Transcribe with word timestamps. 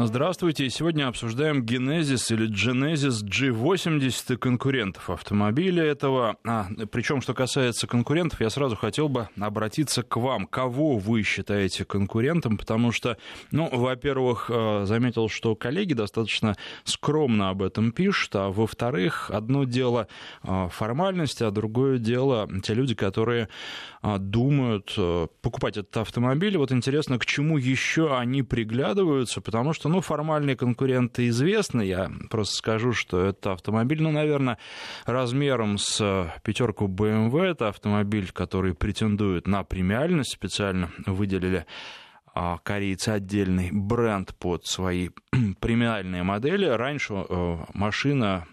Здравствуйте. 0.00 0.70
Сегодня 0.70 1.08
обсуждаем 1.08 1.64
Genesis 1.64 2.32
или 2.32 2.48
Genesis 2.48 3.24
G80 3.24 4.34
и 4.34 4.36
конкурентов 4.36 5.10
автомобиля 5.10 5.82
этого. 5.82 6.36
А, 6.46 6.68
причем, 6.92 7.20
что 7.20 7.34
касается 7.34 7.88
конкурентов, 7.88 8.40
я 8.40 8.48
сразу 8.48 8.76
хотел 8.76 9.08
бы 9.08 9.28
обратиться 9.40 10.04
к 10.04 10.16
вам. 10.16 10.46
Кого 10.46 10.98
вы 10.98 11.24
считаете 11.24 11.84
конкурентом? 11.84 12.58
Потому 12.58 12.92
что, 12.92 13.16
ну, 13.50 13.68
во-первых, 13.72 14.48
э, 14.54 14.84
заметил, 14.84 15.28
что 15.28 15.56
коллеги 15.56 15.94
достаточно 15.94 16.56
скромно 16.84 17.50
об 17.50 17.60
этом 17.60 17.90
пишут, 17.90 18.36
а 18.36 18.50
во-вторых, 18.50 19.32
одно 19.32 19.64
дело 19.64 20.06
э, 20.44 20.68
формальности, 20.70 21.42
а 21.42 21.50
другое 21.50 21.98
дело 21.98 22.48
те 22.62 22.72
люди, 22.72 22.94
которые 22.94 23.48
э, 24.04 24.18
думают 24.20 24.96
покупать 25.42 25.76
этот 25.76 25.96
автомобиль. 25.96 26.56
Вот 26.56 26.70
интересно, 26.70 27.18
к 27.18 27.26
чему 27.26 27.58
еще 27.58 28.16
они 28.16 28.44
приглядываются, 28.44 29.40
потому 29.40 29.72
что 29.72 29.87
что, 29.88 29.94
ну, 29.94 30.00
формальные 30.00 30.56
конкуренты 30.56 31.28
известны. 31.28 31.82
Я 31.82 32.10
просто 32.30 32.56
скажу, 32.56 32.92
что 32.92 33.24
это 33.24 33.52
автомобиль, 33.52 34.02
ну, 34.02 34.10
наверное, 34.10 34.58
размером 35.06 35.78
с 35.78 36.32
пятерку 36.44 36.86
BMW. 36.86 37.44
Это 37.44 37.68
автомобиль, 37.68 38.30
который 38.32 38.74
претендует 38.74 39.46
на 39.46 39.64
премиальность. 39.64 40.32
Специально 40.32 40.90
выделили 41.06 41.64
а, 42.34 42.58
корейцы 42.58 43.10
отдельный 43.10 43.70
бренд 43.72 44.34
под 44.38 44.66
свои 44.66 45.08
премиальные 45.60 46.22
модели. 46.22 46.66
Раньше 46.66 47.14
э, 47.14 47.56
машина 47.72 48.46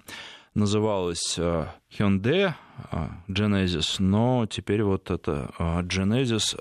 называлась 0.53 1.37
э, 1.37 1.67
Hyundai 1.91 2.53
э, 2.91 3.07
Genesis, 3.27 3.97
но 3.99 4.47
теперь 4.49 4.83
вот 4.83 5.11
это 5.11 5.51
Genesis 5.59 6.55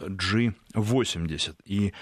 G80. 0.75 1.55
И 1.65 1.93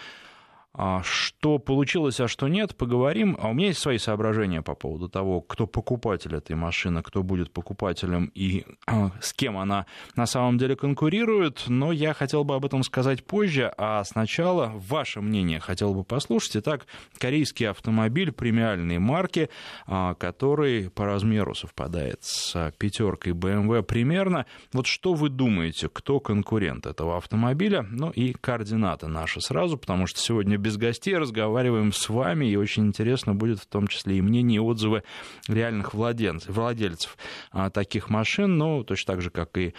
что 1.02 1.58
получилось, 1.58 2.18
а 2.20 2.28
что 2.28 2.48
нет, 2.48 2.76
поговорим. 2.76 3.36
А 3.38 3.48
у 3.48 3.52
меня 3.52 3.68
есть 3.68 3.80
свои 3.80 3.98
соображения 3.98 4.62
по 4.62 4.74
поводу 4.74 5.08
того, 5.08 5.42
кто 5.42 5.66
покупатель 5.66 6.34
этой 6.34 6.56
машины, 6.56 7.02
кто 7.02 7.22
будет 7.22 7.52
покупателем 7.52 8.30
и 8.34 8.64
а, 8.86 9.10
с 9.20 9.34
кем 9.34 9.58
она 9.58 9.84
на 10.16 10.24
самом 10.24 10.56
деле 10.56 10.74
конкурирует. 10.74 11.64
Но 11.68 11.92
я 11.92 12.14
хотел 12.14 12.44
бы 12.44 12.54
об 12.54 12.64
этом 12.64 12.82
сказать 12.84 13.24
позже. 13.24 13.72
А 13.76 14.02
сначала 14.04 14.72
ваше 14.74 15.20
мнение 15.20 15.60
хотел 15.60 15.92
бы 15.94 16.04
послушать. 16.04 16.56
Итак, 16.56 16.86
корейский 17.18 17.68
автомобиль 17.68 18.32
премиальной 18.32 18.98
марки, 18.98 19.50
который 19.86 20.88
по 20.88 21.04
размеру 21.04 21.54
совпадает 21.54 22.22
с 22.22 22.72
пятеркой 22.78 23.34
BMW 23.34 23.82
примерно. 23.82 24.46
Вот 24.72 24.86
что 24.86 25.12
вы 25.12 25.28
думаете, 25.28 25.90
кто 25.90 26.18
конкурент 26.18 26.86
этого 26.86 27.18
автомобиля? 27.18 27.86
Ну 27.90 28.10
и 28.10 28.32
координаты 28.32 29.08
наши 29.08 29.42
сразу, 29.42 29.76
потому 29.76 30.06
что 30.06 30.18
сегодня 30.20 30.61
без 30.62 30.76
гостей 30.76 31.16
разговариваем 31.16 31.92
с 31.92 32.08
вами, 32.08 32.46
и 32.46 32.56
очень 32.56 32.86
интересно 32.86 33.34
будет 33.34 33.58
в 33.58 33.66
том 33.66 33.88
числе 33.88 34.16
и 34.16 34.22
мнение, 34.22 34.56
и 34.56 34.60
отзывы 34.60 35.02
реальных 35.48 35.92
владельцев, 35.92 36.54
владельцев 36.54 37.18
а, 37.50 37.68
таких 37.70 38.08
машин, 38.08 38.56
ну, 38.56 38.84
точно 38.84 39.14
так 39.14 39.22
же, 39.22 39.30
как 39.30 39.58
и 39.58 39.74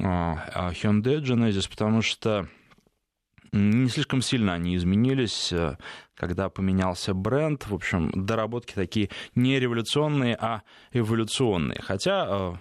а, 0.00 0.44
а, 0.54 0.72
Hyundai 0.72 1.20
Genesis, 1.20 1.68
потому 1.68 2.00
что 2.00 2.48
не 3.52 3.88
слишком 3.88 4.22
сильно 4.22 4.54
они 4.54 4.76
изменились, 4.76 5.52
э, 5.52 5.78
когда 6.14 6.50
поменялся 6.50 7.14
бренд. 7.14 7.66
В 7.66 7.74
общем, 7.74 8.10
доработки 8.14 8.74
такие 8.74 9.08
не 9.34 9.58
революционные, 9.58 10.36
а 10.38 10.62
эволюционные. 10.92 11.80
Хотя 11.82 12.26
э, 12.28 12.54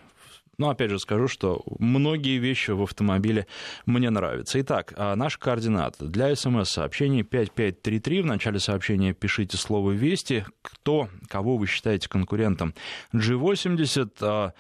но 0.58 0.69
опять 0.69 0.89
же 0.89 1.00
скажу, 1.00 1.27
что 1.27 1.63
многие 1.80 2.38
вещи 2.39 2.72
в 2.72 2.81
автомобиле 2.81 3.47
мне 3.86 4.09
нравятся. 4.09 4.59
Итак, 4.61 4.94
а, 4.97 5.16
наш 5.16 5.38
координат 5.38 5.95
для 5.99 6.36
смс-сообщений 6.36 7.23
5533. 7.23 8.22
В 8.22 8.25
начале 8.25 8.59
сообщения 8.59 9.14
пишите 9.14 9.58
слово 9.58 9.91
«Вести». 9.91 10.45
Кто, 10.61 11.09
кого 11.27 11.58
вы 11.58 11.67
считаете 11.67 12.09
конкурентом 12.09 12.73
G80. 13.14 14.11
А, 14.22 14.53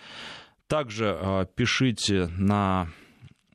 также 0.67 1.17
а, 1.19 1.45
пишите 1.45 2.27
на 2.37 2.89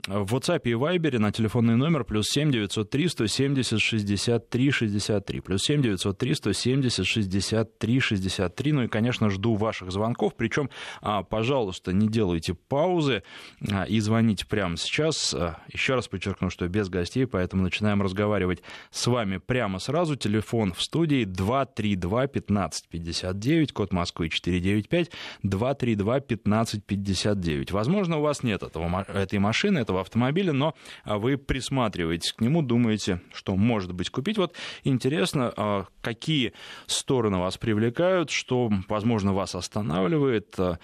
в 0.08 0.34
WhatsApp 0.34 0.62
и 0.64 0.72
Viber 0.72 1.16
на 1.18 1.30
телефонный 1.30 1.76
номер 1.76 2.02
плюс 2.02 2.28
7 2.30 2.50
903 2.50 3.08
170 3.08 3.80
63 3.80 4.70
63. 4.72 5.40
Плюс 5.40 5.62
7 5.62 5.80
903 5.80 6.34
170 6.34 7.06
63 7.06 8.00
63. 8.00 8.72
Ну 8.72 8.82
и, 8.82 8.88
конечно, 8.88 9.30
жду 9.30 9.54
ваших 9.54 9.92
звонков. 9.92 10.34
Причем, 10.36 10.70
а, 11.02 11.22
пожалуйста, 11.22 11.92
не 11.92 12.08
делайте 12.08 12.54
паузы 12.54 13.22
а, 13.70 13.84
и 13.84 14.00
звоните 14.00 14.44
прямо 14.44 14.76
сейчас. 14.76 15.34
А, 15.34 15.58
еще 15.72 15.94
раз 15.94 16.08
подчеркну, 16.08 16.50
что 16.50 16.66
без 16.66 16.88
гостей, 16.88 17.24
поэтому 17.24 17.62
начинаем 17.62 18.02
разговаривать 18.02 18.60
с 18.90 19.06
вами 19.06 19.36
прямо 19.36 19.78
сразу. 19.78 20.16
Телефон 20.16 20.72
в 20.72 20.82
студии 20.82 21.22
232 21.22 22.26
15 22.26 22.88
59, 22.88 23.72
код 23.72 23.92
Москвы 23.92 24.30
495, 24.30 25.12
232 25.44 26.20
15 26.20 26.84
59. 26.84 27.70
Возможно, 27.70 28.18
у 28.18 28.22
вас 28.22 28.42
нет 28.42 28.64
этого, 28.64 29.02
этой 29.02 29.38
машины, 29.38 29.78
этого 29.78 29.91
этого 29.92 30.00
автомобиля, 30.00 30.52
но 30.52 30.74
а, 31.04 31.18
вы 31.18 31.36
присматриваетесь 31.36 32.32
к 32.32 32.40
нему, 32.40 32.62
думаете, 32.62 33.20
что 33.32 33.54
может 33.56 33.92
быть 33.92 34.10
купить. 34.10 34.38
Вот 34.38 34.54
интересно, 34.84 35.52
а, 35.56 35.86
какие 36.00 36.52
стороны 36.86 37.38
вас 37.38 37.58
привлекают, 37.58 38.30
что, 38.30 38.70
возможно, 38.88 39.34
вас 39.34 39.54
останавливает, 39.54 40.54
а, 40.58 40.78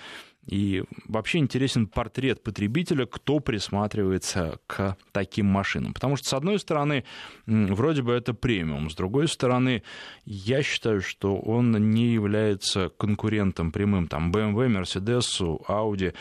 и 0.46 0.82
вообще 1.06 1.38
интересен 1.38 1.86
портрет 1.86 2.42
потребителя, 2.42 3.04
кто 3.04 3.38
присматривается 3.38 4.58
к 4.66 4.96
таким 5.12 5.46
машинам. 5.46 5.92
Потому 5.92 6.16
что, 6.16 6.26
с 6.26 6.32
одной 6.32 6.58
стороны, 6.58 7.04
вроде 7.46 8.00
бы 8.00 8.12
это 8.14 8.32
премиум, 8.32 8.88
с 8.88 8.94
другой 8.94 9.28
стороны, 9.28 9.82
я 10.24 10.62
считаю, 10.62 11.02
что 11.02 11.36
он 11.36 11.72
не 11.90 12.06
является 12.14 12.88
конкурентом 12.88 13.72
прямым 13.72 14.08
там, 14.08 14.32
BMW, 14.32 14.68
Mercedes, 14.68 15.38
Audi. 15.68 16.14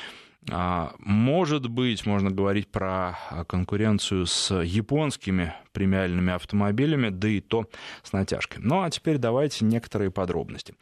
Может 0.50 1.70
быть, 1.70 2.06
можно 2.06 2.32
говорить 2.32 2.70
про 2.70 3.18
конкуренцию 3.48 4.26
с 4.26 4.54
японскими 4.62 5.54
премиальными 5.78 6.34
автомобилями, 6.34 7.10
да 7.10 7.28
и 7.28 7.40
то 7.40 7.68
с 8.02 8.12
натяжкой. 8.12 8.64
Ну 8.64 8.82
а 8.82 8.90
теперь 8.90 9.20
давайте 9.20 9.64
некоторые 9.64 10.10
подробности. 10.10 10.74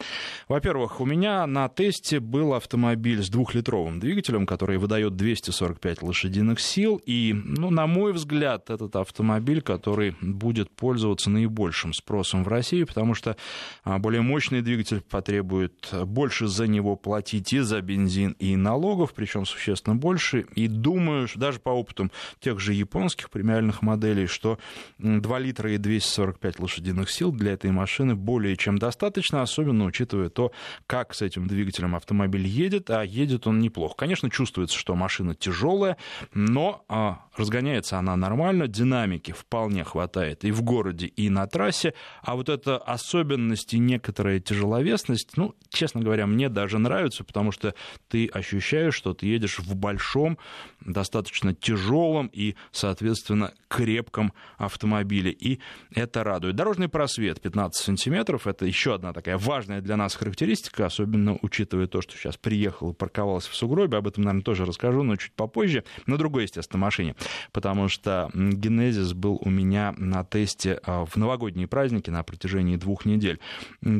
Во-первых, 0.48 1.02
у 1.02 1.04
меня 1.04 1.46
на 1.46 1.68
тесте 1.68 2.18
был 2.18 2.54
автомобиль 2.54 3.22
с 3.22 3.28
двухлитровым 3.28 4.00
двигателем, 4.00 4.46
который 4.46 4.78
выдает 4.78 5.14
245 5.16 6.02
лошадиных 6.02 6.60
сил. 6.60 7.00
И, 7.04 7.34
ну, 7.34 7.70
на 7.70 7.86
мой 7.86 8.12
взгляд, 8.12 8.70
этот 8.70 8.96
автомобиль, 8.96 9.60
который 9.60 10.16
будет 10.22 10.70
пользоваться 10.70 11.28
наибольшим 11.28 11.92
спросом 11.92 12.42
в 12.42 12.48
России, 12.48 12.84
потому 12.84 13.14
что 13.14 13.36
а, 13.84 13.98
более 13.98 14.22
мощный 14.22 14.62
двигатель 14.62 15.02
потребует 15.02 15.92
больше 16.04 16.46
за 16.46 16.66
него 16.66 16.96
платить 16.96 17.52
и 17.52 17.58
за 17.58 17.82
бензин, 17.82 18.32
и 18.38 18.56
налогов, 18.56 19.12
причем 19.14 19.44
существенно 19.46 19.96
больше. 19.96 20.46
И 20.54 20.68
думаю, 20.68 21.28
что 21.28 21.38
даже 21.38 21.60
по 21.60 21.70
опыту 21.70 22.10
тех 22.40 22.60
же 22.60 22.74
японских 22.74 23.30
премиальных 23.30 23.82
моделей, 23.82 24.26
что 24.26 24.58
2 24.98 25.38
литра 25.38 25.72
и 25.72 25.78
245 25.78 26.60
лошадиных 26.60 27.10
сил 27.10 27.32
для 27.32 27.52
этой 27.52 27.70
машины 27.70 28.14
более 28.14 28.56
чем 28.56 28.78
достаточно, 28.78 29.42
особенно 29.42 29.84
учитывая 29.84 30.28
то, 30.28 30.52
как 30.86 31.14
с 31.14 31.22
этим 31.22 31.46
двигателем 31.46 31.94
автомобиль 31.94 32.46
едет, 32.46 32.90
а 32.90 33.02
едет 33.04 33.46
он 33.46 33.60
неплохо. 33.60 33.94
Конечно, 33.96 34.30
чувствуется, 34.30 34.76
что 34.76 34.94
машина 34.94 35.34
тяжелая, 35.34 35.96
но 36.34 36.84
а, 36.88 37.26
разгоняется 37.36 37.98
она 37.98 38.16
нормально, 38.16 38.68
динамики 38.68 39.32
вполне 39.32 39.84
хватает 39.84 40.44
и 40.44 40.50
в 40.50 40.62
городе, 40.62 41.06
и 41.06 41.28
на 41.30 41.46
трассе, 41.46 41.94
а 42.22 42.34
вот 42.34 42.48
эта 42.48 42.78
особенность 42.78 43.74
и 43.74 43.78
некоторая 43.78 44.40
тяжеловесность, 44.40 45.36
ну, 45.36 45.54
честно 45.70 46.00
говоря, 46.00 46.26
мне 46.26 46.48
даже 46.48 46.78
нравится, 46.78 47.24
потому 47.24 47.52
что 47.52 47.74
ты 48.08 48.26
ощущаешь, 48.26 48.94
что 48.94 49.14
ты 49.14 49.26
едешь 49.36 49.58
в 49.58 49.74
большом, 49.74 50.38
достаточно 50.80 51.54
тяжелом 51.54 52.28
и, 52.32 52.56
соответственно, 52.72 53.52
крепком 53.68 54.32
автомобиле, 54.58 55.30
и 55.30 55.60
это 55.94 56.24
радует. 56.24 56.56
Дорожный 56.56 56.88
просвет 56.88 57.40
15 57.40 57.84
сантиметров, 57.84 58.46
это 58.46 58.66
еще 58.66 58.94
одна 58.94 59.12
такая 59.12 59.38
важная 59.38 59.80
для 59.80 59.96
нас 59.96 60.14
характеристика, 60.14 60.86
особенно 60.86 61.38
учитывая 61.42 61.86
то, 61.86 62.00
что 62.00 62.16
сейчас 62.16 62.36
приехал 62.36 62.90
и 62.90 62.94
парковался 62.94 63.50
в 63.50 63.54
сугробе, 63.54 63.98
об 63.98 64.06
этом, 64.06 64.24
наверное, 64.24 64.44
тоже 64.44 64.64
расскажу, 64.64 65.02
но 65.02 65.16
чуть 65.16 65.32
попозже, 65.32 65.84
на 66.06 66.16
другой, 66.16 66.44
естественно, 66.44 66.80
машине, 66.80 67.14
потому 67.52 67.88
что 67.88 68.30
Генезис 68.34 69.12
был 69.12 69.38
у 69.40 69.50
меня 69.50 69.94
на 69.96 70.24
тесте 70.24 70.80
а, 70.84 71.04
в 71.04 71.16
новогодние 71.16 71.66
праздники 71.66 72.10
на 72.10 72.22
протяжении 72.22 72.76
двух 72.76 73.04
недель. 73.04 73.40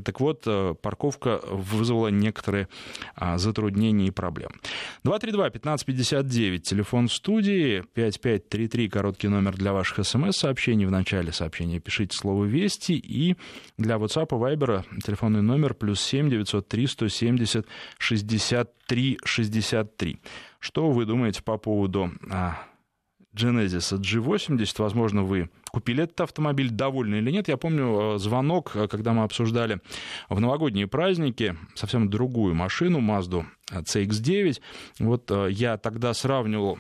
Так 0.04 0.20
вот, 0.20 0.42
э, 0.46 0.74
парковка 0.80 1.40
вызвала 1.50 2.08
некоторые 2.08 2.68
а, 3.14 3.38
затруднения 3.38 4.06
и 4.06 4.10
проблемы. 4.10 4.54
232-1559, 5.26 6.58
телефон 6.58 7.08
студии, 7.08 7.82
5533, 7.94 8.88
короткий 8.88 9.28
номер 9.28 9.56
для 9.56 9.72
ваших 9.72 10.06
смс-сообщений. 10.06 10.86
В 10.86 10.90
начале 10.90 11.32
сообщения 11.32 11.80
пишите 11.80 12.16
слово 12.16 12.44
«Вести». 12.44 12.92
И 12.92 13.36
для 13.76 13.96
WhatsApp 13.96 14.28
и 14.30 14.56
Viber 14.56 14.84
телефонный 15.04 15.42
номер 15.42 15.74
плюс 15.74 16.00
7 16.00 16.30
903 16.30 16.86
170 16.86 17.66
63 17.98 19.18
63. 19.24 20.20
Что 20.60 20.90
вы 20.90 21.04
думаете 21.04 21.42
по 21.42 21.58
поводу 21.58 22.12
а, 22.30 22.58
Genesis 23.36 23.98
G80. 24.00 24.74
Возможно, 24.78 25.22
вы 25.22 25.50
купили 25.70 26.04
этот 26.04 26.20
автомобиль, 26.22 26.70
довольны 26.70 27.16
или 27.16 27.30
нет. 27.30 27.48
Я 27.48 27.56
помню 27.56 28.14
э, 28.14 28.18
звонок, 28.18 28.72
э, 28.74 28.88
когда 28.88 29.12
мы 29.12 29.24
обсуждали 29.24 29.80
в 30.28 30.40
новогодние 30.40 30.86
праздники 30.86 31.56
совсем 31.74 32.08
другую 32.08 32.54
машину, 32.54 33.00
Mazda 33.00 33.44
CX-9. 33.70 34.60
Вот 35.00 35.30
я 35.50 35.76
тогда 35.76 36.14
сравнивал 36.14 36.78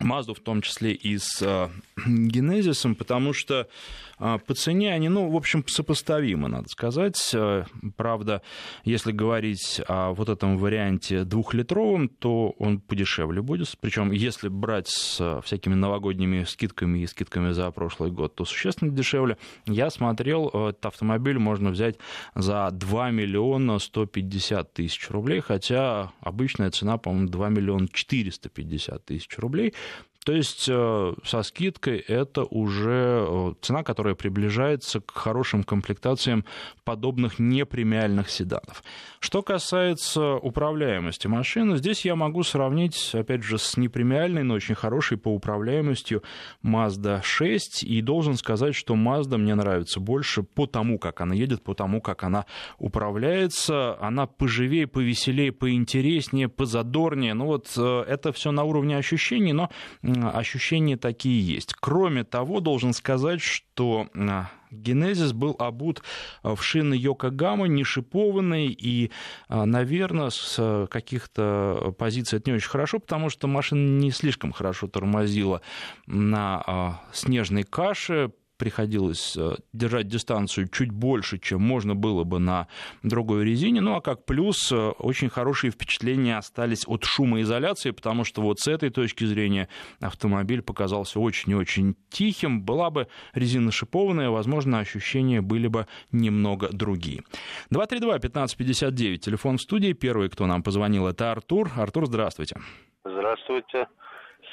Мазду 0.00 0.34
в 0.34 0.40
том 0.40 0.60
числе 0.60 0.92
и 0.92 1.18
с 1.18 1.70
Генезисом, 2.06 2.94
потому 2.94 3.32
что 3.32 3.68
по 4.18 4.54
цене 4.54 4.92
они, 4.92 5.08
ну, 5.08 5.30
в 5.30 5.36
общем, 5.36 5.64
сопоставимы, 5.66 6.48
надо 6.48 6.68
сказать. 6.68 7.30
Э, 7.34 7.64
правда, 7.96 8.42
если 8.84 9.12
говорить 9.12 9.80
о 9.86 10.12
вот 10.12 10.28
этом 10.28 10.58
варианте 10.58 11.24
двухлитровом, 11.24 12.08
то 12.08 12.54
он 12.58 12.80
подешевле 12.80 13.42
будет. 13.42 13.74
Причем, 13.80 14.12
если 14.12 14.48
брать 14.48 14.88
с 14.88 15.40
всякими 15.42 15.74
новогодними 15.74 16.44
скидками 16.44 17.00
и 17.00 17.06
скидками 17.06 17.52
за 17.52 17.70
прошлый 17.70 18.10
год, 18.10 18.34
то 18.34 18.44
существенно 18.44 18.90
дешевле. 18.90 19.38
Я 19.66 19.90
смотрел, 19.90 20.48
этот 20.48 20.86
автомобиль 20.86 21.38
можно 21.38 21.70
взять 21.70 21.96
за 22.34 22.68
2 22.70 23.10
миллиона 23.10 23.78
150 23.78 24.72
тысяч 24.72 25.10
рублей, 25.10 25.40
хотя 25.40 26.12
обычная 26.20 26.70
цена, 26.70 26.98
по-моему, 26.98 27.28
2 27.28 27.48
миллиона 27.48 27.88
450 27.88 29.04
тысяч 29.04 29.38
рублей. 29.38 29.74
То 30.24 30.32
есть 30.32 30.66
э, 30.70 31.14
со 31.22 31.42
скидкой 31.42 31.98
это 31.98 32.44
уже 32.44 33.26
э, 33.28 33.54
цена, 33.60 33.82
которая 33.82 34.14
приближается 34.14 35.00
к 35.00 35.10
хорошим 35.10 35.62
комплектациям 35.62 36.46
подобных 36.84 37.38
непремиальных 37.38 38.30
седанов. 38.30 38.82
Что 39.20 39.42
касается 39.42 40.34
управляемости 40.34 41.26
машины, 41.26 41.76
здесь 41.76 42.04
я 42.06 42.16
могу 42.16 42.42
сравнить, 42.42 43.10
опять 43.14 43.42
же, 43.42 43.58
с 43.58 43.76
непремиальной, 43.76 44.42
но 44.44 44.54
очень 44.54 44.74
хорошей 44.74 45.18
по 45.18 45.28
управляемости 45.28 46.20
Mazda 46.62 47.20
6. 47.22 47.84
И 47.84 48.00
должен 48.00 48.36
сказать, 48.36 48.74
что 48.74 48.94
Mazda 48.94 49.36
мне 49.36 49.54
нравится 49.54 50.00
больше 50.00 50.42
по 50.42 50.66
тому, 50.66 50.98
как 50.98 51.20
она 51.20 51.34
едет, 51.34 51.62
по 51.62 51.74
тому, 51.74 52.00
как 52.00 52.22
она 52.22 52.46
управляется. 52.78 53.98
Она 54.00 54.26
поживее, 54.26 54.86
повеселее, 54.86 55.52
поинтереснее, 55.52 56.48
позадорнее. 56.48 57.34
Ну 57.34 57.44
вот 57.46 57.72
э, 57.76 58.04
это 58.08 58.32
все 58.32 58.52
на 58.52 58.64
уровне 58.64 58.96
ощущений, 58.96 59.52
но 59.52 59.70
ощущения 60.22 60.96
такие 60.96 61.44
есть. 61.44 61.74
Кроме 61.74 62.24
того, 62.24 62.60
должен 62.60 62.92
сказать, 62.92 63.40
что 63.40 64.08
Генезис 64.70 65.32
был 65.32 65.56
обут 65.58 66.02
в 66.42 66.60
шины 66.62 66.94
Йокогама, 66.94 67.66
не 67.66 67.84
шипованный, 67.84 68.66
и, 68.66 69.10
а, 69.48 69.66
наверное, 69.66 70.30
с 70.30 70.88
каких-то 70.90 71.94
позиций 71.98 72.38
это 72.38 72.50
не 72.50 72.56
очень 72.56 72.68
хорошо, 72.68 72.98
потому 72.98 73.30
что 73.30 73.46
машина 73.46 74.00
не 74.00 74.10
слишком 74.10 74.52
хорошо 74.52 74.88
тормозила 74.88 75.60
на 76.06 77.00
снежной 77.12 77.62
каше, 77.62 78.32
приходилось 78.64 79.36
э, 79.36 79.56
держать 79.74 80.08
дистанцию 80.08 80.68
чуть 80.68 80.90
больше, 80.90 81.38
чем 81.38 81.60
можно 81.60 81.94
было 81.94 82.24
бы 82.24 82.38
на 82.38 82.66
другой 83.02 83.44
резине. 83.44 83.82
Ну 83.82 83.94
а 83.94 84.00
как 84.00 84.24
плюс, 84.24 84.72
э, 84.72 84.76
очень 84.76 85.28
хорошие 85.28 85.70
впечатления 85.70 86.38
остались 86.38 86.84
от 86.86 87.04
шумоизоляции, 87.04 87.90
потому 87.90 88.24
что 88.24 88.40
вот 88.40 88.60
с 88.60 88.66
этой 88.66 88.88
точки 88.88 89.24
зрения 89.26 89.68
автомобиль 90.00 90.62
показался 90.62 91.20
очень 91.20 91.52
и 91.52 91.54
очень 91.54 91.94
тихим. 92.08 92.62
Была 92.62 92.88
бы 92.88 93.08
резина 93.34 93.70
шипованная, 93.70 94.30
возможно, 94.30 94.78
ощущения 94.78 95.42
были 95.42 95.66
бы 95.66 95.86
немного 96.10 96.70
другие. 96.72 97.22
232-1559, 97.70 99.18
телефон 99.18 99.58
в 99.58 99.60
студии. 99.60 99.92
Первый, 99.92 100.30
кто 100.30 100.46
нам 100.46 100.62
позвонил, 100.62 101.06
это 101.06 101.30
Артур. 101.30 101.70
Артур, 101.76 102.06
здравствуйте. 102.06 102.56
Здравствуйте. 103.04 103.88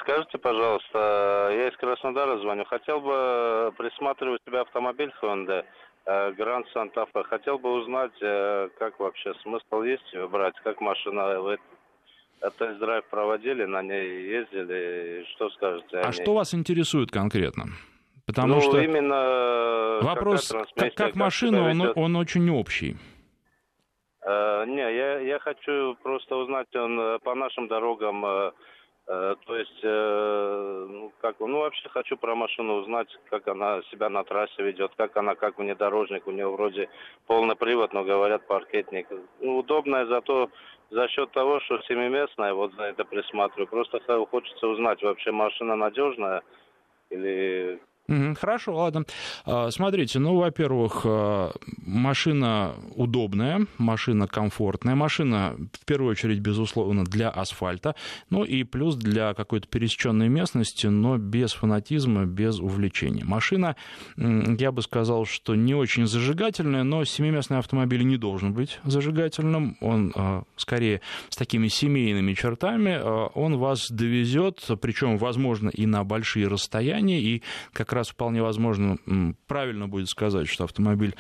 Скажите, 0.02 0.38
пожалуйста, 0.38 1.50
я 1.52 1.68
из 1.70 1.78
Краснодара 1.78 2.38
звоню. 2.40 2.66
Хотел 2.66 3.02
бы 3.02 3.74
присматривать 3.78 4.42
себе 4.46 4.62
автомобиль 4.62 5.12
Honda 5.22 5.64
Grand 6.06 6.66
Santa 6.74 7.08
Fe. 7.14 7.24
Хотел 7.24 7.60
бы 7.60 7.72
узнать, 7.74 8.12
э, 8.22 8.70
как 8.80 9.00
вообще 9.00 9.34
смысл 9.44 9.84
есть 9.84 10.16
брать, 10.32 10.56
как 10.64 10.82
машина 10.82 11.40
вы 11.40 11.58
тест-драйв 12.58 13.06
проводили, 13.06 13.66
на 13.66 13.84
ней 13.84 14.24
ездили, 14.24 15.24
что 15.36 15.52
скажете 15.52 16.00
А 16.00 16.12
что 16.12 16.34
вас 16.34 16.56
интересует 16.56 17.12
конкретно? 17.12 17.66
Потому 18.26 18.56
ну, 18.56 18.62
что 18.62 18.80
именно 18.80 20.00
вопрос, 20.02 20.52
как, 20.76 20.96
как 20.96 21.16
машина, 21.16 21.70
он, 21.70 21.94
он 21.96 22.16
очень 22.16 22.50
общий. 22.50 22.98
Uh, 24.24 24.68
не, 24.68 24.82
я, 24.82 25.20
я 25.20 25.40
хочу 25.40 25.96
просто 26.04 26.36
узнать, 26.36 26.68
он 26.76 27.00
э, 27.00 27.20
по 27.24 27.34
нашим 27.34 27.68
дорогам 27.68 28.24
Э, 28.24 28.52
то 29.46 29.58
есть, 29.58 29.80
э, 29.84 30.86
ну, 30.90 31.12
как, 31.20 31.40
ну, 31.42 31.60
вообще 31.60 31.90
хочу 31.90 32.16
про 32.16 32.34
машину 32.34 32.76
узнать, 32.76 33.10
как 33.30 33.46
она 33.50 33.82
себя 33.92 34.08
на 34.10 34.24
трассе 34.24 34.64
ведет, 34.64 34.94
как 34.96 35.18
она, 35.18 35.36
как 35.36 35.58
внедорожник, 35.58 36.28
у 36.28 36.32
нее 36.32 36.48
вроде 36.48 36.90
полный 37.28 37.58
привод, 37.58 37.92
но 37.92 38.06
говорят 38.06 38.48
паркетник. 38.48 39.08
Ну, 39.42 39.58
удобная 39.58 40.06
зато 40.06 40.50
за 40.92 41.10
счет 41.10 41.30
того, 41.32 41.60
что 41.60 41.82
семиместная, 41.82 42.54
вот 42.54 42.74
за 42.76 42.84
это 42.84 43.04
присматриваю. 43.04 43.68
Просто 43.68 44.00
хочется 44.28 44.68
узнать, 44.68 45.04
вообще 45.04 45.32
машина 45.32 45.76
надежная 45.76 46.42
или 47.10 47.82
Хорошо, 48.40 48.76
ладно. 48.76 49.06
А, 49.46 49.72
смотрите, 49.72 50.20
ну, 50.20 50.36
во-первых, 50.36 51.02
а, 51.06 51.54
машина 51.78 52.74
удобная, 52.96 53.66
машина 53.78 54.28
комфортная, 54.28 54.96
машина, 54.96 55.56
в 55.74 55.86
первую 55.86 56.12
очередь, 56.12 56.40
безусловно, 56.40 57.06
для 57.06 57.30
асфальта, 57.30 57.96
ну 58.30 58.44
и 58.44 58.64
плюс 58.64 58.96
для 58.96 59.34
какой-то 59.34 59.68
пересеченной 59.68 60.28
местности, 60.28 60.88
но 60.88 61.18
без 61.18 61.54
фанатизма, 61.54 62.26
без 62.26 62.60
увлечения. 62.60 63.24
Машина, 63.24 63.76
я 64.18 64.72
бы 64.72 64.82
сказал, 64.82 65.26
что 65.26 65.56
не 65.56 65.74
очень 65.74 66.06
зажигательная, 66.06 66.84
но 66.84 67.06
семиместный 67.06 67.60
автомобиль 67.60 68.04
не 68.04 68.18
должен 68.18 68.54
быть 68.54 68.80
зажигательным, 68.84 69.78
он 69.80 70.12
а, 70.16 70.44
скорее 70.58 71.02
с 71.30 71.38
такими 71.38 71.68
семейными 71.68 72.34
чертами, 72.34 73.00
он 73.36 73.58
вас 73.58 73.90
довезет, 73.90 74.68
причем, 74.82 75.18
возможно, 75.18 75.70
и 75.70 75.86
на 75.86 76.04
большие 76.04 76.48
расстояния, 76.48 77.22
и 77.22 77.42
как 77.74 77.94
раз 77.94 78.01
раз 78.02 78.10
вполне 78.10 78.42
возможно, 78.42 78.98
правильно 79.48 79.88
будет 79.88 80.10
сказать, 80.10 80.48
что 80.48 80.64
автомобиль 80.64 81.16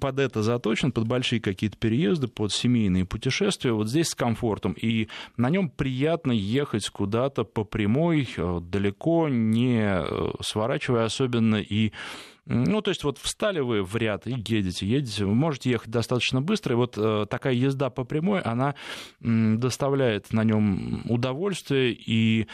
под 0.00 0.18
это 0.18 0.42
заточен, 0.42 0.92
под 0.92 1.06
большие 1.06 1.40
какие-то 1.40 1.76
переезды, 1.76 2.28
под 2.28 2.52
семейные 2.52 3.04
путешествия. 3.04 3.72
Вот 3.72 3.88
здесь 3.88 4.08
с 4.08 4.14
комфортом. 4.14 4.72
И 4.72 5.08
на 5.36 5.50
нем 5.50 5.68
приятно 5.68 6.32
ехать 6.32 6.88
куда-то 6.88 7.44
по 7.44 7.64
прямой, 7.64 8.28
э, 8.36 8.60
далеко, 8.62 9.28
не 9.28 9.82
э, 9.82 10.32
сворачивая 10.40 11.04
особенно 11.04 11.56
и 11.56 11.92
ну, 12.46 12.80
то 12.80 12.88
есть 12.88 13.04
вот 13.04 13.18
встали 13.18 13.60
вы 13.60 13.84
в 13.84 13.94
ряд 13.96 14.26
и 14.26 14.32
едете, 14.32 14.84
едете, 14.84 15.24
вы 15.24 15.34
можете 15.34 15.70
ехать 15.70 15.90
достаточно 15.90 16.40
быстро, 16.40 16.72
и 16.72 16.76
вот 16.76 16.94
э, 16.96 17.26
такая 17.30 17.52
езда 17.52 17.90
по 17.90 18.02
прямой, 18.02 18.40
она 18.40 18.74
э, 19.20 19.54
доставляет 19.56 20.32
на 20.32 20.42
нем 20.42 21.02
удовольствие 21.08 21.92
и 21.92 22.48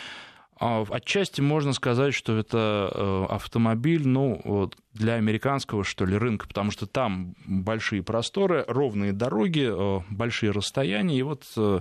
отчасти 0.58 1.40
можно 1.40 1.72
сказать, 1.72 2.14
что 2.14 2.36
это 2.38 2.90
э, 2.92 3.26
автомобиль, 3.28 4.06
ну, 4.06 4.70
для 4.94 5.14
американского, 5.14 5.84
что 5.84 6.04
ли, 6.06 6.16
рынка, 6.16 6.48
потому 6.48 6.70
что 6.70 6.86
там 6.86 7.34
большие 7.46 8.02
просторы, 8.02 8.64
ровные 8.66 9.12
дороги, 9.12 9.68
э, 9.68 10.00
большие 10.10 10.52
расстояния, 10.52 11.18
и 11.18 11.22
вот 11.22 11.44
э, 11.56 11.80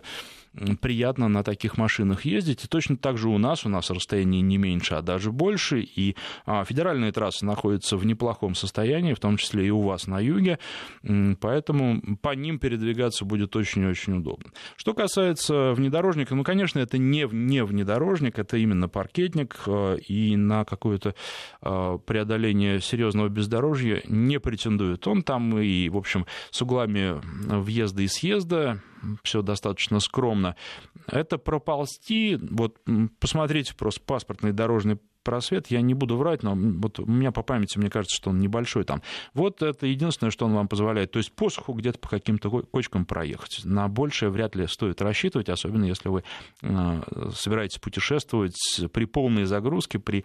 приятно 0.81 1.27
на 1.27 1.43
таких 1.43 1.77
машинах 1.77 2.25
ездить. 2.25 2.63
И 2.63 2.67
точно 2.67 2.97
так 2.97 3.17
же 3.17 3.29
у 3.29 3.37
нас, 3.37 3.65
у 3.65 3.69
нас 3.69 3.89
расстояние 3.89 4.41
не 4.41 4.57
меньше, 4.57 4.95
а 4.95 5.01
даже 5.01 5.31
больше, 5.31 5.81
и 5.81 6.15
а, 6.45 6.63
федеральные 6.63 7.11
трассы 7.11 7.45
находятся 7.45 7.97
в 7.97 8.05
неплохом 8.05 8.55
состоянии, 8.55 9.13
в 9.13 9.19
том 9.19 9.37
числе 9.37 9.67
и 9.67 9.69
у 9.69 9.81
вас 9.81 10.07
на 10.07 10.19
юге, 10.19 10.59
поэтому 11.39 12.01
по 12.21 12.35
ним 12.35 12.59
передвигаться 12.59 13.25
будет 13.25 13.55
очень-очень 13.55 14.17
удобно. 14.17 14.51
Что 14.75 14.93
касается 14.93 15.73
внедорожника, 15.73 16.35
ну, 16.35 16.43
конечно, 16.43 16.79
это 16.79 16.97
не, 16.97 17.27
не 17.31 17.63
внедорожник, 17.63 18.39
это 18.39 18.57
именно 18.57 18.87
паркетник, 18.87 19.57
э, 19.67 19.97
и 20.07 20.35
на 20.35 20.65
какое-то 20.65 21.15
э, 21.61 21.97
преодоление 22.05 22.79
серьезного 22.79 23.29
бездорожья 23.29 24.01
не 24.07 24.39
претендует. 24.39 25.05
Он 25.07 25.23
там 25.23 25.57
и, 25.59 25.89
в 25.89 25.97
общем, 25.97 26.25
с 26.51 26.61
углами 26.61 27.19
въезда 27.61 28.03
и 28.03 28.07
съезда, 28.07 28.81
все 29.23 29.41
достаточно 29.41 29.99
скромно. 29.99 30.55
Это 31.07 31.37
проползти, 31.37 32.37
вот 32.41 32.79
посмотрите 33.19 33.75
просто 33.75 34.01
паспортный 34.01 34.51
дорожный 34.51 34.99
просвет, 35.25 35.67
я 35.67 35.81
не 35.81 35.93
буду 35.93 36.15
врать, 36.15 36.43
но 36.43 36.55
вот 36.55 36.99
у 36.99 37.05
меня 37.05 37.33
по 37.33 37.41
памяти, 37.41 37.77
мне 37.77 37.89
кажется, 37.89 38.15
что 38.15 38.29
он 38.29 38.39
небольшой 38.39 38.85
там. 38.85 39.01
Вот 39.33 39.61
это 39.61 39.85
единственное, 39.85 40.31
что 40.31 40.45
он 40.45 40.53
вам 40.53 40.69
позволяет. 40.69 41.11
То 41.11 41.17
есть 41.17 41.33
по 41.33 41.49
суху 41.49 41.73
где-то 41.73 41.99
по 41.99 42.07
каким-то 42.07 42.49
кочкам 42.49 43.05
проехать. 43.05 43.61
На 43.65 43.89
большее 43.89 44.29
вряд 44.29 44.55
ли 44.55 44.67
стоит 44.67 45.01
рассчитывать, 45.01 45.49
особенно 45.49 45.83
если 45.83 46.07
вы 46.07 46.23
э, 46.61 47.01
собираетесь 47.35 47.79
путешествовать 47.79 48.55
при 48.93 49.05
полной 49.05 49.43
загрузке, 49.43 49.99
при 49.99 50.23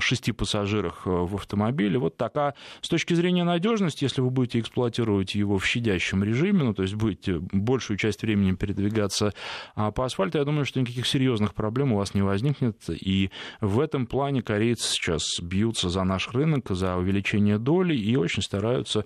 шести 0.00 0.32
пассажирах 0.32 1.02
э, 1.06 1.10
в 1.10 1.34
автомобиле. 1.34 1.98
Вот 1.98 2.16
такая. 2.16 2.54
С 2.80 2.88
точки 2.88 3.14
зрения 3.14 3.44
надежности, 3.44 4.04
если 4.04 4.20
вы 4.20 4.30
будете 4.30 4.60
эксплуатировать 4.60 5.34
его 5.34 5.58
в 5.58 5.66
щадящем 5.66 6.22
режиме, 6.22 6.64
ну, 6.64 6.74
то 6.74 6.82
есть 6.82 6.94
будете 6.94 7.38
большую 7.38 7.96
часть 7.96 8.22
времени 8.22 8.52
передвигаться 8.52 9.34
а, 9.74 9.90
по 9.90 10.04
асфальту, 10.04 10.38
я 10.38 10.44
думаю, 10.44 10.64
что 10.64 10.80
никаких 10.80 11.06
серьезных 11.06 11.54
проблем 11.54 11.92
у 11.92 11.96
вас 11.96 12.14
не 12.14 12.22
возникнет. 12.22 12.78
И 12.88 13.30
в 13.60 13.80
этом 13.80 13.97
плане 14.06 14.42
корейцы 14.42 14.88
сейчас 14.88 15.40
бьются 15.40 15.88
за 15.88 16.04
наш 16.04 16.28
рынок, 16.28 16.70
за 16.70 16.96
увеличение 16.96 17.58
доли 17.58 17.96
и 17.96 18.16
очень 18.16 18.42
стараются, 18.42 19.04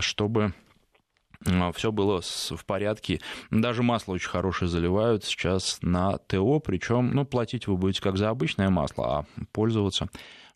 чтобы 0.00 0.54
все 1.74 1.90
было 1.90 2.20
в 2.22 2.64
порядке. 2.64 3.20
Даже 3.50 3.82
масло 3.82 4.12
очень 4.12 4.28
хорошее 4.28 4.68
заливают 4.70 5.24
сейчас 5.24 5.78
на 5.82 6.18
ТО, 6.18 6.60
причем 6.60 7.10
ну, 7.12 7.24
платить 7.24 7.66
вы 7.66 7.76
будете 7.76 8.00
как 8.00 8.16
за 8.16 8.28
обычное 8.28 8.70
масло, 8.70 9.18
а 9.18 9.44
пользоваться 9.52 10.08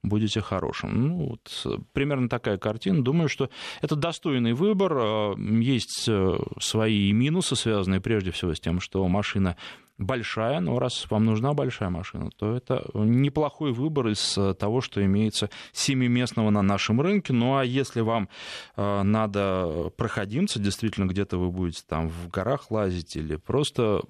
будете 0.02 0.40
хорошим. 0.40 1.08
Ну, 1.08 1.28
вот, 1.30 1.82
примерно 1.92 2.28
такая 2.28 2.58
картина. 2.58 3.02
Думаю, 3.02 3.28
что 3.28 3.50
это 3.82 3.96
достойный 3.96 4.52
выбор. 4.52 4.96
А, 4.96 5.34
есть 5.36 6.06
э, 6.08 6.38
свои 6.60 7.12
минусы, 7.12 7.56
связанные 7.56 8.00
прежде 8.00 8.30
всего 8.30 8.54
с 8.54 8.60
тем, 8.60 8.80
что 8.80 9.06
машина 9.08 9.56
большая, 9.98 10.60
но 10.60 10.78
раз 10.78 11.06
вам 11.10 11.24
нужна 11.24 11.54
большая 11.54 11.88
машина, 11.88 12.30
то 12.36 12.54
это 12.54 12.88
неплохой 12.94 13.72
выбор 13.72 14.08
из 14.08 14.36
э, 14.36 14.54
того, 14.54 14.80
что 14.80 15.04
имеется 15.04 15.48
семиместного 15.72 16.50
на 16.50 16.62
нашем 16.62 17.00
рынке. 17.00 17.32
Ну 17.32 17.56
а 17.56 17.64
если 17.64 18.00
вам 18.00 18.28
э, 18.76 19.02
надо 19.02 19.90
проходимться, 19.96 20.58
действительно, 20.58 21.06
где-то 21.06 21.38
вы 21.38 21.50
будете 21.50 21.82
там 21.86 22.08
в 22.08 22.28
горах 22.28 22.70
лазить 22.70 23.16
или 23.16 23.36
просто 23.36 24.02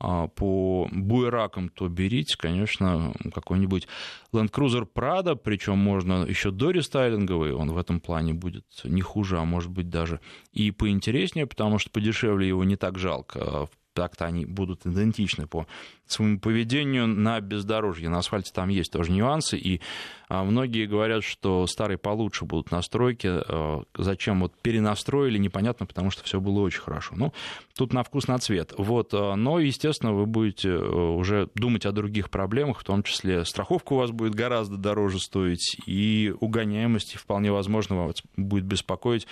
э, 0.00 0.28
по 0.34 0.88
буеракам, 0.92 1.68
то 1.68 1.88
берите, 1.88 2.36
конечно, 2.38 3.12
какой-нибудь 3.34 3.88
Land 4.32 4.52
Cruiser 4.52 4.86
Prado, 4.92 5.36
причем 5.36 5.78
можно 5.78 6.24
еще 6.24 6.52
до 6.52 6.70
рестайлинговый, 6.70 7.52
он 7.52 7.72
в 7.72 7.78
этом 7.78 8.00
плане 8.00 8.34
будет 8.34 8.66
не 8.84 9.02
хуже, 9.02 9.38
а 9.38 9.44
может 9.44 9.70
быть 9.70 9.88
даже 9.88 10.20
и 10.52 10.70
поинтереснее, 10.70 11.46
потому 11.46 11.78
что 11.78 11.90
подешевле 11.90 12.46
его 12.46 12.62
не 12.62 12.76
так 12.76 12.98
жалко 12.98 13.68
так-то 13.94 14.26
они 14.26 14.44
будут 14.44 14.86
идентичны 14.86 15.46
по 15.46 15.66
своему 16.06 16.38
поведению 16.38 17.06
на 17.06 17.40
бездорожье. 17.40 18.08
На 18.08 18.18
асфальте 18.18 18.52
там 18.52 18.68
есть 18.68 18.92
тоже 18.92 19.12
нюансы, 19.12 19.56
и 19.56 19.80
а, 20.28 20.44
многие 20.44 20.86
говорят, 20.86 21.22
что 21.22 21.66
старые 21.66 21.98
получше 21.98 22.44
будут 22.44 22.70
настройки. 22.70 23.28
А, 23.30 23.82
зачем 23.96 24.40
вот 24.40 24.54
перенастроили, 24.60 25.38
непонятно, 25.38 25.86
потому 25.86 26.10
что 26.10 26.24
все 26.24 26.40
было 26.40 26.60
очень 26.60 26.80
хорошо. 26.80 27.14
Ну, 27.16 27.32
тут 27.76 27.92
на 27.92 28.02
вкус, 28.02 28.26
на 28.26 28.38
цвет. 28.38 28.72
Вот. 28.76 29.10
А, 29.12 29.34
но, 29.34 29.58
естественно, 29.58 30.12
вы 30.12 30.26
будете 30.26 30.72
уже 30.72 31.48
думать 31.54 31.86
о 31.86 31.92
других 31.92 32.30
проблемах, 32.30 32.80
в 32.80 32.84
том 32.84 33.02
числе 33.02 33.44
страховка 33.44 33.92
у 33.92 33.96
вас 33.96 34.10
будет 34.10 34.34
гораздо 34.34 34.76
дороже 34.76 35.18
стоить, 35.18 35.76
и 35.86 36.34
угоняемость 36.40 37.14
вполне 37.14 37.52
возможно 37.52 38.06
вас 38.06 38.22
будет 38.36 38.64
беспокоить. 38.64 39.26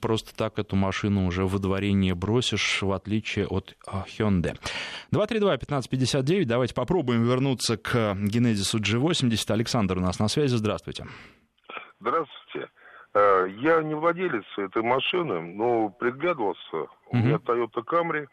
Просто 0.00 0.34
так 0.34 0.58
эту 0.58 0.76
машину 0.76 1.26
уже 1.26 1.46
во 1.46 1.58
дворе 1.58 1.92
не 1.92 2.14
бросишь, 2.14 2.82
в 2.82 2.92
отличие 2.92 3.46
от 3.46 3.76
Hyundai. 3.86 4.58
232-1559, 6.16 6.44
давайте 6.44 6.74
попробуем 6.74 7.24
вернуться 7.24 7.76
к 7.76 8.14
генезису 8.14 8.78
G80. 8.78 9.52
Александр 9.52 9.98
у 9.98 10.00
нас 10.00 10.18
на 10.18 10.28
связи, 10.28 10.56
здравствуйте. 10.56 11.06
Здравствуйте. 12.00 12.70
Э, 13.14 13.46
я 13.60 13.82
не 13.82 13.94
владелец 13.94 14.44
этой 14.56 14.82
машины, 14.82 15.40
но 15.40 15.90
приглядывался. 15.90 16.88
У 17.10 17.16
меня 17.16 17.36
Toyota 17.36 17.84
Camry. 17.84 18.26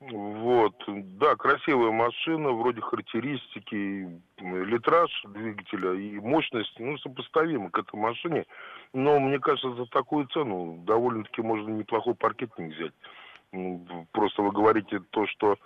Вот, 0.00 0.74
да, 0.86 1.34
красивая 1.36 1.90
машина, 1.90 2.50
вроде 2.50 2.82
характеристики, 2.82 4.20
литраж 4.38 5.10
двигателя 5.28 5.92
и 5.94 6.18
мощность, 6.20 6.74
ну, 6.78 6.98
сопоставимы 6.98 7.70
к 7.70 7.78
этой 7.78 7.98
машине. 7.98 8.44
Но 8.92 9.18
мне 9.18 9.38
кажется, 9.38 9.72
за 9.74 9.86
такую 9.86 10.26
цену 10.26 10.82
довольно-таки 10.84 11.40
можно 11.40 11.70
неплохой 11.70 12.14
паркетник 12.14 12.74
взять. 12.74 12.92
Просто 14.12 14.42
вы 14.42 14.50
говорите 14.50 15.00
то, 15.10 15.26
что 15.28 15.56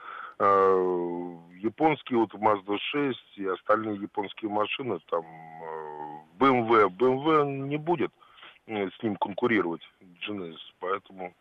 японские 0.45 2.21
вот 2.21 2.33
Mazda 2.35 2.78
6 2.78 3.18
и 3.37 3.47
остальные 3.47 4.00
японские 4.00 4.50
машины, 4.50 4.99
там 5.11 5.23
э, 5.23 6.38
BMW, 6.38 6.88
BMW 6.88 7.45
не 7.68 7.76
будет 7.76 8.12
э, 8.66 8.88
с 8.88 9.02
ним 9.02 9.16
конкурировать, 9.16 9.83
Genesis, 10.26 10.59
поэтому 10.78 11.35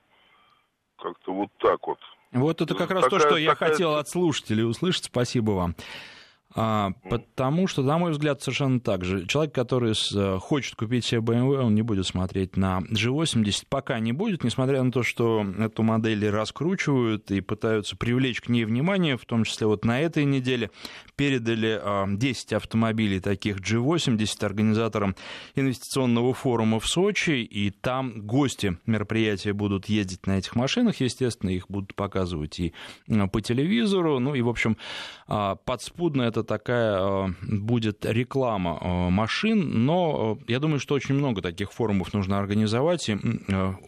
как-то 0.98 1.34
вот 1.34 1.50
так 1.60 1.86
вот. 1.88 2.00
Вот 2.32 2.62
это 2.62 2.76
как 2.76 2.92
раз 2.92 3.04
такая, 3.04 3.20
то, 3.20 3.28
что 3.28 3.38
я 3.38 3.52
такая... 3.52 3.70
хотел 3.70 3.96
от 3.96 4.10
слушателей 4.10 4.68
услышать. 4.68 5.06
Спасибо 5.06 5.52
вам. 5.52 5.76
А, 6.60 6.94
потому 7.08 7.68
что, 7.68 7.84
на 7.84 8.00
мой 8.00 8.12
взгляд, 8.12 8.42
совершенно 8.42 8.80
так 8.80 9.06
же. 9.06 9.28
Человек, 9.28 9.54
который 9.54 9.94
с, 9.94 10.40
хочет 10.40 10.74
купить 10.74 11.06
себе 11.06 11.22
BMW, 11.22 11.60
он 11.60 11.76
не 11.76 11.84
будет 11.84 12.08
смотреть 12.08 12.58
на 12.58 12.80
G80, 12.80 13.66
пока 13.70 14.00
не 14.00 14.12
будет, 14.12 14.44
несмотря 14.44 14.82
на 14.82 14.92
то, 14.92 15.04
что 15.04 15.46
эту 15.60 15.84
модель 15.84 16.28
раскручивают 16.28 17.30
и 17.30 17.42
пытаются 17.42 17.96
привлечь 17.96 18.42
к 18.42 18.50
ней 18.50 18.66
внимание, 18.66 19.18
в 19.18 19.26
том 19.26 19.44
числе 19.44 19.68
вот 19.68 19.86
на 19.86 20.00
этой 20.02 20.26
неделе 20.26 20.72
передали 21.16 21.80
10 22.18 22.54
а, 22.54 22.58
автомобилей 22.58 23.20
таких 23.20 23.58
G80 23.58 24.44
организаторам 24.44 25.16
инвестиционного 25.54 26.34
форума 26.34 26.80
в 26.80 26.88
Сочи, 26.88 27.44
и 27.44 27.70
там 27.70 28.26
гости 28.26 28.80
мероприятия 28.88 29.54
будут 29.54 29.90
ездить 29.90 30.26
на 30.26 30.40
этих 30.40 30.56
машинах, 30.56 31.02
естественно, 31.02 31.52
их 31.52 31.68
будут 31.70 31.94
показывать 31.94 32.60
и 32.60 32.74
а, 33.12 33.28
по 33.28 33.42
телевизору, 33.42 34.18
ну 34.18 34.34
и, 34.34 34.42
в 34.42 34.50
общем, 34.50 34.76
а, 35.28 35.54
подспудно 35.54 36.24
это 36.24 36.47
такая 36.48 36.98
э, 37.00 37.28
будет 37.42 38.06
реклама 38.06 38.80
э, 38.82 39.10
машин, 39.10 39.86
но 39.86 40.38
э, 40.42 40.52
я 40.52 40.60
думаю, 40.60 40.80
что 40.80 40.96
очень 40.96 41.16
много 41.16 41.42
таких 41.42 41.72
форумов 41.72 42.14
нужно 42.14 42.40
организовать 42.40 43.10
и 43.10 43.18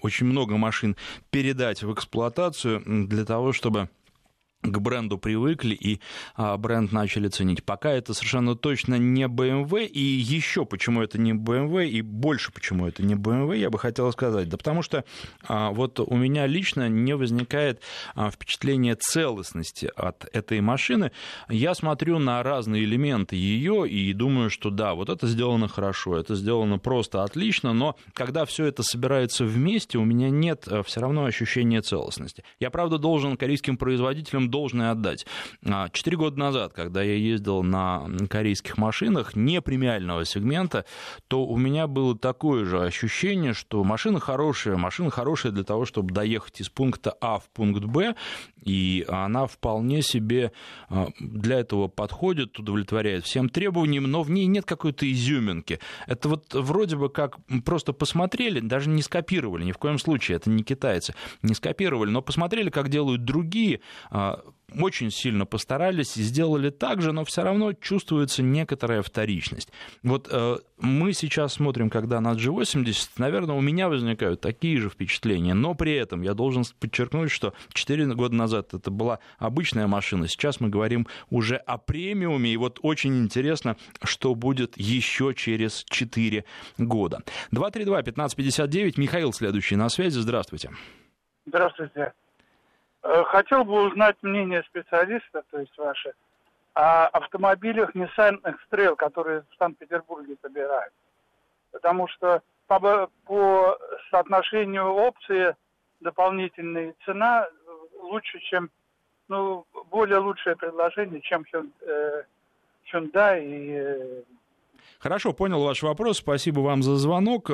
очень 0.01 0.28
много 0.28 0.58
машин 0.58 0.96
передать 1.32 1.82
в 1.82 1.94
эксплуатацию 1.94 3.08
для 3.08 3.25
того, 3.25 3.54
чтобы 3.54 3.89
к 4.62 4.78
бренду 4.80 5.18
привыкли 5.18 5.74
и 5.74 6.01
а, 6.36 6.58
бренд 6.58 6.92
начали 6.92 7.30
ценить. 7.30 7.63
Пока 7.63 7.92
это 7.92 8.13
совершенно 8.13 8.56
точно 8.56 8.96
не 8.96 9.24
BMW, 9.24 9.86
и 9.86 10.01
еще 10.01 10.66
почему 10.66 11.01
это 11.01 11.18
не 11.18 11.32
BMW, 11.32 11.88
и 11.88 12.01
больше 12.01 12.51
почему 12.51 12.86
это 12.86 13.01
не 13.01 13.16
BMW, 13.16 13.58
я 13.58 13.70
бы 13.70 13.80
хотел 13.80 14.12
сказать. 14.12 14.50
Да 14.50 14.58
потому 14.58 14.82
что 14.82 15.06
а, 15.48 15.72
вот 15.72 16.01
у 16.01 16.16
меня 16.16 16.46
лично 16.46 16.89
не 16.89 17.16
возникает 17.16 17.82
а, 18.16 18.30
впечатление 18.30 18.96
целостности 18.96 19.92
от 19.96 20.25
этой 20.34 20.60
машины. 20.60 21.12
Я 21.48 21.74
смотрю 21.74 22.20
на 22.20 22.44
разные 22.44 22.84
элементы 22.84 23.38
ее 23.38 23.88
и 23.88 24.12
думаю, 24.12 24.50
что 24.50 24.72
да, 24.72 24.94
вот 24.94 25.10
это 25.10 25.25
сделано 25.28 25.70
хорошо, 25.70 26.18
это 26.18 26.36
сделано 26.36 26.80
просто 26.80 27.24
отлично, 27.24 27.72
но 27.72 27.96
когда 28.13 28.44
все 28.44 28.66
это 28.66 28.84
собирается 28.84 29.46
вместе, 29.46 29.98
у 29.98 30.04
меня 30.04 30.30
нет 30.30 30.68
все 30.86 31.00
равно 31.00 31.24
ощущения 31.24 31.82
целостности. 31.82 32.44
Я, 32.60 32.70
правда, 32.72 32.98
должен 32.98 33.38
корейским 33.38 33.78
производителям 33.78 34.49
должное 34.50 34.91
отдать. 34.91 35.25
А, 35.65 35.89
четыре 35.89 36.18
года 36.18 36.39
назад, 36.39 36.74
когда 36.74 37.01
я 37.01 37.15
ездил 37.15 37.63
на 37.63 38.08
корейских 38.29 38.77
машинах 38.77 39.36
не 39.36 39.62
премиального 39.62 40.25
сегмента, 40.25 40.86
то 41.27 41.46
у 41.46 41.58
меня 41.58 41.88
было 41.88 42.18
такое 42.18 42.65
же 42.65 42.82
ощущение, 42.82 43.53
что 43.53 43.84
машина 43.84 44.20
хорошая, 44.20 44.77
машина 44.77 45.10
хорошая 45.10 45.51
для 45.51 45.63
того, 45.63 45.86
чтобы 45.86 46.13
доехать 46.13 46.62
из 46.62 46.70
пункта 46.70 47.15
А 47.22 47.39
в 47.39 47.50
пункт 47.50 47.84
Б, 47.84 48.15
и 48.63 49.06
она 49.08 49.48
вполне 49.48 50.01
себе 50.01 50.51
а, 50.89 51.10
для 51.20 51.60
этого 51.60 51.88
подходит, 51.88 52.60
удовлетворяет 52.60 53.25
всем 53.25 53.50
требованиям, 53.50 54.04
но 54.04 54.24
в 54.24 54.30
ней 54.30 54.46
нет 54.46 54.66
какой-то 54.66 55.10
изюминки. 55.12 55.80
Это 56.08 56.30
вот 56.30 56.54
вроде 56.54 56.96
бы 56.96 57.10
как 57.10 57.38
просто 57.66 57.94
посмотрели, 57.94 58.60
даже 58.60 58.89
не 58.89 59.01
скопировали, 59.01 59.63
ни 59.63 59.72
в 59.72 59.78
коем 59.78 60.00
случае, 60.00 60.38
это 60.38 60.50
не 60.50 60.63
китайцы, 60.63 61.16
не 61.42 61.54
скопировали, 61.54 62.10
но 62.10 62.22
посмотрели, 62.22 62.70
как 62.70 62.89
делают 62.89 63.24
другие, 63.24 63.82
а, 64.12 64.42
очень 64.77 65.11
сильно 65.11 65.45
постарались 65.45 66.17
и 66.17 66.21
сделали 66.21 66.69
так 66.69 67.01
же, 67.01 67.11
но 67.11 67.25
все 67.25 67.43
равно 67.43 67.73
чувствуется 67.73 68.43
некоторая 68.43 69.01
вторичность. 69.01 69.71
Вот 70.03 70.27
э, 70.31 70.57
мы 70.79 71.13
сейчас 71.13 71.53
смотрим, 71.53 71.89
когда 71.89 72.21
на 72.21 72.33
G80, 72.33 73.09
наверное, 73.17 73.55
у 73.55 73.61
меня 73.61 73.89
возникают 73.89 74.41
такие 74.41 74.79
же 74.79 74.89
впечатления, 74.89 75.53
но 75.53 75.73
при 75.73 75.93
этом 75.93 76.21
я 76.21 76.33
должен 76.33 76.63
подчеркнуть, 76.79 77.31
что 77.31 77.53
4 77.73 78.05
года 78.15 78.35
назад 78.35 78.73
это 78.73 78.91
была 78.91 79.19
обычная 79.38 79.88
машина, 79.88 80.27
сейчас 80.27 80.59
мы 80.59 80.69
говорим 80.69 81.07
уже 81.29 81.55
о 81.57 81.77
премиуме, 81.77 82.51
и 82.51 82.57
вот 82.57 82.79
очень 82.81 83.17
интересно, 83.19 83.77
что 84.03 84.35
будет 84.35 84.77
еще 84.77 85.33
через 85.35 85.83
4 85.89 86.43
года. 86.77 87.23
232-1559, 87.51 88.93
Михаил 88.97 89.33
следующий 89.33 89.75
на 89.75 89.89
связи, 89.89 90.19
здравствуйте. 90.19 90.71
Здравствуйте. 91.45 92.13
Э, 93.01 93.24
хотел 93.25 93.63
бы 93.63 93.88
узнать 93.88 94.18
мнение 94.22 94.63
специалиста, 94.63 95.44
то 95.50 95.60
есть 95.60 95.77
ваше, 95.77 96.13
о 96.74 97.08
автомобилях 97.08 97.96
Nissan 97.96 98.38
X-Trail, 98.38 98.96
которые 98.96 99.41
в 99.41 99.58
Санкт-Петербурге 99.58 100.36
собирают. 100.41 100.94
Потому 101.72 102.08
что 102.08 102.41
по, 102.68 103.10
по 103.25 103.77
соотношению 104.12 104.94
опции 104.94 105.56
дополнительная 106.01 106.94
цена 107.06 107.48
лучше, 108.01 108.39
чем, 108.39 108.70
ну, 109.27 109.65
более 109.89 110.20
лучшее 110.20 110.56
предложение, 110.56 111.22
чем 111.22 111.46
э, 111.53 112.24
Hyundai 112.91 113.46
и... 113.46 113.72
Э, 113.72 114.22
Хорошо, 115.00 115.34
понял 115.34 115.63
ваш 115.63 115.84
вопрос. 115.84 116.18
Спасибо 116.18 116.60
вам 116.60 116.84
за 116.84 116.96
звонок. 116.96 117.50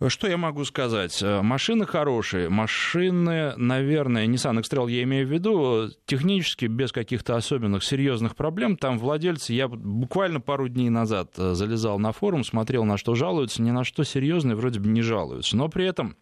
Э, 0.00 0.08
что 0.08 0.26
я 0.26 0.36
могу 0.36 0.64
сказать? 0.64 1.22
Машины 1.22 1.86
хорошие. 1.86 2.48
Машины, 2.48 3.54
наверное, 3.56 4.26
Nissan 4.26 4.58
X-Trail 4.60 4.90
я 4.90 5.02
имею 5.04 5.26
в 5.26 5.30
виду, 5.30 5.90
технически 6.06 6.64
без 6.66 6.90
каких-то 6.90 7.36
особенных 7.36 7.84
серьезных 7.84 8.34
проблем. 8.34 8.76
Там 8.76 8.98
владельцы, 8.98 9.52
я 9.52 9.68
буквально 9.68 10.40
пару 10.40 10.68
дней 10.68 10.88
назад 10.88 11.34
залезал 11.36 11.98
на 11.98 12.12
форум, 12.12 12.44
смотрел, 12.44 12.84
на 12.84 12.96
что 12.96 13.14
жалуются, 13.14 13.62
ни 13.62 13.70
на 13.70 13.84
что 13.84 14.02
серьезные 14.04 14.56
вроде 14.56 14.80
бы 14.80 14.88
не 14.88 15.02
жалуются. 15.02 15.56
Но 15.56 15.68
при 15.68 15.86
этом 15.86 16.16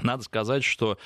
надо 0.00 0.22
сказать, 0.22 0.62
что 0.62 0.98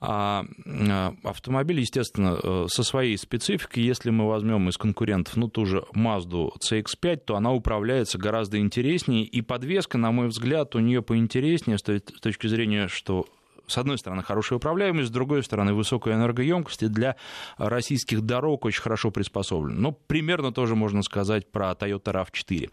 а, 0.00 0.44
а, 0.66 1.14
автомобиль, 1.22 1.80
естественно, 1.80 2.38
э, 2.42 2.66
со 2.68 2.82
своей 2.82 3.16
спецификой, 3.16 3.84
если 3.84 4.10
мы 4.10 4.28
возьмем 4.28 4.68
из 4.68 4.76
конкурентов, 4.76 5.36
ну, 5.36 5.48
ту 5.48 5.64
же 5.66 5.84
Mazda 5.94 6.50
CX-5, 6.58 7.16
то 7.26 7.36
она 7.36 7.52
управляется 7.52 8.18
гораздо 8.18 8.58
интереснее, 8.58 9.24
и 9.24 9.40
подвеска, 9.40 9.96
на 9.96 10.10
мой 10.10 10.28
взгляд, 10.28 10.74
у 10.74 10.80
нее 10.80 11.02
поинтереснее 11.02 11.78
с 11.78 11.82
точки 11.82 12.46
зрения, 12.46 12.88
что 12.88 13.26
с 13.66 13.78
одной 13.78 13.98
стороны, 13.98 14.22
хорошая 14.22 14.58
управляемость, 14.58 15.08
с 15.08 15.12
другой 15.12 15.42
стороны, 15.42 15.74
высокая 15.74 16.14
энергоемкость 16.14 16.82
и 16.82 16.88
для 16.88 17.16
российских 17.56 18.22
дорог 18.22 18.64
очень 18.64 18.82
хорошо 18.82 19.10
приспособлена. 19.10 19.80
Но 19.80 19.92
примерно 19.92 20.52
тоже 20.52 20.74
можно 20.74 21.02
сказать 21.02 21.50
про 21.50 21.72
Toyota 21.72 22.12
RAV4. 22.12 22.70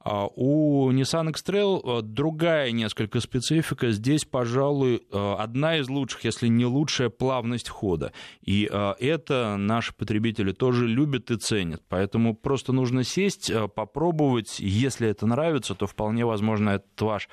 А 0.00 0.26
у 0.26 0.92
Nissan 0.92 1.30
X-Trail 1.30 1.98
э, 1.98 2.02
другая 2.02 2.70
несколько 2.70 3.20
специфика. 3.20 3.90
Здесь, 3.90 4.24
пожалуй, 4.24 5.02
э, 5.10 5.34
одна 5.38 5.78
из 5.78 5.88
лучших, 5.88 6.24
если 6.24 6.46
не 6.46 6.64
лучшая, 6.64 7.08
плавность 7.08 7.68
хода. 7.68 8.12
И 8.42 8.70
это 8.70 9.56
наши 9.58 9.92
потребители 9.92 10.52
тоже 10.52 10.86
любят 10.86 11.30
и 11.30 11.36
ценят. 11.36 11.82
Поэтому 11.88 12.34
просто 12.34 12.72
нужно 12.72 13.02
сесть, 13.02 13.50
попробовать. 13.74 14.60
Если 14.60 15.08
это 15.08 15.26
нравится, 15.26 15.74
то 15.74 15.86
вполне 15.86 16.24
возможно, 16.24 16.70
это 16.70 17.04
ваш, 17.04 17.28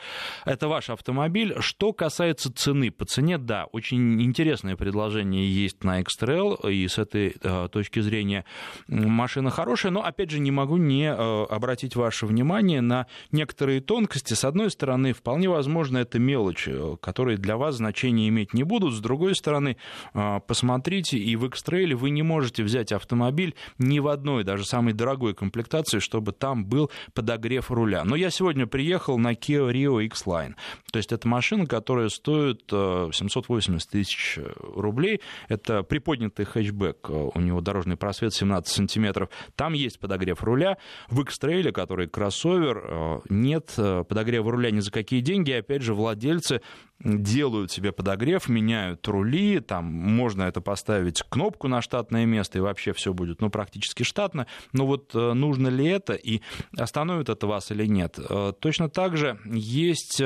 это 0.45 0.67
ваш 0.67 0.89
автомобиль. 0.89 1.55
Что 1.60 1.93
касается 1.93 2.51
цены, 2.51 2.91
по 2.91 3.05
цене, 3.05 3.38
да, 3.38 3.65
очень 3.72 4.22
интересное 4.22 4.75
предложение 4.75 5.48
есть 5.48 5.84
на 5.84 6.00
X-Trail. 6.01 6.72
И 6.72 6.88
с 6.88 6.98
этой 6.98 7.36
точки 7.72 8.00
зрения 8.00 8.45
машина 8.88 9.51
хорошая. 9.51 9.91
Но, 9.91 10.03
опять 10.03 10.31
же, 10.31 10.39
не 10.39 10.51
могу 10.51 10.77
не 10.77 11.12
обратить 11.12 11.95
ваше 11.95 12.25
внимание 12.25 12.55
внимание 12.56 12.82
на 12.82 13.08
некоторые 13.32 13.82
тонкости. 13.82 14.34
С 14.34 14.46
одной 14.46 14.72
стороны, 14.72 15.12
вполне 15.14 15.50
возможно, 15.50 15.98
это 15.98 16.20
мелочи, 16.20 16.74
которые 17.02 17.38
для 17.38 17.58
вас 17.58 17.76
значения 17.76 18.30
иметь 18.30 18.54
не 18.54 18.64
будут. 18.64 18.94
С 18.94 19.00
другой 19.00 19.36
стороны, 19.36 19.76
а, 20.14 20.40
посмотрите, 20.40 21.18
и 21.18 21.36
в 21.36 21.46
X-Trail 21.48 21.96
вы 21.96 22.12
не 22.12 22.24
можете 22.24 22.64
взять 22.64 22.94
автомобиль 22.94 23.56
ни 23.78 24.00
в 24.00 24.08
одной, 24.08 24.46
даже 24.46 24.64
самой 24.64 24.94
дорогой 24.94 25.34
комплектации, 25.34 26.00
чтобы 26.00 26.32
там 26.32 26.66
был 26.66 26.90
подогрев 27.14 27.72
руля. 27.72 28.06
Но 28.06 28.16
я 28.16 28.30
сегодня 28.30 28.68
приехал 28.68 29.18
на 29.18 29.34
Kia 29.34 29.70
Rio 29.70 30.04
X-Line. 30.06 30.54
То 30.92 30.98
есть 30.98 31.12
это 31.12 31.28
машина, 31.28 31.66
которая 31.66 32.08
стоит 32.08 32.64
780 32.70 33.70
а, 33.70 33.92
тысяч 33.92 34.40
рублей. 34.76 35.20
Это 35.50 35.84
приподнятый 35.84 36.46
хэтчбэк. 36.46 37.10
У 37.10 37.40
него 37.42 37.60
дорожный 37.60 37.98
просвет 37.98 38.34
17 38.34 38.74
сантиметров. 38.74 39.30
Там 39.56 39.74
есть 39.74 40.00
подогрев 40.00 40.42
руля. 40.42 40.78
В 41.10 41.20
X-Trail, 41.22 41.72
который 41.74 42.08
кроссовер, 42.08 42.45
кроссовер, 42.46 42.84
э, 42.84 43.20
нет 43.30 43.74
э, 43.78 44.04
подогрева 44.08 44.52
руля 44.52 44.72
ни 44.72 44.80
за 44.80 44.92
какие 44.92 45.22
деньги. 45.22 45.52
Опять 45.52 45.82
же, 45.82 45.94
владельцы 45.94 46.62
делают 47.00 47.72
себе 47.72 47.92
подогрев, 47.92 48.48
меняют 48.48 49.08
рули, 49.08 49.60
там 49.60 49.86
можно 49.86 50.44
это 50.44 50.62
поставить 50.62 51.24
кнопку 51.24 51.68
на 51.68 51.82
штатное 51.82 52.25
место, 52.25 52.60
и 52.60 52.62
вообще 52.62 52.94
все 52.94 53.14
будет, 53.14 53.42
ну, 53.42 53.50
практически 53.50 54.04
штатно. 54.04 54.48
Но 54.74 54.86
вот 54.86 55.14
э, 55.16 55.34
нужно 55.34 55.70
ли 55.70 55.86
это, 55.86 56.14
и 56.14 56.42
остановит 56.78 57.30
это 57.30 57.48
вас 57.48 57.72
или 57.72 57.86
нет? 57.86 58.20
Точно 58.60 58.90
так 58.90 59.18
же 59.18 59.40
есть, 59.46 60.22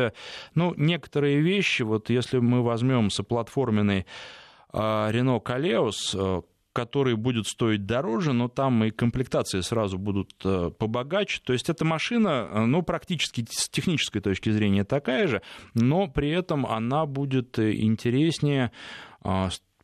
ну, 0.55 0.73
некоторые 0.75 1.39
вещи, 1.39 1.83
вот 1.83 2.09
если 2.09 2.39
мы 2.39 2.61
возьмем 2.63 3.09
соплатформенный 3.09 4.05
Renault 4.71 5.43
Koleos, 5.43 6.43
который 6.73 7.15
будет 7.15 7.47
стоить 7.47 7.85
дороже, 7.85 8.33
но 8.33 8.47
там 8.47 8.83
и 8.83 8.91
комплектации 8.91 9.61
сразу 9.61 9.97
будут 9.97 10.31
э, 10.43 10.71
побогаче. 10.77 11.41
То 11.43 11.53
есть 11.53 11.69
эта 11.69 11.85
машина, 11.85 12.47
э, 12.49 12.65
ну, 12.65 12.83
практически 12.83 13.45
с 13.49 13.69
технической 13.69 14.21
точки 14.21 14.49
зрения 14.49 14.83
такая 14.83 15.27
же, 15.27 15.41
но 15.73 16.07
при 16.07 16.29
этом 16.29 16.65
она 16.65 17.05
будет 17.05 17.57
э, 17.59 17.73
интереснее 17.73 18.71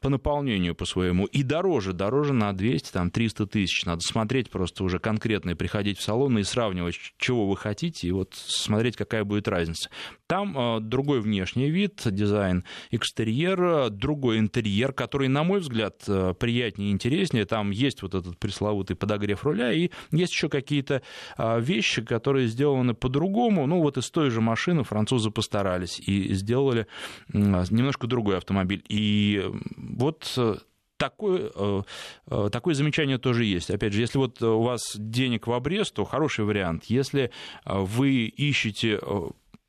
по 0.06 0.10
наполнению 0.10 0.75
по 0.75 0.86
своему 0.86 1.25
и 1.25 1.42
дороже, 1.42 1.92
дороже 1.92 2.33
на 2.33 2.53
200, 2.53 2.92
там, 2.92 3.09
300 3.09 3.48
тысяч. 3.48 3.86
Надо 3.86 4.01
смотреть 4.01 4.51
просто 4.51 4.83
уже 4.83 5.00
конкретно 5.00 5.50
и 5.50 5.55
приходить 5.55 5.98
в 5.98 6.03
салон 6.03 6.38
и 6.38 6.44
сравнивать, 6.44 6.96
чего 7.18 7.48
вы 7.48 7.57
хотите, 7.57 8.07
и 8.07 8.12
вот 8.12 8.36
смотреть, 8.36 8.98
какая 8.98 9.24
будет 9.24 9.48
разница. 9.48 9.90
Там 10.27 10.57
э, 10.57 10.79
другой 10.79 11.22
внешний 11.22 11.70
вид, 11.70 12.01
дизайн 12.05 12.64
экстерьера, 12.92 13.90
другой 13.90 14.40
интерьер, 14.40 14.92
который, 14.92 15.27
на 15.27 15.44
мой 15.44 15.59
взгляд, 15.59 16.03
э, 16.07 16.33
приятнее 16.40 16.90
и 16.90 16.94
интереснее. 16.94 17.46
Там 17.46 17.70
есть 17.70 18.01
вот 18.01 18.16
этот 18.16 18.38
пресловутый 18.40 18.96
подогрев 18.96 19.44
руля, 19.44 19.72
и 19.72 19.92
есть 20.11 20.33
еще 20.33 20.50
какие-то 20.50 21.03
э, 21.38 21.61
вещи, 21.61 22.01
которые 22.01 22.48
сделаны 22.48 22.96
по-другому. 22.96 23.68
Ну, 23.68 23.81
вот 23.81 23.98
из 23.98 24.09
той 24.09 24.31
же 24.31 24.42
машины 24.42 24.83
французы 24.83 25.29
постарались 25.29 26.00
и 26.00 26.33
сделали 26.33 26.88
немножко 27.31 28.07
другой 28.07 28.38
автомобиль. 28.38 28.83
И 28.90 29.44
вот 29.77 30.33
э, 30.38 30.55
такое, 30.98 31.51
э, 31.53 31.81
э, 32.27 32.50
такое 32.51 32.74
замечание 32.74 33.18
тоже 33.18 33.46
есть. 33.46 33.70
Опять 33.70 33.94
же, 33.94 34.01
если 34.01 34.18
вот 34.18 34.42
у 34.42 34.61
вас 34.61 34.96
денег 34.96 35.48
в 35.48 35.53
обрез, 35.53 35.92
то 35.92 36.05
хороший 36.05 36.46
вариант. 36.46 36.85
Если 36.85 37.31
вы 37.66 38.25
ищете 38.25 39.00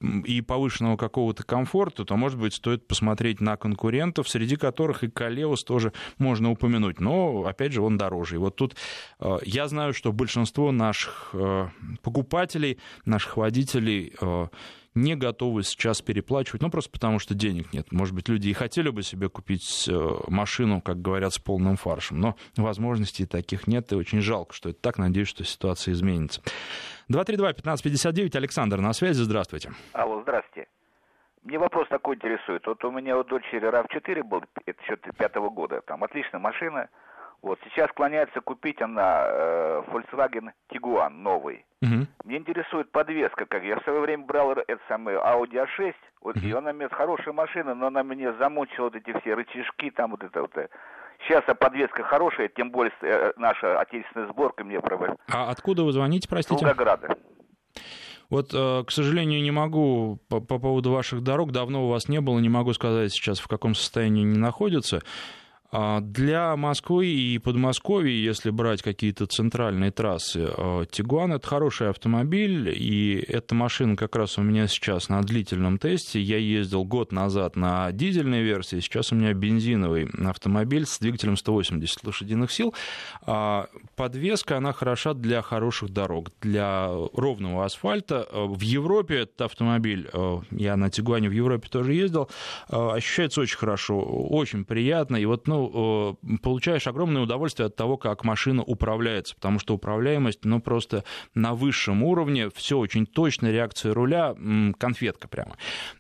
и 0.01 0.41
повышенного 0.41 0.97
какого-то 0.97 1.43
комфорта, 1.43 2.05
то, 2.05 2.17
может 2.17 2.39
быть, 2.39 2.55
стоит 2.55 2.87
посмотреть 2.87 3.41
на 3.41 3.57
конкурентов, 3.57 4.29
среди 4.29 4.57
которых 4.57 5.05
и 5.05 5.09
Калеус 5.09 5.65
тоже 5.65 5.93
можно 6.19 6.51
упомянуть. 6.51 7.01
Но, 7.01 7.45
опять 7.47 7.73
же, 7.73 7.83
он 7.83 7.97
дороже. 7.97 8.37
И 8.37 8.39
вот 8.39 8.57
тут 8.57 8.77
я 9.43 9.69
знаю, 9.69 9.95
что 9.95 10.13
большинство 10.13 10.71
наших 10.73 11.35
покупателей, 12.03 12.79
наших 13.05 13.37
водителей 13.37 14.15
не 14.97 15.15
готовы 15.15 15.63
сейчас 15.63 16.01
переплачивать, 16.01 16.63
ну, 16.63 16.71
просто 16.71 16.91
потому 16.91 17.19
что 17.19 17.35
денег 17.35 17.73
нет. 17.73 17.93
Может 17.93 18.15
быть, 18.15 18.29
люди 18.29 18.49
и 18.49 18.53
хотели 18.55 18.89
бы 18.89 19.03
себе 19.03 19.29
купить 19.29 19.87
э, 19.89 20.15
машину, 20.29 20.81
как 20.81 21.03
говорят, 21.03 21.35
с 21.35 21.39
полным 21.39 21.77
фаршем, 21.77 22.19
но 22.19 22.37
возможностей 22.57 23.27
таких 23.27 23.67
нет, 23.67 23.93
и 23.93 23.95
очень 23.95 24.23
жалко, 24.23 24.55
что 24.55 24.71
это 24.71 24.81
так. 24.81 24.97
Надеюсь, 24.97 25.29
что 25.29 25.45
ситуация 25.45 25.93
изменится. 25.93 26.41
232-1559, 27.11 28.37
Александр 28.37 28.79
на 28.79 28.93
связи, 28.93 29.23
здравствуйте. 29.23 29.71
Алло, 29.93 30.23
здравствуйте. 30.23 30.69
Мне 31.45 31.59
вопрос 31.59 31.87
такой 31.89 32.17
интересует. 32.17 32.67
Вот 32.67 32.85
у 32.85 32.91
меня 32.91 33.17
у 33.17 33.23
дочери 33.23 33.63
RAV4 33.63 34.25
был, 34.25 34.43
это 34.65 34.83
еще 34.83 34.97
пятого 35.17 35.49
года, 35.49 35.81
там 35.87 36.03
отличная 36.03 36.41
машина, 36.41 36.89
вот 37.43 37.61
сейчас 37.65 37.89
склоняется 37.91 38.41
купить 38.41 38.81
она 38.83 39.27
э, 39.29 39.83
Volkswagen 39.89 40.51
Tiguan 40.73 41.11
новый. 41.11 41.65
Угу. 41.83 42.07
Мне 42.25 42.39
интересует 42.39 42.91
подвеска, 42.91 43.47
как 43.47 43.63
я 43.63 43.79
в 43.79 43.85
свое 43.85 44.01
время 44.01 44.25
брал 44.25 44.53
это 44.53 44.81
самое 44.89 45.19
Audi 45.19 45.65
A6, 45.65 45.95
вот, 46.23 46.37
угу. 46.37 46.45
и 46.45 46.53
она 46.53 46.73
мне 46.73 46.89
хорошая 46.89 47.35
машина, 47.35 47.75
но 47.75 47.87
она 47.87 48.03
мне 48.03 48.33
замучила 48.35 48.87
вот 48.87 48.97
эти 48.97 49.17
все 49.21 49.35
рычажки, 49.35 49.91
там 49.91 50.11
вот 50.11 50.25
это 50.25 50.41
вот. 50.41 50.57
Сейчас 51.21 51.45
а 51.47 51.55
подвеска 51.55 52.03
хорошая, 52.05 52.49
тем 52.49 52.71
более 52.71 52.93
э, 53.03 53.33
наша 53.37 53.81
отечественная 53.81 54.29
сборка 54.29 54.65
мне 54.65 54.81
проводит. 54.81 55.17
А 55.29 55.51
откуда 55.51 55.85
вы 55.85 55.93
звоните, 55.93 56.29
простите? 56.29 56.65
Волгограда. 56.65 57.17
Вот, 58.29 58.53
э, 58.53 58.85
к 58.85 58.91
сожалению, 58.91 59.43
не 59.43 59.51
могу 59.51 60.19
по, 60.29 60.41
по 60.41 60.59
поводу 60.59 60.91
ваших 60.91 61.23
дорог, 61.23 61.53
давно 61.53 61.87
у 61.87 61.91
вас 61.91 62.09
не 62.09 62.21
было, 62.21 62.39
не 62.39 62.49
могу 62.49 62.73
сказать 62.73 63.13
сейчас, 63.13 63.39
в 63.39 63.49
каком 63.49 63.75
состоянии 63.75 64.25
они 64.25 64.39
находятся. 64.39 65.01
А 65.71 66.01
для 66.01 66.57
Москвы 66.57 67.07
и 67.07 67.39
Подмосковья, 67.39 68.13
если 68.13 68.51
брать 68.51 68.83
какие-то 68.83 69.27
центральные 69.27 69.91
трассы, 69.91 70.49
э, 70.57 70.85
Тигуан 70.91 71.33
это 71.33 71.47
хороший 71.47 71.91
автомобиль, 71.91 72.73
и 72.77 73.25
эта 73.29 73.55
машина 73.55 73.97
как 73.97 74.15
раз 74.17 74.39
у 74.39 74.43
меня 74.43 74.69
сейчас 74.69 75.09
на 75.09 75.23
длительном 75.23 75.79
тесте. 75.79 76.21
Я 76.21 76.39
ездил 76.39 76.85
год 76.85 77.13
назад 77.13 77.57
на 77.57 77.91
дизельной 77.93 78.43
версии, 78.43 78.81
сейчас 78.81 79.13
у 79.13 79.17
меня 79.17 79.33
бензиновый 79.33 80.09
автомобиль 80.25 80.87
с 80.87 80.99
двигателем 80.99 81.37
180 81.37 82.05
лошадиных 82.05 82.53
сил. 82.53 82.75
А 83.23 83.69
подвеска, 83.97 84.59
она 84.59 84.73
хороша 84.73 85.15
для 85.15 85.43
хороших 85.43 85.91
дорог, 85.91 86.31
для 86.41 86.89
ровного 87.13 87.65
асфальта. 87.65 88.27
В 88.33 88.61
Европе 88.61 89.21
этот 89.23 89.41
автомобиль, 89.41 90.09
э, 90.13 90.39
я 90.53 90.77
на 90.77 90.91
Тигуане 90.91 91.29
в 91.29 91.33
Европе 91.33 91.69
тоже 91.69 91.95
ездил, 91.95 92.29
э, 92.69 92.77
ощущается 92.77 93.41
очень 93.41 93.59
хорошо, 93.59 94.01
очень 94.01 94.65
приятно. 94.65 95.17
И 95.17 95.25
вот, 95.25 95.49
ну, 95.49 95.56
ну, 95.57 96.39
получаешь 96.43 96.87
огромное 96.87 97.23
удовольствие 97.23 97.67
от 97.67 97.77
того, 97.77 97.97
как 97.97 98.25
машина 98.25 98.63
управляется, 98.63 99.35
потому 99.35 99.59
что 99.59 99.75
управляемость, 99.75 100.45
ну, 100.45 100.61
просто 100.61 101.05
на 101.35 101.55
высшем 101.55 102.03
уровне, 102.03 102.51
все 102.55 102.79
очень 102.79 103.07
точно, 103.07 103.51
реакция 103.51 103.95
руля, 103.95 104.35
конфетка 104.79 105.29
прямо. 105.29 105.57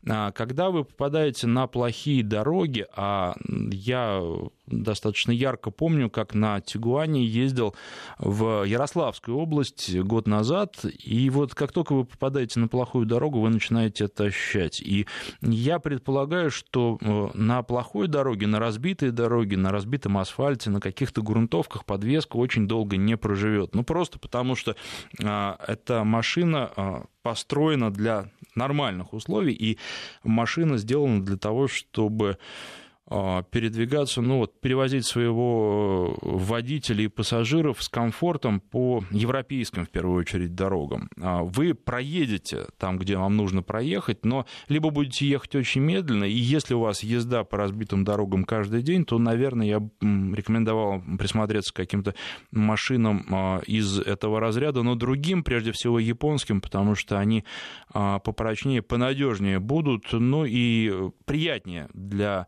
А 0.09 0.33
когда 0.33 0.71
вы 0.71 0.85
попадаете 0.85 1.47
на 1.47 1.66
плохие 1.66 2.23
дороги, 2.23 2.87
а 2.95 3.35
я 3.71 4.23
достаточно 4.66 5.31
ярко 5.31 5.70
помню, 5.70 6.11
как 6.11 6.35
на 6.35 6.61
Тигуане 6.61 7.24
ездил 7.24 7.74
в 8.18 8.64
Ярославскую 8.64 9.37
область 9.37 9.96
год 9.96 10.26
назад, 10.26 10.85
и 10.85 11.31
вот 11.31 11.55
как 11.55 11.72
только 11.72 11.94
вы 11.94 12.05
попадаете 12.05 12.61
на 12.61 12.68
плохую 12.68 13.07
дорогу, 13.07 13.40
вы 13.40 13.50
начинаете 13.50 14.05
это 14.05 14.24
ощущать. 14.24 14.81
И 14.81 15.07
я 15.40 15.79
предполагаю, 15.79 16.50
что 16.50 16.98
э, 17.00 17.29
на 17.35 17.62
плохой 17.62 18.09
дороге, 18.09 18.46
на 18.46 18.59
разбитой 18.59 19.11
дороге, 19.11 19.57
на 19.57 19.70
разбитом 19.70 20.18
асфальте, 20.18 20.70
на 20.70 20.81
каких-то 20.81 21.22
грунтовках 21.22 21.85
подвеска 21.85 22.37
очень 22.37 22.66
долго 22.66 22.96
не 22.96 23.16
проживет. 23.16 23.74
Ну, 23.74 23.85
просто 23.85 24.18
потому 24.18 24.57
что 24.57 24.76
а, 25.22 25.59
эта 25.66 26.05
машина 26.05 26.70
а, 26.76 27.05
построена 27.22 27.90
для 27.90 28.31
нормальных 28.55 29.12
условий, 29.12 29.52
и 29.52 29.79
машина 30.24 30.79
сделана 30.79 31.24
для 31.24 31.37
того, 31.37 31.68
чтобы 31.68 32.38
передвигаться, 33.09 34.21
ну 34.21 34.38
вот, 34.38 34.61
перевозить 34.61 35.07
своего 35.07 36.16
э, 36.21 36.27
водителя 36.29 37.05
и 37.05 37.09
пассажиров 37.09 37.81
с 37.81 37.88
комфортом 37.88 38.59
по 38.59 39.05
европейским, 39.12 39.87
в 39.87 39.90
первую 39.90 40.19
очередь, 40.19 40.57
дорогам. 40.57 41.09
А, 41.21 41.45
вы 41.45 41.75
проедете 41.75 42.66
там, 42.79 42.99
где 42.99 43.16
вам 43.16 43.37
нужно 43.37 43.62
проехать, 43.62 44.25
но 44.25 44.45
либо 44.69 44.90
будете 44.90 45.25
ехать 45.25 45.55
очень 45.55 45.83
медленно, 45.83 46.25
и 46.25 46.33
если 46.33 46.75
у 46.75 46.81
вас 46.81 47.05
езда 47.05 47.45
по 47.45 47.57
разбитым 47.57 48.03
дорогам 48.03 48.42
каждый 48.42 48.83
день, 48.83 49.05
то, 49.05 49.19
наверное, 49.19 49.66
я 49.66 49.88
рекомендовал 50.01 51.01
присмотреться 51.16 51.73
к 51.73 51.77
каким-то 51.77 52.16
машинам 52.51 53.25
а, 53.31 53.61
из 53.69 54.01
этого 54.01 54.40
разряда, 54.40 54.83
но 54.83 54.97
другим, 54.97 55.45
прежде 55.45 55.71
всего, 55.71 56.01
японским, 56.01 56.61
потому 56.61 56.97
что 56.97 57.19
они 57.19 57.45
попрочнее, 57.92 58.83
понадежнее 58.83 59.61
будут, 59.61 60.12
ну 60.12 60.45
и 60.45 61.11
приятнее 61.25 61.88
для 61.95 62.47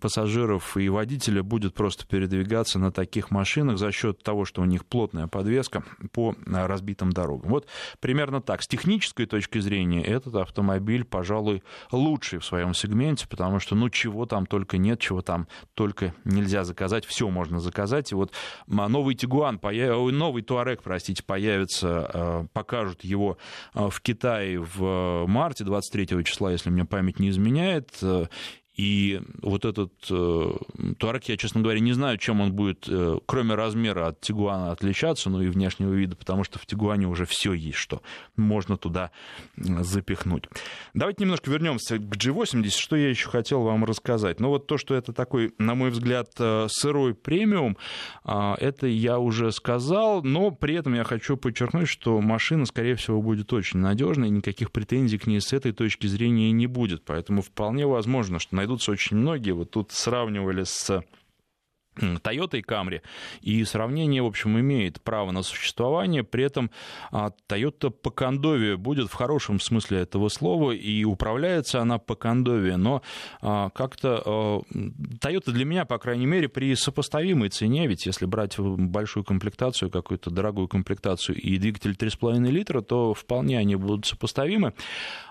пассажиров 0.00 0.76
и 0.76 0.88
водителя 0.88 1.42
будет 1.42 1.74
просто 1.74 2.06
передвигаться 2.06 2.78
на 2.78 2.90
таких 2.90 3.30
машинах 3.30 3.78
за 3.78 3.92
счет 3.92 4.22
того, 4.22 4.44
что 4.44 4.62
у 4.62 4.64
них 4.64 4.84
плотная 4.86 5.26
подвеска 5.26 5.84
по 6.12 6.34
а, 6.46 6.66
разбитым 6.66 7.12
дорогам. 7.12 7.50
Вот 7.50 7.66
примерно 8.00 8.40
так. 8.40 8.62
С 8.62 8.68
технической 8.68 9.26
точки 9.26 9.58
зрения 9.58 10.02
этот 10.02 10.36
автомобиль, 10.36 11.04
пожалуй, 11.04 11.62
лучший 11.92 12.38
в 12.38 12.44
своем 12.44 12.74
сегменте, 12.74 13.26
потому 13.28 13.60
что 13.60 13.74
ну 13.74 13.90
чего 13.90 14.26
там 14.26 14.46
только 14.46 14.78
нет, 14.78 15.00
чего 15.00 15.22
там 15.22 15.48
только 15.74 16.14
нельзя 16.24 16.64
заказать, 16.64 17.04
все 17.04 17.28
можно 17.28 17.60
заказать. 17.60 18.12
И 18.12 18.14
вот 18.14 18.32
а, 18.70 18.88
новый 18.88 19.14
Тигуан, 19.14 19.60
новый 19.62 20.42
Туарек, 20.42 20.82
простите, 20.82 21.22
появится, 21.22 22.10
а, 22.12 22.46
покажут 22.52 23.04
его 23.04 23.38
в 23.74 24.00
Китае 24.00 24.60
в 24.60 25.26
марте 25.26 25.64
23 25.64 26.24
числа, 26.24 26.52
если 26.52 26.70
мне 26.70 26.84
память 26.84 27.18
не 27.18 27.30
изменяет. 27.30 27.90
И 28.76 29.22
вот 29.40 29.64
этот 29.64 29.92
э, 30.10 30.52
Туарек, 30.98 31.24
я, 31.24 31.38
честно 31.38 31.62
говоря, 31.62 31.80
не 31.80 31.94
знаю, 31.94 32.18
чем 32.18 32.42
он 32.42 32.52
будет, 32.52 32.86
э, 32.88 33.18
кроме 33.24 33.54
размера 33.54 34.08
от 34.08 34.20
Тигуана, 34.20 34.70
отличаться, 34.70 35.30
ну 35.30 35.40
и 35.40 35.48
внешнего 35.48 35.94
вида, 35.94 36.14
потому 36.14 36.44
что 36.44 36.58
в 36.58 36.66
Тигуане 36.66 37.08
уже 37.08 37.24
все 37.24 37.54
есть, 37.54 37.78
что 37.78 38.02
можно 38.36 38.76
туда 38.76 39.12
запихнуть. 39.56 40.44
Давайте 40.92 41.24
немножко 41.24 41.50
вернемся 41.50 41.96
к 41.96 42.16
G80, 42.16 42.68
что 42.68 42.96
я 42.96 43.08
еще 43.08 43.30
хотел 43.30 43.62
вам 43.62 43.86
рассказать. 43.86 44.40
Ну 44.40 44.48
вот 44.48 44.66
то, 44.66 44.76
что 44.76 44.94
это 44.94 45.14
такой, 45.14 45.54
на 45.56 45.74
мой 45.74 45.88
взгляд, 45.88 46.28
э, 46.38 46.66
сырой 46.68 47.14
премиум, 47.14 47.78
э, 48.26 48.54
это 48.60 48.86
я 48.86 49.18
уже 49.18 49.52
сказал, 49.52 50.22
но 50.22 50.50
при 50.50 50.74
этом 50.74 50.92
я 50.92 51.04
хочу 51.04 51.38
подчеркнуть, 51.38 51.88
что 51.88 52.20
машина, 52.20 52.66
скорее 52.66 52.96
всего, 52.96 53.22
будет 53.22 53.54
очень 53.54 53.80
надежной, 53.80 54.28
никаких 54.28 54.70
претензий 54.70 55.16
к 55.16 55.26
ней 55.26 55.40
с 55.40 55.54
этой 55.54 55.72
точки 55.72 56.06
зрения 56.06 56.52
не 56.52 56.66
будет, 56.66 57.06
поэтому 57.06 57.40
вполне 57.40 57.86
возможно, 57.86 58.38
что 58.38 58.54
на 58.54 58.65
найдутся 58.66 58.90
очень 58.90 59.16
многие. 59.16 59.52
Вот 59.52 59.70
тут 59.70 59.92
сравнивали 59.92 60.64
с 60.64 61.04
Toyota 61.96 62.58
и 62.58 62.62
Camry. 62.62 63.02
И 63.40 63.64
сравнение, 63.64 64.22
в 64.22 64.26
общем, 64.26 64.58
имеет 64.58 65.00
право 65.00 65.30
на 65.30 65.42
существование. 65.42 66.22
При 66.22 66.44
этом 66.44 66.70
а, 67.10 67.30
Toyota 67.48 67.90
по 67.90 68.10
кондове 68.10 68.76
будет 68.76 69.08
в 69.08 69.14
хорошем 69.14 69.60
смысле 69.60 70.00
этого 70.00 70.28
слова, 70.28 70.72
и 70.72 71.04
управляется 71.04 71.80
она 71.80 71.98
по 71.98 72.14
кондове. 72.14 72.76
Но 72.76 73.02
а, 73.40 73.70
как-то 73.70 74.22
а, 74.24 74.60
Toyota 75.20 75.52
для 75.52 75.64
меня, 75.64 75.84
по 75.84 75.98
крайней 75.98 76.26
мере, 76.26 76.48
при 76.48 76.74
сопоставимой 76.74 77.48
цене, 77.48 77.86
ведь 77.86 78.06
если 78.06 78.26
брать 78.26 78.58
большую 78.58 79.24
комплектацию, 79.24 79.90
какую-то 79.90 80.30
дорогую 80.30 80.68
комплектацию 80.68 81.40
и 81.40 81.58
двигатель 81.58 81.92
3,5 81.92 82.50
литра, 82.50 82.80
то 82.80 83.14
вполне 83.14 83.58
они 83.58 83.76
будут 83.76 84.06
сопоставимы 84.06 84.74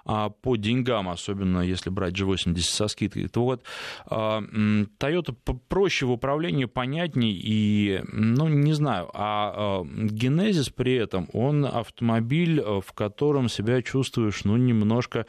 по 0.03 0.55
деньгам, 0.55 1.09
особенно 1.09 1.61
если 1.61 1.89
брать 1.89 2.13
G80 2.13 2.57
со 2.59 2.87
скидкой. 2.87 3.27
То 3.27 3.43
вот 3.43 3.63
Toyota 4.07 5.35
проще 5.67 6.05
в 6.05 6.11
управлении 6.11 6.54
управлению 6.55 6.69
понятней 6.69 7.33
и, 7.33 8.01
ну, 8.11 8.47
не 8.47 8.73
знаю, 8.73 9.09
а, 9.13 9.53
а 9.55 9.85
Генезис 9.85 10.69
при 10.69 10.95
этом, 10.95 11.27
он 11.33 11.65
автомобиль, 11.65 12.59
э, 12.59 12.81
в 12.81 12.93
котором 12.93 13.49
себя 13.49 13.81
чувствуешь, 13.81 14.45
ну, 14.45 14.57
немножко 14.57 15.25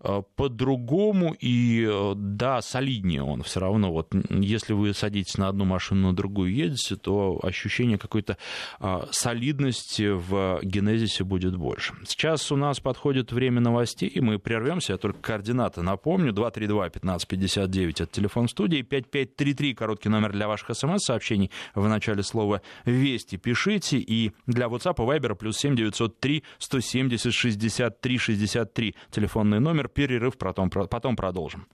э, 0.00 0.22
по-другому 0.36 1.34
и, 1.38 1.86
э, 1.88 2.12
да, 2.16 2.60
солиднее 2.62 3.22
он 3.22 3.42
все 3.42 3.60
равно. 3.60 3.92
Вот 3.92 4.14
если 4.30 4.72
вы 4.72 4.94
садитесь 4.94 5.38
на 5.38 5.48
одну 5.48 5.64
машину, 5.64 6.08
на 6.08 6.16
другую 6.16 6.52
едете, 6.52 6.96
то 6.96 7.38
ощущение 7.42 7.98
какой-то 7.98 8.36
а, 8.80 9.08
солидности 9.10 10.10
в 10.10 10.60
Генезисе 10.62 11.24
будет 11.24 11.56
больше. 11.56 11.94
Сейчас 12.06 12.52
у 12.52 12.56
нас 12.56 12.80
подходит 12.80 13.32
время 13.32 13.60
новостей, 13.60 14.08
и 14.08 14.20
мы 14.20 14.38
прервемся. 14.38 14.92
Я 14.92 14.98
только 14.98 15.20
координаты 15.20 15.82
напомню. 15.82 16.32
232-1559 16.32 17.90
это 17.90 18.06
телефон 18.06 18.48
студии, 18.48 18.82
5533 18.82 19.74
короткий 19.74 20.08
номер 20.08 20.32
для 20.32 20.48
ваших 20.48 20.63
ваших 20.64 20.76
смс-сообщений 20.76 21.50
в 21.74 21.86
начале 21.88 22.22
слова 22.22 22.62
«Вести» 22.84 23.36
пишите. 23.36 23.98
И 23.98 24.32
для 24.46 24.66
WhatsApp 24.66 24.96
и 24.98 25.18
Viber 25.18 25.34
плюс 25.34 25.58
7903 25.58 26.44
170 26.58 27.32
63 27.32 28.18
63. 28.18 28.94
Телефонный 29.10 29.60
номер. 29.60 29.88
Перерыв, 29.88 30.36
потом, 30.38 30.70
потом 30.70 31.16
продолжим. 31.16 31.66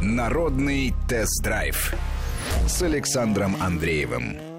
Народный 0.00 0.92
тест-драйв 1.08 1.94
с 2.66 2.82
Александром 2.82 3.56
Андреевым. 3.60 4.53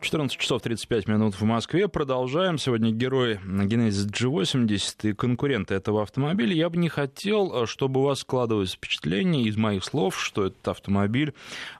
14 0.00 0.38
часов 0.38 0.62
35 0.62 1.08
минут 1.08 1.34
в 1.34 1.42
Москве. 1.42 1.88
Продолжаем. 1.88 2.56
Сегодня 2.56 2.92
герой 2.92 3.40
Genesis 3.44 4.08
G80 4.08 5.10
и 5.10 5.12
конкуренты 5.12 5.74
этого 5.74 6.02
автомобиля. 6.02 6.54
Я 6.54 6.70
бы 6.70 6.76
не 6.76 6.88
хотел, 6.88 7.66
чтобы 7.66 8.00
у 8.00 8.04
вас 8.04 8.20
складывалось 8.20 8.74
впечатление 8.74 9.42
из 9.44 9.56
моих 9.56 9.84
слов, 9.84 10.18
что 10.20 10.46
этот 10.46 10.68
автомобиль 10.68 11.34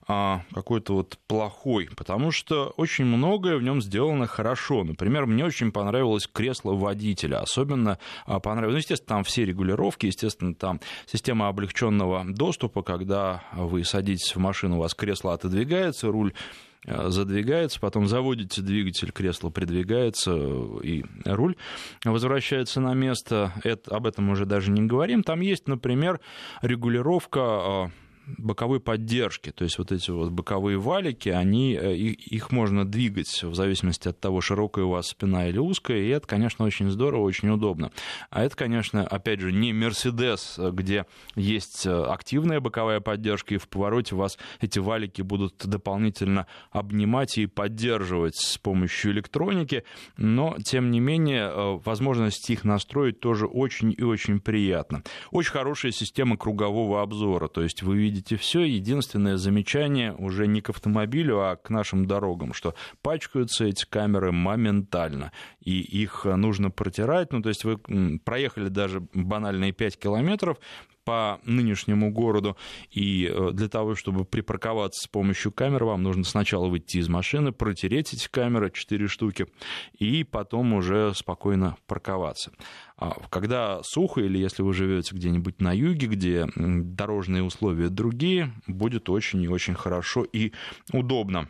а, 0.09 0.43
какой-то 0.53 0.95
вот 0.95 1.17
плохой, 1.29 1.89
потому 1.97 2.33
что 2.33 2.75
очень 2.77 3.05
многое 3.05 3.57
в 3.57 3.63
нем 3.63 3.81
сделано 3.81 4.27
хорошо. 4.27 4.83
Например, 4.83 5.27
мне 5.27 5.45
очень 5.45 5.71
понравилось 5.71 6.27
кресло 6.27 6.73
водителя. 6.73 7.39
Особенно 7.39 7.99
а, 8.27 8.41
понравилось, 8.41 8.75
ну, 8.75 8.79
естественно, 8.79 9.17
там 9.17 9.25
все 9.25 9.45
регулировки, 9.45 10.07
естественно, 10.07 10.55
там 10.55 10.81
система 11.07 11.47
облегченного 11.47 12.25
доступа, 12.27 12.83
когда 12.83 13.45
вы 13.53 13.85
садитесь 13.85 14.35
в 14.35 14.39
машину, 14.41 14.77
у 14.77 14.81
вас 14.81 14.95
кресло 14.95 15.35
отодвигается, 15.35 16.09
руль 16.09 16.33
Э, 16.33 16.68
задвигается, 16.85 17.81
потом 17.81 18.07
заводите 18.07 18.63
двигатель, 18.63 19.13
кресло 19.13 19.51
придвигается, 19.51 20.33
и 20.83 21.05
руль 21.25 21.57
возвращается 22.05 22.81
на 22.81 22.95
место. 22.95 23.53
Это, 23.65 23.95
об 23.95 24.07
этом 24.07 24.31
уже 24.31 24.47
даже 24.47 24.71
не 24.71 24.83
говорим. 24.83 25.23
Там 25.23 25.41
есть, 25.41 25.69
например, 25.69 26.21
регулировка 26.63 27.91
э, 27.91 28.08
боковой 28.37 28.81
поддержки. 28.81 29.51
То 29.51 29.65
есть 29.65 29.79
вот 29.79 29.93
эти 29.93 30.11
вот 30.11 30.31
боковые 30.31 30.79
валики, 30.79 31.29
они, 31.29 31.75
э, 31.75 31.95
их 31.95 32.51
можно 32.51 32.85
двигать 32.85 33.43
в 33.43 33.55
зависимости 33.55 34.09
от 34.09 34.21
того, 34.21 34.41
широкая 34.41 34.85
у 34.85 34.91
вас 34.91 35.09
спина 35.09 35.49
или 35.49 35.59
узкая, 35.59 35.99
и 35.99 36.09
это, 36.09 36.27
конечно, 36.27 36.65
очень 36.65 36.91
здорово, 36.91 37.23
очень 37.23 37.49
удобно. 37.49 37.91
А 38.31 38.45
это, 38.45 38.57
конечно, 38.57 39.07
опять 39.07 39.41
же, 39.41 39.53
не 39.53 39.73
Мерседес, 39.73 40.59
где 40.59 41.07
есть 41.35 41.87
э, 41.87 42.05
активная 42.05 42.61
боковая 42.61 43.01
поддержка, 43.01 43.55
и 43.55 43.59
в 43.59 43.69
повороте 43.69 44.15
вас 44.15 44.39
эти 44.61 44.79
валики 44.79 45.23
будут 45.23 45.67
дополнительно 45.67 46.47
обнимать 46.71 47.39
и 47.39 47.47
поддерживать 47.47 48.37
с 48.37 48.59
помощью 48.59 49.13
электроники, 49.13 49.85
но, 50.17 50.57
тем 50.65 50.91
не 50.91 51.01
менее, 51.01 51.51
э, 51.51 51.79
возможность 51.85 52.49
их 52.51 52.65
настроить 52.65 53.21
тоже 53.21 53.47
очень 53.47 53.95
и 53.97 54.03
очень 54.03 54.41
приятно. 54.41 55.03
Очень 55.31 55.53
хорошая 55.53 55.93
система 55.93 56.37
кругового 56.37 57.03
обзора, 57.03 57.49
то 57.49 57.63
есть 57.63 57.83
вы 57.83 57.97
видите 57.97 58.18
увидите 58.19 58.37
все. 58.37 58.63
Единственное 58.63 59.37
замечание 59.37 60.15
уже 60.15 60.47
не 60.47 60.61
к 60.61 60.71
автомобилю, 60.71 61.41
а 61.41 61.57
к 61.57 61.71
нашим 61.71 62.07
дорогам, 62.07 62.53
что 62.53 62.75
пачкаются 63.03 63.65
эти 63.65 63.85
камеры 63.85 64.33
моментально, 64.33 65.33
и 65.61 65.81
их 65.81 66.25
нужно 66.25 66.71
протирать. 66.71 67.33
Ну, 67.33 67.43
то 67.43 67.49
есть 67.49 67.65
вы 67.65 67.79
проехали 68.25 68.69
даже 68.69 69.01
банальные 69.15 69.73
5 69.73 69.99
километров, 69.99 70.59
по 71.09 71.41
нынешнему 71.47 72.13
городу. 72.13 72.59
И 72.91 73.33
э, 73.33 73.53
для 73.55 73.69
того, 73.71 73.95
чтобы 73.95 74.27
припарковаться 74.27 75.05
с 75.05 75.07
помощью 75.07 75.53
камер, 75.53 75.85
вам 75.85 76.03
нужно 76.03 76.23
сначала 76.23 76.69
выйти 76.69 76.99
из 76.99 77.09
машины, 77.09 77.51
протереть 77.51 78.13
эти 78.13 78.29
камеры, 78.29 78.71
4 78.71 79.09
штуки, 79.09 79.47
и 79.99 80.23
потом 80.23 80.75
уже 80.75 81.15
спокойно 81.15 81.79
парковаться. 81.87 82.53
А 82.99 83.17
когда 83.31 83.81
сухо 83.85 84.21
или 84.21 84.37
если 84.37 84.63
вы 84.63 84.75
живете 84.75 85.17
где-нибудь 85.17 85.63
на 85.63 85.73
юге, 85.73 86.09
где 86.09 86.47
дорожные 86.57 87.43
условия 87.43 87.89
другие, 87.89 88.53
будет 88.67 89.09
очень 89.09 89.41
и 89.41 89.49
очень 89.49 89.75
хорошо 89.75 90.25
и 90.31 90.53
удобно. 90.93 91.49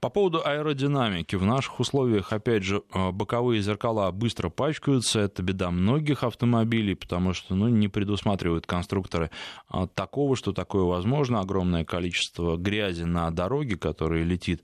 По 0.00 0.10
поводу 0.10 0.42
аэродинамики. 0.44 1.36
В 1.36 1.44
наших 1.44 1.80
условиях, 1.80 2.32
опять 2.32 2.62
же, 2.62 2.82
а, 2.92 3.12
боковые 3.12 3.60
зеркала 3.62 4.10
быстро 4.10 4.48
пачкаются. 4.48 5.20
Это 5.20 5.42
беда 5.42 5.70
многих 5.70 6.24
автомобилей, 6.24 6.94
потому 6.94 7.32
что 7.32 7.54
ну, 7.54 7.68
не 7.68 7.88
предусматривают 7.88 8.66
конструкторы 8.66 9.30
а, 9.68 9.86
такого, 9.86 10.36
что 10.36 10.52
такое 10.52 10.84
возможно. 10.84 11.40
Огромное 11.40 11.84
количество 11.84 12.56
грязи 12.56 13.04
на 13.04 13.30
дороге, 13.30 13.76
которая 13.76 14.22
летит 14.22 14.62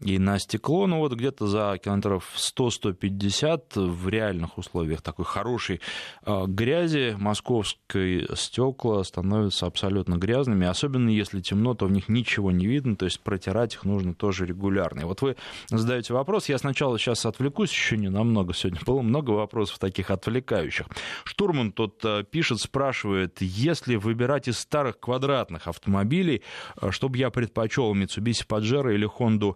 и 0.00 0.18
на 0.18 0.38
стекло, 0.38 0.86
ну 0.86 0.98
вот 0.98 1.12
где-то 1.12 1.46
за 1.46 1.78
километров 1.82 2.34
100-150 2.36 3.80
в 3.88 4.08
реальных 4.08 4.58
условиях 4.58 5.02
такой 5.02 5.24
хорошей 5.24 5.80
а, 6.22 6.46
грязи 6.46 7.14
московской 7.16 8.26
стекла 8.34 9.04
становятся 9.04 9.66
абсолютно 9.66 10.16
грязными, 10.16 10.66
особенно 10.66 11.08
если 11.10 11.40
темно, 11.40 11.74
то 11.74 11.86
в 11.86 11.92
них 11.92 12.08
ничего 12.08 12.50
не 12.50 12.66
видно, 12.66 12.96
то 12.96 13.04
есть 13.04 13.20
протирать 13.20 13.74
их 13.74 13.84
нужно 13.84 14.14
тоже 14.14 14.46
регулярно. 14.46 15.00
И 15.00 15.04
вот 15.04 15.22
вы 15.22 15.36
задаете 15.68 16.12
вопрос, 16.12 16.48
я 16.48 16.58
сначала 16.58 16.98
сейчас 16.98 17.24
отвлекусь, 17.24 17.70
еще 17.70 17.96
не 17.96 18.08
намного, 18.08 18.52
сегодня 18.52 18.80
было 18.84 19.00
много 19.00 19.30
вопросов 19.30 19.78
таких 19.78 20.10
отвлекающих. 20.10 20.86
Штурман 21.22 21.72
тут 21.72 22.04
а, 22.04 22.24
пишет, 22.24 22.60
спрашивает, 22.60 23.40
если 23.40 23.94
выбирать 23.94 24.48
из 24.48 24.58
старых 24.58 24.98
квадратных 24.98 25.68
автомобилей, 25.68 26.42
а, 26.76 26.90
чтобы 26.90 27.18
я 27.18 27.30
предпочел 27.30 27.94
Mitsubishi 27.94 28.44
Pajero 28.46 28.92
или 28.92 29.08
Honda 29.08 29.54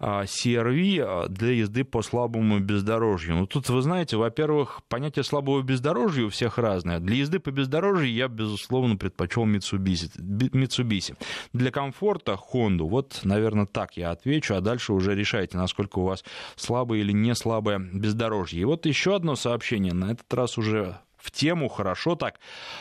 CRV 0.00 1.00
а, 1.00 1.28
для 1.28 1.52
езды 1.52 1.84
по 1.84 2.02
слабому 2.02 2.58
бездорожью. 2.60 3.36
Ну, 3.36 3.46
тут, 3.46 3.68
вы 3.68 3.82
знаете, 3.82 4.16
во-первых, 4.16 4.80
понятие 4.88 5.24
слабого 5.24 5.62
бездорожья 5.62 6.24
у 6.24 6.28
всех 6.28 6.58
разное. 6.58 7.00
Для 7.00 7.16
езды 7.16 7.38
по 7.38 7.50
бездорожью 7.50 8.12
я, 8.12 8.28
безусловно, 8.28 8.96
предпочел 8.96 9.46
Mitsubishi. 9.46 10.10
Mitsubishi. 10.18 11.16
Для 11.52 11.70
комфорта 11.70 12.38
Honda. 12.52 12.82
Вот, 12.82 13.20
наверное, 13.24 13.66
так 13.66 13.96
я 13.96 14.10
отвечу, 14.10 14.54
а 14.54 14.60
дальше 14.60 14.92
уже 14.92 15.14
решайте, 15.14 15.56
насколько 15.56 15.98
у 15.98 16.04
вас 16.04 16.24
слабое 16.56 17.00
или 17.00 17.12
не 17.12 17.34
слабое 17.34 17.78
бездорожье. 17.78 18.60
И 18.60 18.64
вот 18.64 18.86
еще 18.86 19.16
одно 19.16 19.36
сообщение, 19.36 19.92
на 19.92 20.12
этот 20.12 20.32
раз 20.32 20.58
уже 20.58 20.98
в 21.20 21.30
тему, 21.30 21.68
хорошо 21.68 22.14
так. 22.14 22.40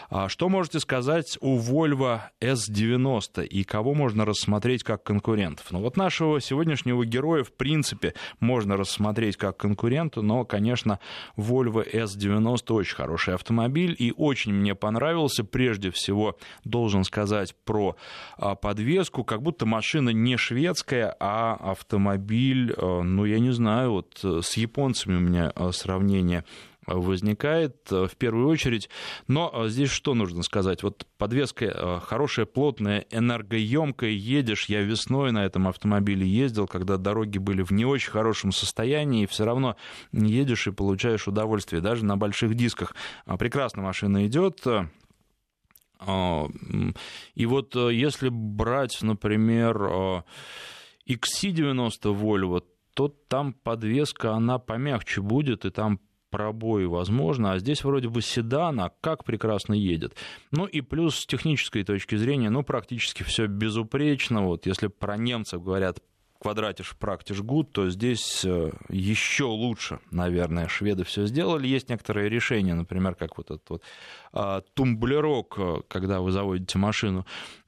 А 0.10 0.30
что 0.30 0.50
можете 0.50 0.80
сказать 0.80 1.38
о 1.42 1.58
Volvo 1.58 2.22
S90 2.42 3.46
и 3.46 3.64
кого 3.64 3.94
можно 3.94 4.26
рассмотреть 4.26 4.84
как 4.84 5.04
конкурентов? 5.04 5.68
Ну 5.72 5.80
вот 5.80 5.98
нашего 5.98 6.40
сегодняшнего 6.42 7.06
героя 7.06 7.44
в 7.44 7.52
принципе 7.52 8.14
можно 8.40 8.78
рассмотреть 8.78 9.38
как 9.38 9.58
конкурента, 9.58 10.22
но, 10.22 10.46
конечно, 10.46 11.00
Volvo 11.38 11.86
S90 11.90 12.74
очень 12.74 12.96
хороший 12.96 13.36
автомобиль 13.36 13.96
и 13.98 14.14
очень 14.16 14.54
мне 14.54 14.76
понравился. 14.76 15.44
Прежде 15.44 15.92
всего, 15.92 16.38
должен 16.64 17.04
сказать 17.04 17.56
про 17.66 17.96
а, 18.38 18.56
подвеску, 18.56 19.24
как 19.24 19.42
будто 19.42 19.66
машина 19.66 20.10
не 20.10 20.38
шведская, 20.38 21.16
а 21.20 21.56
автомобиль, 21.56 22.74
а, 22.78 23.02
ну, 23.02 23.26
я 23.26 23.40
не 23.40 23.52
знаю, 23.52 23.92
вот 23.92 24.20
э, 24.24 24.42
с 24.44 24.58
японцами 24.58 25.16
у 25.16 25.20
меня 25.20 25.54
сравнение 25.72 26.46
возникает 26.96 27.92
э, 27.92 28.08
в 28.08 28.16
первую 28.16 28.48
очередь. 28.48 28.90
Но 29.28 29.52
э, 29.54 29.68
здесь 29.70 29.90
что 29.90 30.14
нужно 30.14 30.44
сказать? 30.44 30.84
Вот 30.84 31.06
подвеска 31.18 31.66
э, 31.66 32.00
хорошая, 32.04 32.46
плотная, 32.46 33.06
энергоемкая. 33.12 34.10
Едешь, 34.10 34.66
я 34.66 34.82
весной 34.82 35.32
на 35.32 35.46
этом 35.46 35.68
автомобиле 35.68 36.28
ездил, 36.28 36.68
когда 36.68 36.98
дороги 36.98 37.38
были 37.38 37.62
в 37.62 37.72
не 37.72 37.86
очень 37.86 38.12
хорошем 38.12 38.52
состоянии, 38.52 39.24
и 39.24 39.28
все 39.28 39.46
равно 39.46 39.76
едешь 40.12 40.68
и 40.68 40.72
получаешь 40.72 41.28
удовольствие, 41.28 41.82
даже 41.82 42.06
на 42.06 42.18
больших 42.18 42.56
дисках. 42.56 42.96
А, 43.26 43.38
прекрасно 43.38 43.82
машина 43.84 44.26
идет. 44.26 44.66
А, 46.00 46.48
и 47.36 47.46
вот 47.46 47.76
если 47.76 48.30
брать, 48.30 49.00
например, 49.02 50.24
XC90 51.08 52.02
Volvo, 52.04 52.64
то 52.94 53.08
там 53.08 53.54
подвеска, 53.54 54.34
она 54.34 54.60
помягче 54.60 55.22
будет, 55.22 55.66
и 55.66 55.70
там 55.70 56.00
пробои 56.30 56.86
возможно, 56.86 57.54
а 57.54 57.60
здесь 57.60 57.84
вроде 57.84 58.10
бы 58.10 58.22
седан, 58.22 58.80
а 58.80 58.92
как 59.02 59.24
прекрасно 59.24 59.74
едет. 59.74 60.16
Ну 60.52 60.66
и 60.66 60.82
плюс 60.82 61.16
с 61.16 61.26
технической 61.26 61.84
точки 61.84 62.16
зрения, 62.16 62.50
ну 62.50 62.64
практически 62.64 63.24
все 63.24 63.48
безупречно. 63.48 64.46
Вот 64.46 64.66
если 64.66 64.88
про 64.88 65.18
немцев 65.18 65.64
говорят 65.64 66.00
квадратиш 66.40 66.96
практиш 66.98 67.42
гуд, 67.42 67.72
то 67.74 67.90
здесь 67.90 68.46
э, 68.46 68.72
еще 68.88 69.44
лучше, 69.44 70.00
наверное, 70.10 70.70
шведы 70.70 71.04
все 71.04 71.26
сделали. 71.26 71.68
Есть 71.68 71.90
некоторые 71.90 72.30
решения, 72.30 72.74
например, 72.74 73.16
как 73.16 73.38
вот 73.38 73.52
этот 73.52 73.70
вот 73.70 73.84
а, 74.32 74.62
тумблерок, 74.74 75.56
э, 75.58 75.82
когда 75.90 76.22
вы 76.22 76.32
заводите 76.32 76.78
машину, 76.78 77.26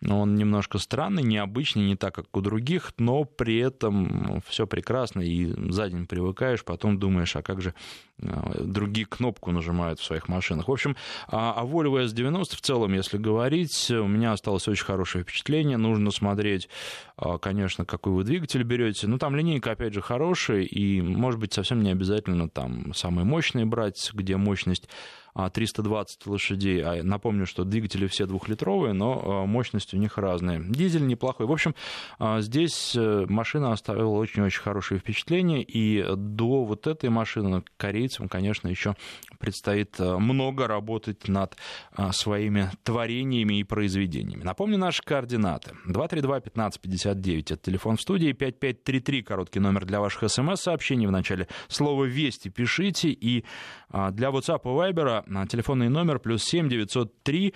он 0.08 0.36
немножко 0.36 0.78
странный, 0.78 1.24
необычный, 1.24 1.84
не 1.84 1.96
так, 1.98 2.16
как 2.16 2.26
у 2.36 2.40
других, 2.40 2.94
но 2.98 3.26
при 3.26 3.58
этом 3.58 4.42
все 4.48 4.66
прекрасно, 4.66 5.20
и 5.20 5.48
за 5.72 5.90
день 5.90 6.08
привыкаешь, 6.08 6.64
потом 6.64 6.98
думаешь, 6.98 7.36
а 7.36 7.42
как 7.42 7.62
же 7.62 7.74
другие 8.22 9.06
кнопку 9.06 9.52
нажимают 9.52 10.00
в 10.00 10.04
своих 10.04 10.28
машинах. 10.28 10.68
В 10.68 10.72
общем, 10.72 10.96
а, 11.28 11.54
а 11.56 11.66
Volvo 11.66 12.04
S90 12.06 12.56
в 12.56 12.62
целом, 12.62 12.94
если 12.94 13.18
говорить, 13.18 13.92
у 13.92 14.08
меня 14.08 14.34
осталось 14.34 14.68
очень 14.68 14.86
хорошее 14.86 15.24
впечатление. 15.24 15.78
Нужно 15.78 16.12
смотреть, 16.12 16.70
а, 17.18 17.38
конечно, 17.38 17.86
какой 17.86 18.14
вы 18.14 18.24
двигатель 18.24 18.64
берете. 18.64 19.08
Ну, 19.08 19.18
там 19.18 19.36
линейка, 19.36 19.72
опять 19.72 19.94
же, 19.94 20.02
хорошая, 20.02 20.62
и, 20.62 21.02
может 21.02 21.40
быть, 21.40 21.54
совсем 21.54 21.84
не 21.84 21.92
обязательно 21.92 22.50
там 22.50 22.94
самые 22.94 23.26
мощные 23.26 23.66
брать, 23.66 24.12
где 24.14 24.38
мощность 24.38 24.88
320 25.34 26.28
лошадей. 26.28 26.84
А 26.84 27.04
напомню, 27.04 27.46
что 27.46 27.64
двигатели 27.64 28.08
все 28.08 28.26
двухлитровые, 28.26 28.94
но 28.94 29.22
а, 29.24 29.46
мощность 29.46 29.94
у 29.94 29.98
них 29.98 30.18
разная. 30.18 30.60
Дизель 30.60 31.06
неплохой. 31.06 31.46
В 31.46 31.52
общем, 31.52 31.76
а, 32.20 32.42
здесь 32.42 32.96
э, 32.96 33.26
машина 33.28 33.72
оставила 33.72 34.10
очень-очень 34.10 34.62
хорошее 34.62 35.00
впечатление, 35.00 35.64
и 35.64 36.04
до 36.16 36.64
вот 36.64 36.88
этой 36.88 37.10
машины 37.10 37.64
корейцам, 37.78 38.28
конечно, 38.28 38.68
еще 38.68 38.96
предстоит 39.40 40.00
э, 40.00 40.18
много 40.18 40.68
работать 40.68 41.28
над 41.28 41.56
а, 41.94 42.12
своими 42.12 42.70
творениями 42.84 43.60
и 43.60 43.64
произведениями. 43.64 44.44
Напомню 44.44 44.78
наши 44.78 45.02
координаты. 45.02 45.76
232-1559, 45.88 47.54
это 47.54 47.58
телефон 47.58 47.98
в 47.98 48.02
студии, 48.02 48.32
5533, 48.34 49.24
короткий 49.24 49.60
номер 49.60 49.86
для 49.86 50.00
ваших 50.00 50.30
смс-сообщений. 50.30 51.08
В 51.08 51.12
начале 51.12 51.48
слова 51.68 52.06
«Вести» 52.06 52.50
пишите, 52.50 53.10
и 53.10 53.46
для 53.90 54.30
WhatsApp 54.30 54.62
и 54.64 54.68
Viber 54.68 55.21
телефонный 55.48 55.90
номер 55.90 56.20
плюс 56.20 56.44
7 56.44 56.70
903 56.70 57.54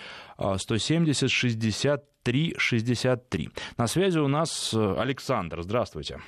170 0.57 1.29
63 1.29 2.55
63. 2.57 3.49
На 3.77 3.87
связи 3.87 4.19
у 4.19 4.27
нас 4.27 4.73
э, 4.73 4.95
Александр. 4.99 5.61
Здравствуйте. 5.61 6.19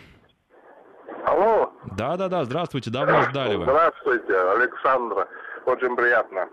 Алло. 1.26 1.72
Да-да-да, 1.98 2.46
здравствуйте, 2.46 2.90
давно 2.90 3.24
ждали 3.24 3.56
вы. 3.56 3.64
Здравствуйте, 3.64 4.34
Александр. 4.34 5.28
Очень 5.66 5.96
приятно. 5.96 6.48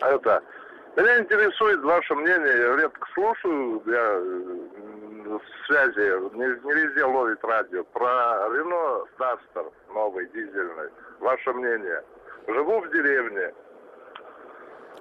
Это, 0.00 0.42
меня 0.96 1.18
интересует 1.18 1.82
ваше 1.82 2.14
мнение, 2.14 2.56
я 2.58 2.76
редко 2.76 3.06
слушаю, 3.14 3.82
я 3.86 4.20
в 5.38 5.66
связи, 5.66 6.36
не, 6.36 6.46
не 6.64 6.72
везде 6.72 7.04
ловит 7.04 7.42
радио, 7.44 7.82
про 7.84 8.48
Рено 8.52 9.04
Дастер 9.18 9.72
новый, 9.92 10.26
дизельный. 10.28 10.90
Ваше 11.20 11.52
мнение. 11.52 12.02
Живу 12.46 12.80
в 12.80 12.90
деревне, 12.90 13.52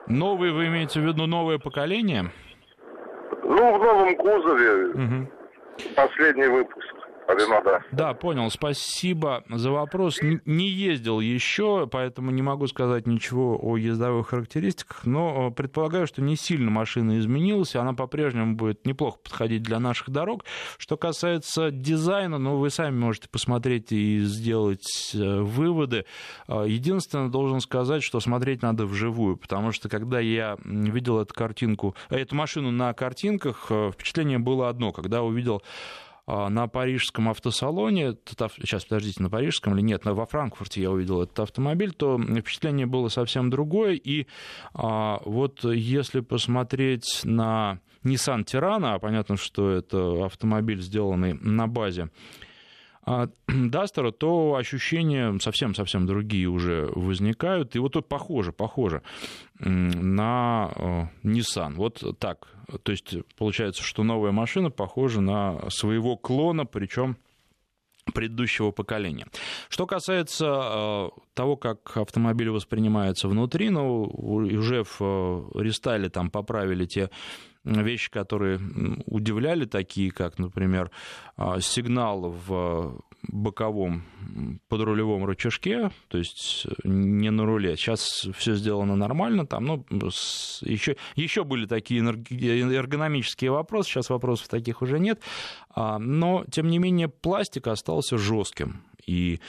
Новый, 0.07 0.51
вы 0.51 0.67
имеете 0.67 0.99
в 0.99 1.03
виду 1.03 1.25
новое 1.25 1.57
поколение? 1.57 2.31
Ну, 3.43 3.77
в 3.77 3.83
новом 3.83 4.15
кузове. 4.15 4.87
Угу. 4.87 5.27
Последний 5.95 6.47
выпуск. 6.47 6.94
Рено, 7.27 7.61
да. 7.63 7.81
Да, 7.91 8.13
понял. 8.13 8.49
Спасибо 8.51 9.43
за 9.49 9.71
вопрос. 9.71 10.19
Не 10.21 10.67
ездил 10.67 11.19
еще, 11.19 11.87
поэтому 11.87 12.31
не 12.31 12.41
могу 12.41 12.67
сказать 12.67 13.07
ничего 13.07 13.57
о 13.61 13.77
ездовых 13.77 14.29
характеристиках, 14.29 15.05
но 15.05 15.49
э, 15.49 15.51
предполагаю, 15.51 16.07
что 16.07 16.21
не 16.21 16.35
сильно 16.35 16.69
машина 16.69 17.19
изменилась, 17.19 17.75
она 17.75 17.93
по-прежнему 17.93 18.55
будет 18.55 18.85
неплохо 18.85 19.17
подходить 19.23 19.63
для 19.63 19.79
наших 19.79 20.09
дорог. 20.09 20.45
Что 20.77 20.97
касается 20.97 21.71
дизайна, 21.71 22.37
ну, 22.37 22.57
вы 22.57 22.69
сами 22.69 22.95
можете 22.95 23.27
посмотреть 23.29 23.91
и 23.91 24.19
сделать 24.19 25.11
э, 25.13 25.41
выводы. 25.41 26.05
Э, 26.47 26.65
единственное, 26.67 27.29
должен 27.29 27.59
сказать, 27.59 28.03
что 28.03 28.19
смотреть 28.19 28.61
надо 28.61 28.85
вживую, 28.85 29.37
потому 29.37 29.71
что 29.71 29.89
когда 29.89 30.19
я 30.19 30.57
видел 30.63 31.19
эту 31.19 31.33
картинку, 31.33 31.95
эту 32.09 32.35
машину 32.35 32.71
на 32.71 32.93
картинках, 32.93 33.71
впечатление 33.93 34.37
было 34.37 34.69
одно, 34.69 34.91
когда 34.91 35.23
увидел 35.23 35.63
на 36.27 36.67
парижском 36.67 37.29
автосалоне, 37.29 38.15
сейчас 38.59 38.85
подождите, 38.85 39.21
на 39.21 39.29
парижском 39.29 39.75
или 39.75 39.81
нет, 39.81 40.05
во 40.05 40.25
Франкфурте 40.25 40.81
я 40.81 40.91
увидел 40.91 41.21
этот 41.21 41.39
автомобиль, 41.39 41.93
то 41.93 42.19
впечатление 42.19 42.85
было 42.85 43.09
совсем 43.09 43.49
другое. 43.49 43.93
И 43.93 44.25
а, 44.73 45.21
вот 45.25 45.63
если 45.63 46.21
посмотреть 46.21 47.21
на 47.23 47.79
Nissan 48.03 48.43
Tirana, 48.45 48.95
а 48.95 48.99
понятно, 48.99 49.35
что 49.37 49.71
это 49.71 50.25
автомобиль, 50.25 50.81
сделанный 50.81 51.33
на 51.33 51.67
базе 51.67 52.09
Дастера, 53.47 54.11
то 54.11 54.55
ощущения 54.55 55.37
совсем-совсем 55.39 56.05
другие 56.05 56.47
уже 56.47 56.89
возникают. 56.95 57.75
И 57.75 57.79
вот 57.79 57.93
тут 57.93 58.07
похоже, 58.07 58.51
похоже 58.51 59.01
на 59.59 60.71
э, 60.75 61.27
Nissan. 61.27 61.73
Вот 61.75 62.03
так. 62.19 62.47
То 62.83 62.91
есть 62.91 63.15
получается, 63.37 63.83
что 63.83 64.03
новая 64.03 64.31
машина 64.31 64.71
похожа 64.71 65.21
на 65.21 65.69
своего 65.69 66.17
клона, 66.17 66.65
причем 66.65 67.17
предыдущего 68.13 68.71
поколения. 68.71 69.27
Что 69.69 69.85
касается 69.85 70.45
э, 70.45 71.09
того, 71.33 71.57
как 71.57 71.97
автомобиль 71.97 72.49
воспринимается 72.49 73.27
внутри, 73.27 73.69
ну, 73.69 74.03
уже 74.03 74.83
в 74.83 74.97
э, 75.01 75.61
рестайле 75.61 76.09
там 76.09 76.29
поправили 76.29 76.85
те 76.85 77.09
вещи, 77.65 78.09
которые 78.09 78.59
удивляли, 79.05 79.65
такие 79.65 80.11
как, 80.11 80.39
например, 80.39 80.91
а, 81.35 81.59
сигнал 81.59 82.29
в 82.29 83.01
боковом 83.27 84.03
подрулевом 84.67 85.25
рычажке, 85.25 85.89
то 86.09 86.17
есть 86.17 86.67
не 86.83 87.31
на 87.31 87.45
руле. 87.45 87.75
Сейчас 87.75 88.27
все 88.35 88.55
сделано 88.55 88.95
нормально, 88.95 89.47
там, 89.47 89.65
ну, 89.65 89.85
еще, 89.89 90.95
еще 91.15 91.43
были 91.43 91.65
такие 91.65 92.01
эргономические 92.01 93.51
вопросы, 93.51 93.89
сейчас 93.89 94.09
вопросов 94.09 94.47
таких 94.47 94.81
уже 94.81 94.99
нет, 94.99 95.21
а, 95.69 95.97
но, 95.97 96.45
тем 96.51 96.67
не 96.67 96.77
менее, 96.77 97.09
пластик 97.09 97.67
остался 97.67 98.17
жестким, 98.17 98.83
и 99.05 99.39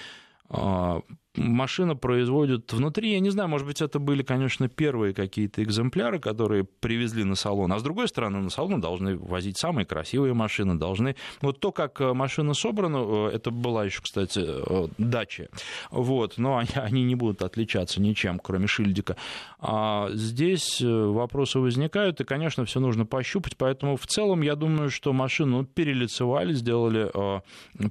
а, 0.48 1.00
машина 1.36 1.94
производит 1.94 2.72
внутри, 2.72 3.12
я 3.12 3.20
не 3.20 3.30
знаю, 3.30 3.48
может 3.48 3.66
быть, 3.66 3.80
это 3.80 3.98
были, 3.98 4.22
конечно, 4.22 4.68
первые 4.68 5.14
какие-то 5.14 5.62
экземпляры, 5.62 6.18
которые 6.18 6.64
привезли 6.64 7.24
на 7.24 7.34
салон, 7.34 7.72
а 7.72 7.78
с 7.78 7.82
другой 7.82 8.08
стороны, 8.08 8.38
на 8.38 8.50
салон 8.50 8.80
должны 8.80 9.16
возить 9.16 9.58
самые 9.58 9.86
красивые 9.86 10.34
машины, 10.34 10.74
должны... 10.76 11.16
Вот 11.40 11.60
то, 11.60 11.72
как 11.72 12.00
э, 12.00 12.12
машина 12.12 12.54
собрана, 12.54 13.28
э, 13.28 13.30
это 13.34 13.50
была 13.50 13.84
еще, 13.84 14.00
кстати, 14.02 14.40
э, 14.42 14.88
дача, 14.98 15.48
вот, 15.90 16.38
но 16.38 16.58
они, 16.58 17.02
не 17.04 17.14
будут 17.14 17.42
отличаться 17.42 18.00
ничем, 18.00 18.38
кроме 18.38 18.66
шильдика. 18.66 19.16
А 19.58 20.10
здесь 20.12 20.80
вопросы 20.80 21.58
возникают, 21.58 22.20
и, 22.20 22.24
конечно, 22.24 22.64
все 22.64 22.80
нужно 22.80 23.06
пощупать, 23.06 23.56
поэтому 23.56 23.96
в 23.96 24.06
целом 24.06 24.42
я 24.42 24.54
думаю, 24.54 24.90
что 24.90 25.12
машину 25.12 25.64
перелицевали, 25.64 26.52
сделали 26.52 27.10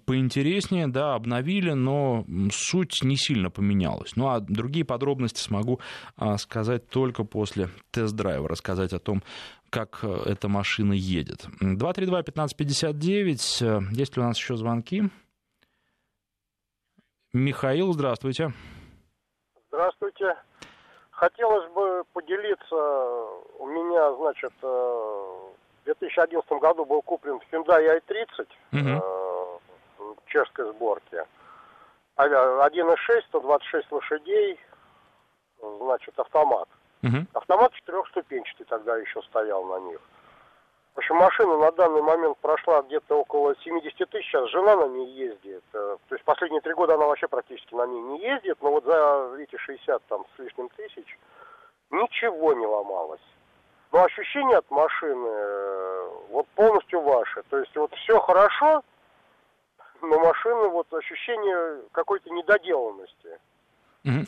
поинтереснее, 0.05 0.87
да, 0.87 1.15
обновили, 1.15 1.71
но 1.71 2.25
суть 2.51 3.03
не 3.03 3.17
сильно 3.17 3.34
сильно 3.35 3.51
поменялось. 3.51 4.15
Ну 4.15 4.29
а 4.29 4.39
другие 4.39 4.85
подробности 4.85 5.39
смогу 5.39 5.81
а, 6.17 6.37
сказать 6.37 6.87
только 6.87 7.25
после 7.25 7.67
тест-драйва, 7.91 8.47
рассказать 8.47 8.93
о 8.93 8.99
том, 8.99 9.23
как 9.69 9.99
э, 10.03 10.07
эта 10.25 10.47
машина 10.47 10.93
едет. 10.93 11.47
232-1559, 11.61 13.61
э, 13.61 13.81
есть 13.91 14.15
ли 14.15 14.23
у 14.23 14.25
нас 14.25 14.37
еще 14.37 14.55
звонки? 14.55 15.03
Михаил, 17.33 17.91
здравствуйте. 17.91 18.53
Здравствуйте. 19.67 20.37
Хотелось 21.11 21.69
бы 21.73 22.05
поделиться, 22.13 22.75
у 23.59 23.67
меня, 23.67 24.15
значит, 24.15 24.53
э, 24.61 24.65
в 24.65 25.85
2011 25.85 26.49
году 26.61 26.85
был 26.85 27.01
куплен 27.01 27.41
Hyundai 27.51 27.99
i30 27.99 28.47
угу. 28.71 29.01
чешской 30.27 30.71
сборки. 30.71 31.25
1.6, 32.17 33.21
126 33.27 33.91
лошадей, 33.91 34.59
значит, 35.79 36.17
автомат. 36.17 36.69
Угу. 37.03 37.25
Автомат 37.33 37.73
четырехступенчатый 37.73 38.65
тогда 38.65 38.97
еще 38.97 39.21
стоял 39.23 39.63
на 39.65 39.79
них. 39.89 39.99
В 40.95 40.99
общем, 40.99 41.17
машина 41.17 41.57
на 41.57 41.71
данный 41.73 42.01
момент 42.01 42.37
прошла 42.37 42.81
где-то 42.83 43.19
около 43.19 43.53
70 43.57 44.09
тысяч, 44.09 44.25
сейчас 44.27 44.49
жена 44.49 44.77
на 44.77 44.87
ней 44.87 45.11
ездит. 45.11 45.63
Э, 45.73 45.97
то 46.07 46.15
есть 46.15 46.23
последние 46.23 46.61
три 46.61 46.73
года 46.73 46.93
она 46.93 47.05
вообще 47.05 47.27
практически 47.27 47.75
на 47.75 47.85
ней 47.85 47.99
не 47.99 48.21
ездит, 48.21 48.57
но 48.61 48.71
вот 48.71 48.85
за 48.85 49.35
эти 49.37 49.57
60 49.57 50.01
там 50.07 50.25
с 50.35 50.39
лишним 50.39 50.69
тысяч 50.69 51.19
ничего 51.91 52.53
не 52.53 52.65
ломалось. 52.65 53.19
Но 53.91 54.05
ощущение 54.05 54.57
от 54.57 54.71
машины 54.71 55.27
э, 55.27 56.09
вот 56.29 56.47
полностью 56.55 57.01
ваше. 57.01 57.43
То 57.49 57.57
есть 57.57 57.75
вот 57.75 57.93
все 57.95 58.17
хорошо, 58.21 58.81
но 60.01 60.19
машина, 60.19 60.69
вот 60.69 60.91
ощущение 60.93 61.81
какой-то 61.91 62.29
недоделанности. 62.29 63.39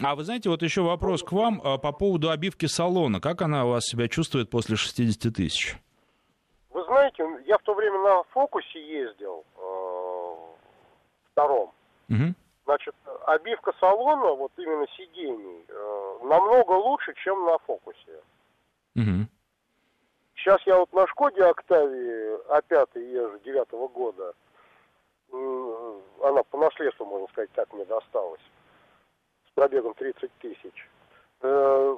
А 0.03 0.15
вы 0.15 0.23
знаете, 0.23 0.49
вот 0.49 0.63
еще 0.63 0.81
вопрос 0.81 1.21
к 1.21 1.31
вам 1.31 1.61
а, 1.63 1.77
по 1.77 1.91
поводу 1.91 2.31
обивки 2.31 2.65
салона. 2.65 3.21
Как 3.21 3.43
она 3.43 3.65
у 3.65 3.69
вас 3.69 3.85
себя 3.85 4.07
чувствует 4.07 4.49
после 4.49 4.75
60 4.75 5.33
тысяч? 5.33 5.77
Вы 6.71 6.83
знаете, 6.85 7.23
я 7.45 7.57
в 7.57 7.61
то 7.61 7.75
время 7.75 7.99
на 7.99 8.23
фокусе 8.31 8.79
ездил, 8.79 9.45
э, 9.55 10.35
втором. 11.31 11.71
Угу. 12.09 12.33
Значит, 12.65 12.95
обивка 13.27 13.71
салона, 13.79 14.33
вот 14.33 14.51
именно 14.57 14.85
сидений, 14.97 15.63
э, 15.67 16.17
намного 16.23 16.71
лучше, 16.71 17.13
чем 17.23 17.45
на 17.45 17.57
фокусе. 17.59 18.21
Угу. 18.95 19.27
Сейчас 20.35 20.59
я 20.65 20.77
вот 20.77 20.91
на 20.93 21.05
Шкоде 21.07 21.43
Октавии 21.43 22.37
А5 22.49 22.99
езжу 23.11 23.39
девятого 23.45 23.87
года 23.87 24.33
она 25.31 26.43
по 26.43 26.57
наследству, 26.57 27.05
можно 27.05 27.27
сказать, 27.27 27.51
так 27.51 27.71
мне 27.73 27.85
досталась. 27.85 28.41
С 29.49 29.51
пробегом 29.55 29.93
30 29.93 30.31
тысяч. 30.39 30.89
Э, 31.41 31.97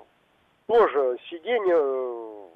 тоже 0.67 1.17
сиденье 1.29 1.75
э, 1.75 2.47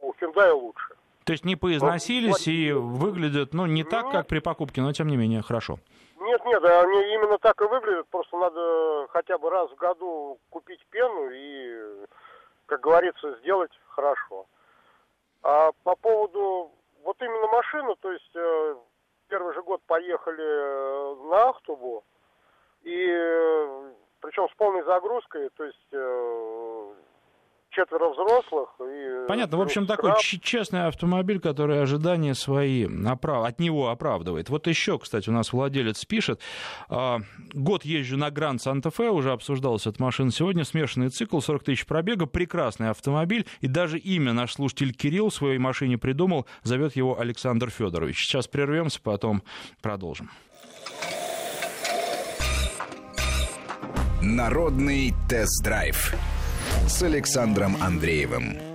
у 0.00 0.12
Hyundai 0.12 0.52
лучше. 0.52 0.94
То 1.24 1.32
есть 1.32 1.44
не 1.44 1.56
поизносились 1.56 2.46
но, 2.46 2.52
и 2.52 2.72
выглядят, 2.72 3.52
ну, 3.52 3.66
не 3.66 3.84
так, 3.84 4.06
нет, 4.06 4.12
как 4.12 4.26
при 4.26 4.40
покупке, 4.40 4.80
но 4.80 4.92
тем 4.92 5.08
не 5.08 5.16
менее 5.16 5.42
хорошо. 5.42 5.78
Нет, 6.18 6.44
нет, 6.44 6.64
они 6.64 7.14
именно 7.14 7.38
так 7.38 7.60
и 7.60 7.64
выглядят. 7.66 8.08
Просто 8.08 8.36
надо 8.36 9.06
хотя 9.10 9.38
бы 9.38 9.50
раз 9.50 9.70
в 9.70 9.76
году 9.76 10.38
купить 10.50 10.84
пену 10.90 11.30
и, 11.30 12.06
как 12.66 12.80
говорится, 12.80 13.38
сделать 13.40 13.72
хорошо. 13.88 14.46
А 15.42 15.70
по 15.84 15.94
поводу 15.96 16.70
вот 17.04 17.16
именно 17.20 17.46
машины, 17.48 17.94
то 18.00 18.12
есть 18.12 18.30
э, 18.34 18.76
первый 19.30 19.54
же 19.54 19.62
год 19.62 19.80
поехали 19.86 20.42
э, 20.42 21.14
на 21.30 21.48
Ахтубу, 21.50 22.04
и 22.82 23.06
э, 23.08 23.92
причем 24.20 24.48
с 24.48 24.54
полной 24.56 24.82
загрузкой, 24.82 25.48
то 25.50 25.64
есть 25.64 25.88
э, 25.92 26.69
четверо 27.70 28.10
взрослых. 28.10 28.68
И 28.80 29.26
Понятно, 29.28 29.58
в 29.58 29.62
общем, 29.62 29.86
такой 29.86 30.12
честный 30.20 30.86
автомобиль, 30.86 31.40
который 31.40 31.82
ожидания 31.82 32.34
свои 32.34 32.86
оправ... 33.06 33.46
от 33.46 33.60
него 33.60 33.88
оправдывает. 33.88 34.48
Вот 34.48 34.66
еще, 34.66 34.98
кстати, 34.98 35.28
у 35.28 35.32
нас 35.32 35.52
владелец 35.52 36.04
пишет, 36.04 36.40
а, 36.88 37.18
год 37.52 37.84
езжу 37.84 38.16
на 38.16 38.30
Гранд 38.30 38.62
Санта-Фе, 38.62 39.10
уже 39.10 39.32
обсуждалась 39.32 39.86
эта 39.86 40.02
машина 40.02 40.30
сегодня, 40.30 40.64
смешанный 40.64 41.08
цикл, 41.08 41.40
40 41.40 41.64
тысяч 41.64 41.86
пробега, 41.86 42.26
прекрасный 42.26 42.90
автомобиль, 42.90 43.46
и 43.60 43.66
даже 43.66 43.98
имя 43.98 44.32
наш 44.32 44.54
слушатель 44.54 44.92
Кирилл 44.92 45.30
в 45.30 45.34
своей 45.34 45.58
машине 45.58 45.98
придумал, 45.98 46.46
зовет 46.62 46.96
его 46.96 47.18
Александр 47.18 47.70
Федорович. 47.70 48.26
Сейчас 48.26 48.48
прервемся, 48.48 49.00
потом 49.02 49.42
продолжим. 49.80 50.30
Народный 54.22 55.14
тест-драйв 55.28 56.14
с 56.90 57.02
Александром 57.04 57.76
Андреевым. 57.80 58.69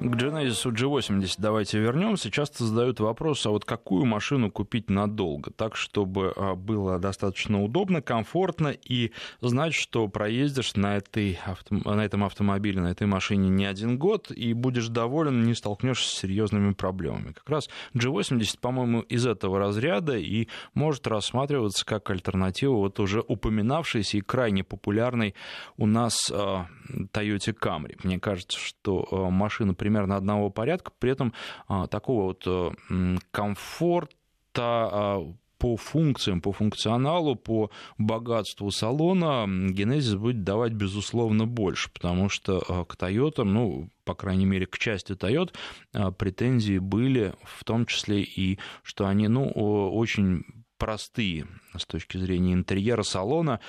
К 0.00 0.14
Genesis 0.14 0.64
G80 0.64 1.34
давайте 1.36 1.78
вернемся. 1.78 2.30
Часто 2.30 2.64
задают 2.64 3.00
вопрос, 3.00 3.44
а 3.44 3.50
вот 3.50 3.66
какую 3.66 4.06
машину 4.06 4.50
купить 4.50 4.88
надолго, 4.88 5.50
так, 5.50 5.76
чтобы 5.76 6.32
а, 6.34 6.54
было 6.54 6.98
достаточно 6.98 7.62
удобно, 7.62 8.00
комфортно 8.00 8.68
и 8.68 9.12
знать, 9.42 9.74
что 9.74 10.08
проездишь 10.08 10.74
на, 10.74 10.96
этой, 10.96 11.38
на 11.68 12.02
этом 12.02 12.24
автомобиле, 12.24 12.80
на 12.80 12.92
этой 12.92 13.06
машине 13.06 13.50
не 13.50 13.66
один 13.66 13.98
год 13.98 14.30
и 14.30 14.54
будешь 14.54 14.88
доволен, 14.88 15.44
не 15.44 15.54
столкнешься 15.54 16.08
с 16.08 16.18
серьезными 16.20 16.72
проблемами. 16.72 17.32
Как 17.32 17.50
раз 17.50 17.68
G80, 17.92 18.58
по-моему, 18.58 19.00
из 19.02 19.26
этого 19.26 19.58
разряда 19.58 20.16
и 20.16 20.48
может 20.72 21.06
рассматриваться 21.08 21.84
как 21.84 22.08
альтернатива 22.08 22.72
вот 22.72 22.98
уже 23.00 23.20
упоминавшейся 23.20 24.16
и 24.16 24.22
крайне 24.22 24.64
популярной 24.64 25.34
у 25.76 25.84
нас 25.84 26.32
а, 26.32 26.68
Toyota 26.88 27.54
Camry. 27.54 27.98
Мне 28.02 28.18
кажется, 28.18 28.58
что 28.58 29.06
а, 29.10 29.28
машина 29.28 29.74
при 29.74 29.89
примерно 29.90 30.16
одного 30.16 30.50
порядка, 30.50 30.92
при 30.98 31.10
этом 31.10 31.34
а, 31.66 31.88
такого 31.88 32.26
вот 32.26 32.44
э, 32.46 33.16
комфорта 33.32 34.14
а, 34.56 35.34
по 35.58 35.76
функциям, 35.76 36.40
по 36.40 36.52
функционалу, 36.52 37.34
по 37.34 37.70
богатству 37.98 38.70
салона 38.70 39.46
Genesis 39.48 40.16
будет 40.16 40.44
давать, 40.44 40.72
безусловно, 40.72 41.46
больше, 41.46 41.90
потому 41.90 42.28
что 42.28 42.62
а, 42.68 42.84
к 42.84 42.94
Toyota, 42.94 43.42
ну, 43.42 43.90
по 44.04 44.14
крайней 44.14 44.46
мере, 44.46 44.66
к 44.66 44.78
части 44.78 45.12
Toyota 45.12 45.52
претензии 46.12 46.78
были, 46.78 47.34
в 47.42 47.64
том 47.64 47.84
числе 47.84 48.22
и, 48.22 48.60
что 48.84 49.06
они, 49.06 49.26
ну, 49.26 49.48
очень 49.48 50.44
простые 50.78 51.46
с 51.76 51.84
точки 51.84 52.16
зрения 52.16 52.54
интерьера 52.54 53.02
салона. 53.02 53.60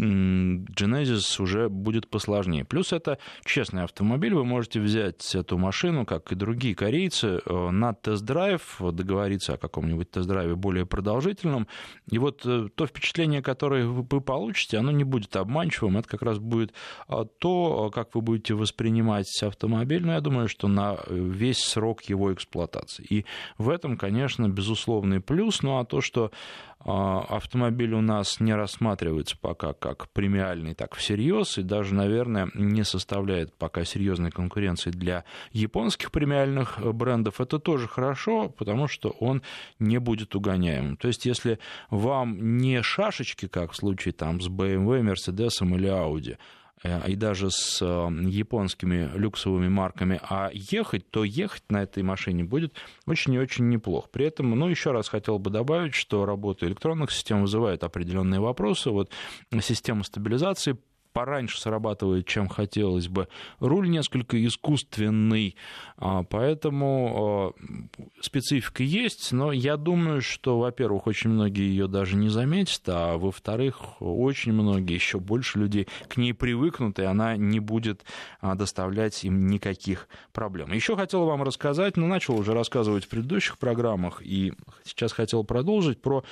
Genesis 0.00 1.40
уже 1.42 1.68
будет 1.68 2.08
посложнее. 2.08 2.64
Плюс 2.64 2.92
это 2.92 3.18
честный 3.44 3.84
автомобиль, 3.84 4.34
вы 4.34 4.44
можете 4.44 4.80
взять 4.80 5.34
эту 5.34 5.58
машину, 5.58 6.06
как 6.06 6.32
и 6.32 6.34
другие 6.34 6.74
корейцы, 6.74 7.40
э, 7.44 7.70
на 7.70 7.92
тест-драйв, 7.92 8.78
договориться 8.80 9.54
о 9.54 9.56
каком-нибудь 9.58 10.10
тест-драйве 10.10 10.54
более 10.54 10.86
продолжительном. 10.86 11.66
И 12.10 12.18
вот 12.18 12.42
э, 12.46 12.68
то 12.74 12.86
впечатление, 12.86 13.42
которое 13.42 13.86
вы 13.86 14.20
получите, 14.20 14.78
оно 14.78 14.90
не 14.90 15.04
будет 15.04 15.36
обманчивым, 15.36 15.98
это 15.98 16.08
как 16.08 16.22
раз 16.22 16.38
будет 16.38 16.72
э, 17.08 17.24
то, 17.38 17.90
как 17.90 18.14
вы 18.14 18.22
будете 18.22 18.54
воспринимать 18.54 19.42
автомобиль, 19.42 20.04
но 20.04 20.14
я 20.14 20.20
думаю, 20.20 20.48
что 20.48 20.68
на 20.68 20.98
весь 21.08 21.58
срок 21.58 22.02
его 22.04 22.32
эксплуатации. 22.32 23.04
И 23.04 23.26
в 23.58 23.68
этом, 23.68 23.98
конечно, 23.98 24.48
безусловный 24.48 25.20
плюс, 25.20 25.62
ну 25.62 25.78
а 25.78 25.84
то, 25.84 26.00
что 26.00 26.30
автомобиль 26.84 27.92
у 27.92 28.00
нас 28.00 28.40
не 28.40 28.54
рассматривается 28.54 29.36
пока 29.36 29.74
как 29.74 30.08
премиальный, 30.10 30.74
так 30.74 30.94
всерьез, 30.94 31.58
и 31.58 31.62
даже, 31.62 31.94
наверное, 31.94 32.48
не 32.54 32.84
составляет 32.84 33.54
пока 33.54 33.84
серьезной 33.84 34.30
конкуренции 34.30 34.90
для 34.90 35.24
японских 35.52 36.10
премиальных 36.10 36.78
брендов. 36.94 37.40
Это 37.40 37.58
тоже 37.58 37.86
хорошо, 37.86 38.48
потому 38.48 38.88
что 38.88 39.10
он 39.20 39.42
не 39.78 39.98
будет 39.98 40.34
угоняемым. 40.34 40.96
То 40.96 41.08
есть, 41.08 41.26
если 41.26 41.58
вам 41.90 42.56
не 42.56 42.82
шашечки, 42.82 43.46
как 43.46 43.72
в 43.72 43.76
случае 43.76 44.12
там, 44.12 44.40
с 44.40 44.48
BMW, 44.48 45.02
Mercedes 45.02 45.62
или 45.62 45.88
Audi, 45.88 46.36
Э, 46.36 46.36
и 46.82 47.14
даже 47.14 47.50
с 47.50 47.82
э, 47.82 48.08
японскими 48.22 49.10
люксовыми 49.14 49.68
марками, 49.68 50.18
а 50.22 50.50
ехать, 50.52 51.10
то 51.10 51.24
ехать 51.24 51.64
на 51.68 51.82
этой 51.82 52.02
машине 52.02 52.44
будет 52.44 52.74
очень 53.06 53.34
и 53.34 53.38
очень 53.38 53.68
неплохо. 53.68 54.08
При 54.10 54.26
этом, 54.26 54.50
ну, 54.50 54.68
еще 54.68 54.92
раз 54.92 55.08
хотел 55.08 55.38
бы 55.38 55.50
добавить, 55.50 55.94
что 55.94 56.24
работа 56.24 56.66
электронных 56.66 57.10
систем 57.10 57.42
вызывает 57.42 57.84
определенные 57.84 58.40
вопросы. 58.40 58.90
Вот 58.90 59.10
система 59.60 60.04
стабилизации 60.04 60.78
пораньше 61.12 61.60
срабатывает, 61.60 62.26
чем 62.26 62.48
хотелось 62.48 63.08
бы. 63.08 63.28
Руль 63.58 63.88
несколько 63.88 64.44
искусственный, 64.44 65.56
а, 65.96 66.22
поэтому 66.22 67.54
а, 67.56 68.20
специфика 68.20 68.82
есть, 68.82 69.32
но 69.32 69.52
я 69.52 69.76
думаю, 69.76 70.22
что, 70.22 70.58
во-первых, 70.58 71.06
очень 71.06 71.30
многие 71.30 71.68
ее 71.68 71.88
даже 71.88 72.16
не 72.16 72.28
заметят, 72.28 72.82
а 72.86 73.16
во-вторых, 73.16 74.00
очень 74.00 74.52
многие, 74.52 74.94
еще 74.94 75.18
больше 75.18 75.58
людей 75.58 75.88
к 76.08 76.16
ней 76.16 76.32
привыкнут, 76.32 76.98
и 76.98 77.04
она 77.04 77.36
не 77.36 77.60
будет 77.60 78.04
а, 78.40 78.54
доставлять 78.54 79.24
им 79.24 79.46
никаких 79.48 80.08
проблем. 80.32 80.72
Еще 80.72 80.96
хотел 80.96 81.24
вам 81.26 81.42
рассказать, 81.42 81.96
ну, 81.96 82.06
начал 82.06 82.38
уже 82.38 82.54
рассказывать 82.54 83.04
в 83.04 83.08
предыдущих 83.08 83.58
программах, 83.58 84.22
и 84.22 84.52
сейчас 84.84 85.12
хотел 85.12 85.44
продолжить 85.44 86.00
про 86.00 86.24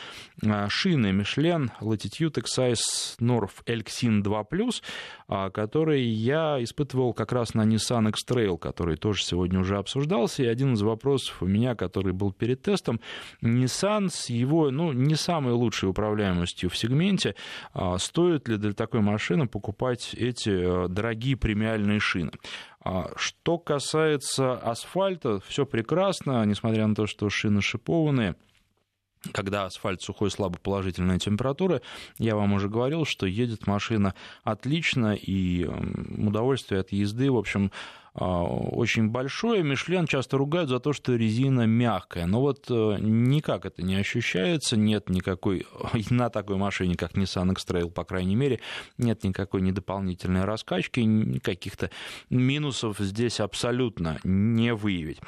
шины 0.68 1.08
Michelin 1.08 1.70
Latitude 1.80 2.34
Excise 2.34 3.18
North 3.18 3.64
Elxin 3.66 4.22
2+, 4.22 4.67
Plus, 4.68 4.82
а, 5.28 5.50
который 5.50 6.02
я 6.02 6.62
испытывал 6.62 7.12
как 7.12 7.32
раз 7.32 7.54
на 7.54 7.62
Nissan 7.62 8.08
X-Trail, 8.10 8.58
который 8.58 8.96
тоже 8.96 9.22
сегодня 9.22 9.60
уже 9.60 9.78
обсуждался. 9.78 10.42
И 10.42 10.46
один 10.46 10.74
из 10.74 10.82
вопросов 10.82 11.42
у 11.42 11.46
меня, 11.46 11.74
который 11.74 12.12
был 12.12 12.32
перед 12.32 12.62
тестом, 12.62 13.00
Nissan 13.42 14.08
с 14.10 14.30
его, 14.30 14.70
ну, 14.70 14.92
не 14.92 15.14
самой 15.14 15.52
лучшей 15.52 15.88
управляемостью 15.88 16.70
в 16.70 16.76
сегменте, 16.76 17.34
а, 17.72 17.98
стоит 17.98 18.48
ли 18.48 18.56
для 18.56 18.72
такой 18.72 19.00
машины 19.00 19.46
покупать 19.46 20.14
эти 20.14 20.50
э, 20.50 20.88
дорогие 20.88 21.36
премиальные 21.36 22.00
шины? 22.00 22.32
А, 22.82 23.10
что 23.16 23.58
касается 23.58 24.54
асфальта, 24.54 25.40
все 25.46 25.66
прекрасно, 25.66 26.44
несмотря 26.44 26.86
на 26.86 26.94
то, 26.94 27.06
что 27.06 27.28
шины 27.28 27.60
шипованные– 27.60 28.34
когда 29.32 29.64
асфальт 29.64 30.02
сухой, 30.02 30.30
слабо 30.30 30.58
положительная 30.58 31.18
температура, 31.18 31.82
я 32.18 32.36
вам 32.36 32.52
уже 32.52 32.68
говорил, 32.68 33.04
что 33.04 33.26
едет 33.26 33.66
машина 33.66 34.14
отлично, 34.44 35.14
и 35.14 35.64
удовольствие 35.64 36.80
от 36.80 36.92
езды, 36.92 37.30
в 37.30 37.36
общем, 37.36 37.70
а, 38.20 38.42
очень 38.42 39.10
большое. 39.10 39.62
Мишлен 39.62 40.06
часто 40.06 40.38
ругают 40.38 40.68
за 40.68 40.80
то, 40.80 40.92
что 40.92 41.14
резина 41.14 41.66
мягкая. 41.66 42.26
Но 42.26 42.40
вот 42.40 42.66
э, 42.68 42.96
никак 42.98 43.64
это 43.64 43.82
не 43.82 43.94
ощущается. 43.94 44.76
Нет 44.76 45.08
никакой, 45.08 45.66
на 46.10 46.28
такой 46.28 46.56
машине, 46.56 46.96
как 46.96 47.12
Nissan 47.12 47.52
X-Trail, 47.52 47.90
по 47.90 48.04
крайней 48.04 48.34
мере, 48.34 48.60
нет 48.96 49.22
никакой 49.22 49.60
недополнительной 49.60 50.44
раскачки. 50.44 51.38
Каких-то 51.38 51.90
минусов 52.28 52.98
здесь 52.98 53.38
абсолютно 53.38 54.18
не 54.24 54.74
выявить. 54.74 55.20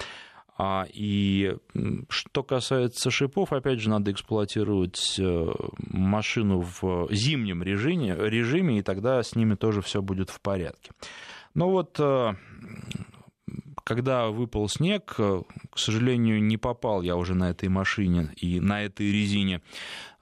А, 0.62 0.86
и 0.92 1.56
что 2.10 2.42
касается 2.42 3.10
шипов, 3.10 3.54
опять 3.54 3.80
же, 3.80 3.88
надо 3.88 4.12
эксплуатировать 4.12 5.18
э, 5.18 5.52
машину 5.78 6.60
в 6.60 7.08
зимнем 7.10 7.62
режиме, 7.62 8.14
режиме 8.14 8.78
и 8.78 8.82
тогда 8.82 9.22
с 9.22 9.34
ними 9.34 9.54
тоже 9.54 9.80
все 9.80 10.02
будет 10.02 10.28
в 10.28 10.38
порядке. 10.42 10.90
Но 11.54 11.70
вот 11.70 11.98
э, 11.98 12.34
когда 13.84 14.28
выпал 14.28 14.68
снег, 14.68 15.14
э, 15.18 15.42
к 15.70 15.78
сожалению, 15.78 16.42
не 16.42 16.56
попал 16.56 17.02
я 17.02 17.16
уже 17.16 17.34
на 17.34 17.50
этой 17.50 17.68
машине 17.68 18.32
и 18.36 18.60
на 18.60 18.82
этой 18.84 19.10
резине 19.10 19.60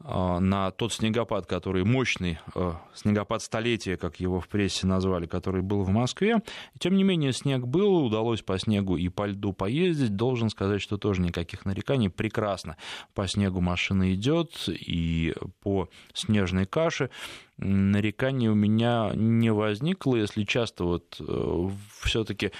а, 0.00 0.38
на 0.38 0.70
тот 0.70 0.92
снегопад, 0.92 1.46
который 1.46 1.84
мощный, 1.84 2.38
а, 2.54 2.80
снегопад 2.94 3.42
столетия, 3.42 3.96
как 3.96 4.20
его 4.20 4.38
в 4.40 4.46
прессе 4.46 4.86
назвали, 4.86 5.26
который 5.26 5.60
был 5.60 5.82
в 5.82 5.88
Москве. 5.88 6.40
Тем 6.78 6.94
не 6.94 7.02
менее, 7.02 7.32
снег 7.32 7.66
был, 7.66 8.04
удалось 8.04 8.42
по 8.42 8.58
снегу 8.58 8.96
и 8.96 9.08
по 9.08 9.26
льду 9.26 9.52
поездить. 9.52 10.14
Должен 10.14 10.50
сказать, 10.50 10.80
что 10.80 10.98
тоже 10.98 11.20
никаких 11.20 11.64
нареканий. 11.64 12.10
Прекрасно 12.10 12.76
по 13.14 13.26
снегу 13.26 13.60
машина 13.60 14.14
идет, 14.14 14.68
и 14.68 15.34
по 15.62 15.88
снежной 16.14 16.66
каше 16.66 17.10
нареканий 17.56 18.48
у 18.48 18.54
меня 18.54 19.10
не 19.14 19.50
возникло, 19.50 20.14
если 20.14 20.44
часто 20.44 20.84
вот 20.84 21.20
э, 21.20 21.68
все-таки 22.02 22.52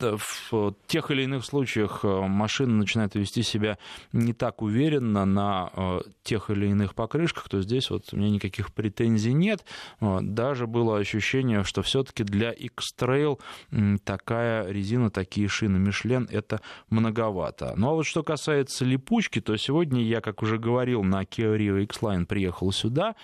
в 0.00 0.74
тех 0.86 1.10
или 1.10 1.22
иных 1.22 1.44
случаях 1.44 2.00
э, 2.04 2.20
машина 2.26 2.74
начинает 2.74 3.14
вести 3.14 3.42
себя 3.42 3.78
не 4.12 4.32
так 4.32 4.62
уверенно 4.62 5.24
на 5.24 5.70
э, 5.74 6.00
тех 6.22 6.50
или 6.50 6.66
иных 6.66 6.94
покрышках, 6.94 7.48
то 7.48 7.60
здесь 7.60 7.90
вот 7.90 8.04
у 8.12 8.16
меня 8.16 8.30
никаких 8.30 8.72
претензий 8.72 9.32
нет. 9.32 9.64
Даже 10.00 10.66
было 10.66 10.98
ощущение, 10.98 11.64
что 11.64 11.82
все-таки 11.82 12.22
для 12.24 12.50
X-Trail 12.50 13.40
такая 14.04 14.70
резина, 14.70 15.10
такие 15.10 15.48
шины 15.48 15.78
Michelin 15.88 16.28
это 16.30 16.60
многовато. 16.90 17.74
Ну 17.76 17.90
а 17.90 17.94
вот 17.94 18.06
что 18.06 18.22
касается 18.22 18.84
липучки, 18.84 19.40
то 19.40 19.56
сегодня 19.56 20.02
я, 20.02 20.20
как 20.20 20.42
уже 20.42 20.58
говорил, 20.58 21.02
на 21.02 21.22
Kia 21.22 21.56
Rio 21.56 21.82
X-Line 21.84 22.26
приехал 22.26 22.72
сюда. 22.72 23.16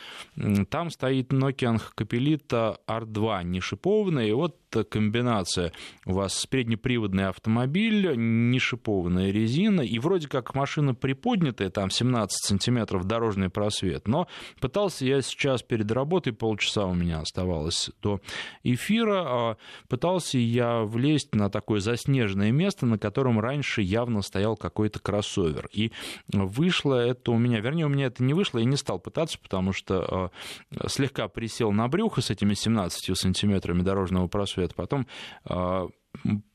Там 0.70 0.90
стоит 0.90 1.32
Nokian 1.32 1.80
Capelita 1.96 2.76
R2 2.86 3.44
не 3.44 3.60
шипованная, 3.60 4.26
и 4.26 4.32
вот 4.32 4.56
комбинация. 4.82 5.72
У 6.04 6.14
вас 6.14 6.44
переднеприводный 6.46 7.28
автомобиль, 7.28 8.16
не 8.16 8.58
шипованная 8.58 9.30
резина, 9.30 9.82
и 9.82 9.98
вроде 10.00 10.26
как 10.26 10.54
машина 10.54 10.94
приподнятая, 10.94 11.70
там 11.70 11.90
17 11.90 12.44
сантиметров 12.44 13.04
дорожный 13.04 13.50
просвет, 13.50 14.08
но 14.08 14.26
пытался 14.60 15.04
я 15.04 15.22
сейчас 15.22 15.62
перед 15.62 15.90
работой, 15.92 16.32
полчаса 16.32 16.86
у 16.86 16.94
меня 16.94 17.20
оставалось 17.20 17.90
до 18.02 18.20
эфира, 18.62 19.22
а 19.24 19.56
пытался 19.88 20.38
я 20.38 20.82
влезть 20.82 21.34
на 21.34 21.50
такое 21.50 21.80
заснеженное 21.80 22.50
место, 22.50 22.86
на 22.86 22.98
котором 22.98 23.38
раньше 23.38 23.82
явно 23.82 24.22
стоял 24.22 24.56
какой-то 24.56 24.98
кроссовер, 24.98 25.68
и 25.72 25.92
вышло 26.32 26.94
это 26.94 27.30
у 27.30 27.38
меня, 27.38 27.60
вернее, 27.60 27.86
у 27.86 27.90
меня 27.90 28.06
это 28.06 28.22
не 28.22 28.32
вышло, 28.32 28.58
я 28.58 28.64
не 28.64 28.76
стал 28.76 28.98
пытаться, 28.98 29.38
потому 29.38 29.72
что 29.72 30.30
а, 30.74 30.88
слегка 30.88 31.28
присел 31.28 31.70
на 31.72 31.86
брюхо 31.88 32.22
с 32.22 32.30
этими 32.30 32.54
17 32.54 33.16
сантиметрами 33.16 33.82
дорожного 33.82 34.26
просвета, 34.28 34.63
потом 34.72 35.06
а, 35.44 35.88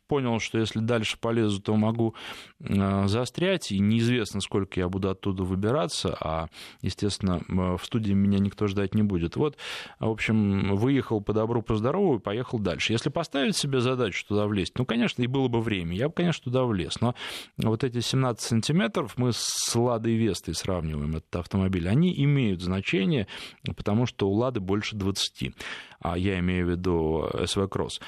понял, 0.09 0.39
что 0.39 0.57
если 0.57 0.79
дальше 0.79 1.17
полезу, 1.17 1.61
то 1.61 1.75
могу 1.75 2.15
э, 2.59 3.07
застрять, 3.07 3.71
и 3.71 3.79
неизвестно, 3.79 4.41
сколько 4.41 4.79
я 4.79 4.89
буду 4.89 5.09
оттуда 5.09 5.43
выбираться, 5.43 6.17
а, 6.19 6.47
естественно, 6.81 7.41
в 7.47 7.85
студии 7.85 8.13
меня 8.13 8.39
никто 8.39 8.67
ждать 8.67 8.95
не 8.95 9.03
будет. 9.03 9.37
Вот, 9.37 9.55
в 9.99 10.09
общем, 10.09 10.75
выехал 10.75 11.21
по 11.21 11.31
добру, 11.31 11.61
по 11.61 11.75
здорову 11.75 12.17
и 12.17 12.19
поехал 12.19 12.57
дальше. 12.57 12.91
Если 12.91 13.09
поставить 13.09 13.55
себе 13.55 13.81
задачу 13.81 14.25
туда 14.27 14.47
влезть, 14.47 14.77
ну, 14.77 14.85
конечно, 14.85 15.21
и 15.21 15.27
было 15.27 15.47
бы 15.47 15.61
время, 15.61 15.95
я 15.95 16.09
бы, 16.09 16.13
конечно, 16.15 16.43
туда 16.43 16.63
влез, 16.63 16.99
но 16.99 17.13
вот 17.57 17.83
эти 17.83 17.99
17 17.99 18.41
сантиметров, 18.41 19.13
мы 19.17 19.31
с 19.31 19.75
Ладой 19.75 20.15
Вестой 20.15 20.55
сравниваем 20.55 21.17
этот 21.17 21.35
автомобиль, 21.35 21.87
они 21.87 22.11
имеют 22.23 22.61
значение, 22.61 23.27
потому 23.77 24.07
что 24.07 24.27
у 24.27 24.33
Лады 24.33 24.59
больше 24.59 24.95
20 24.95 25.53
а 26.01 26.17
я 26.17 26.39
имею 26.39 26.65
в 26.65 26.69
виду 26.69 27.29
СВ 27.45 27.67
Кросс. 27.67 27.99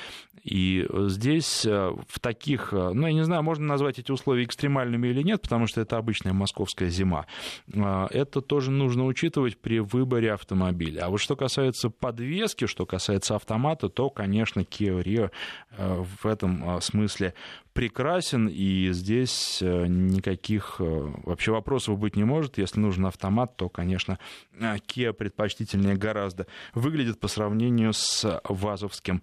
И 0.43 0.87
здесь 1.07 1.65
э, 1.65 1.90
в 2.07 2.19
таких, 2.19 2.73
э, 2.73 2.91
ну, 2.93 3.07
я 3.07 3.13
не 3.13 3.23
знаю, 3.23 3.43
можно 3.43 3.65
назвать 3.65 3.99
эти 3.99 4.11
условия 4.11 4.43
экстремальными 4.43 5.07
или 5.07 5.21
нет, 5.21 5.41
потому 5.41 5.67
что 5.67 5.81
это 5.81 5.97
обычная 5.97 6.33
московская 6.33 6.89
зима. 6.89 7.25
Э, 7.73 8.07
это 8.11 8.41
тоже 8.41 8.71
нужно 8.71 9.05
учитывать 9.05 9.57
при 9.57 9.79
выборе 9.79 10.33
автомобиля. 10.33 11.05
А 11.05 11.09
вот 11.09 11.19
что 11.19 11.35
касается 11.35 11.89
подвески, 11.89 12.65
что 12.65 12.85
касается 12.85 13.35
автомата, 13.35 13.89
то, 13.89 14.09
конечно, 14.09 14.61
Kia 14.61 15.01
Rio 15.01 15.31
в 15.77 16.25
этом 16.25 16.81
смысле 16.81 17.33
прекрасен, 17.73 18.47
и 18.47 18.89
здесь 18.91 19.59
никаких 19.61 20.75
вообще 20.79 21.51
вопросов 21.51 21.97
быть 21.97 22.15
не 22.15 22.23
может. 22.23 22.57
Если 22.57 22.79
нужен 22.79 23.05
автомат, 23.05 23.55
то, 23.55 23.69
конечно, 23.69 24.19
Kia 24.59 25.13
предпочтительнее 25.13 25.95
гораздо 25.95 26.47
выглядит 26.73 27.19
по 27.19 27.27
сравнению 27.27 27.93
с 27.93 28.41
вазовским 28.43 29.21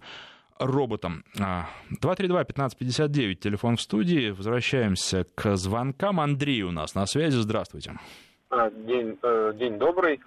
роботом. 0.59 1.23
232-1559, 2.01 3.35
телефон 3.35 3.77
в 3.77 3.81
студии. 3.81 4.31
Возвращаемся 4.31 5.25
к 5.35 5.55
звонкам. 5.55 6.19
Андрей 6.19 6.63
у 6.63 6.71
нас 6.71 6.95
на 6.95 7.05
связи. 7.05 7.37
Здравствуйте. 7.37 7.93
А, 8.49 8.69
день, 8.69 9.17
э, 9.21 9.53
день 9.55 9.77
добрый. 9.77 10.19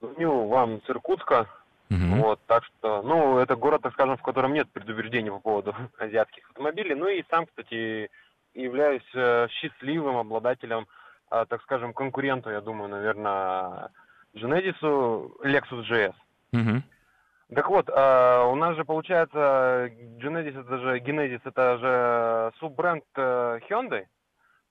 Звоню 0.00 0.46
вам 0.46 0.80
с 0.86 0.90
Иркутска. 0.90 1.48
Угу. 1.90 2.22
Вот, 2.22 2.40
так 2.46 2.64
что, 2.64 3.02
ну, 3.02 3.38
это 3.38 3.56
город, 3.56 3.82
так 3.82 3.94
скажем, 3.94 4.16
в 4.18 4.22
котором 4.22 4.52
нет 4.52 4.68
предубеждений 4.70 5.30
по 5.30 5.38
поводу 5.38 5.74
азиатских 5.98 6.46
автомобилей. 6.50 6.94
Ну 6.94 7.08
и 7.08 7.24
сам, 7.30 7.46
кстати, 7.46 8.10
являюсь 8.54 9.08
э, 9.14 9.48
счастливым 9.50 10.16
обладателем, 10.16 10.86
э, 11.30 11.46
так 11.48 11.62
скажем, 11.62 11.94
конкуренту, 11.94 12.50
я 12.50 12.60
думаю, 12.60 12.90
наверное, 12.90 13.90
Genesis 14.34 14.78
Lexus 15.42 15.84
GS. 15.88 16.14
Угу. 16.52 16.82
Так 17.54 17.68
вот, 17.70 17.88
э, 17.88 18.44
у 18.44 18.54
нас 18.56 18.76
же 18.76 18.84
получается 18.84 19.90
Genesis 20.20 20.60
это 20.60 20.78
же 20.78 20.98
Genesis 20.98 21.40
это 21.44 21.78
же 21.78 22.58
суббренд 22.58 23.04
э, 23.16 23.60
Hyundai, 23.68 24.06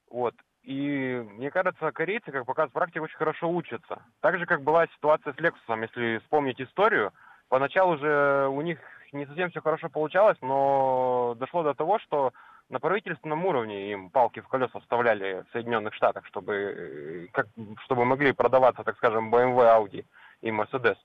вот. 0.09 0.35
И 0.61 1.25
мне 1.37 1.49
кажется, 1.49 1.91
корейцы, 1.91 2.31
как 2.31 2.45
показывает 2.45 2.73
практика, 2.73 3.01
очень 3.01 3.15
хорошо 3.15 3.49
учатся. 3.49 4.01
Так 4.19 4.37
же, 4.37 4.45
как 4.45 4.63
была 4.63 4.85
ситуация 4.87 5.33
с 5.33 5.37
Lexus, 5.37 5.81
если 5.81 6.19
вспомнить 6.19 6.61
историю, 6.61 7.13
поначалу 7.47 7.97
же 7.97 8.47
у 8.51 8.61
них 8.61 8.77
не 9.13 9.25
совсем 9.25 9.49
все 9.49 9.61
хорошо 9.61 9.89
получалось, 9.89 10.37
но 10.41 11.35
дошло 11.39 11.63
до 11.63 11.73
того, 11.73 11.99
что 11.99 12.33
на 12.69 12.79
правительственном 12.79 13.45
уровне 13.45 13.91
им 13.91 14.09
палки 14.09 14.41
в 14.41 14.47
колеса 14.49 14.79
вставляли 14.81 15.45
в 15.47 15.51
Соединенных 15.53 15.93
Штатах, 15.93 16.25
чтобы, 16.25 16.53
э, 16.53 17.27
как, 17.31 17.47
чтобы 17.85 18.05
могли 18.05 18.33
продаваться, 18.33 18.83
так 18.83 18.97
скажем, 18.97 19.33
BMW, 19.33 19.73
Audi 19.73 20.05
и 20.41 20.49
Mercedes. 20.49 20.97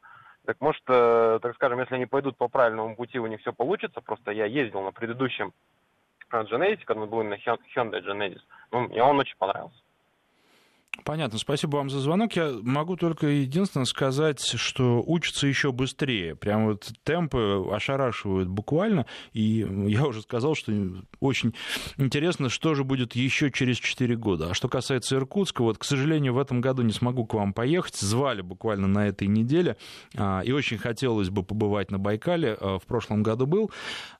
Так 0.44 0.60
может, 0.60 0.82
э, 0.88 1.38
так 1.40 1.54
скажем, 1.54 1.78
если 1.80 1.94
они 1.94 2.06
пойдут 2.06 2.36
по 2.36 2.48
правильному 2.48 2.96
пути, 2.96 3.18
у 3.18 3.26
них 3.26 3.40
все 3.40 3.52
получится. 3.52 4.00
Просто 4.00 4.32
я 4.32 4.46
ездил 4.46 4.82
на 4.82 4.90
предыдущем 4.90 5.52
Genesis, 6.30 6.84
когда 6.84 7.00
мы 7.00 7.06
были 7.06 7.28
на 7.28 7.34
Hyundai 7.34 8.04
Genesis. 8.04 8.40
Ну, 8.70 8.80
мне 8.80 9.02
он 9.02 9.18
очень 9.18 9.36
понравился. 9.38 9.78
Понятно, 11.04 11.38
спасибо 11.38 11.76
вам 11.76 11.90
за 11.90 12.00
звонок. 12.00 12.34
Я 12.34 12.52
могу 12.62 12.96
только 12.96 13.26
единственное 13.26 13.86
сказать, 13.86 14.40
что 14.40 15.02
учатся 15.04 15.46
еще 15.46 15.72
быстрее. 15.72 16.36
Прям 16.36 16.66
вот 16.66 16.92
темпы 17.02 17.64
ошарашивают 17.72 18.48
буквально. 18.48 19.06
И 19.32 19.66
я 19.88 20.06
уже 20.06 20.22
сказал, 20.22 20.54
что 20.54 20.72
очень 21.18 21.54
интересно, 21.96 22.48
что 22.50 22.74
же 22.74 22.84
будет 22.84 23.16
еще 23.16 23.50
через 23.50 23.78
4 23.78 24.16
года. 24.16 24.50
А 24.50 24.54
что 24.54 24.68
касается 24.68 25.16
Иркутска, 25.16 25.62
вот, 25.62 25.78
к 25.78 25.84
сожалению, 25.84 26.34
в 26.34 26.38
этом 26.38 26.60
году 26.60 26.82
не 26.82 26.92
смогу 26.92 27.26
к 27.26 27.34
вам 27.34 27.52
поехать. 27.52 27.96
Звали 27.96 28.42
буквально 28.42 28.86
на 28.86 29.08
этой 29.08 29.26
неделе. 29.26 29.76
А, 30.14 30.42
и 30.42 30.52
очень 30.52 30.78
хотелось 30.78 31.30
бы 31.30 31.42
побывать 31.42 31.90
на 31.90 31.98
Байкале. 31.98 32.56
А, 32.60 32.78
в 32.78 32.84
прошлом 32.84 33.24
году 33.24 33.46
был. 33.46 33.72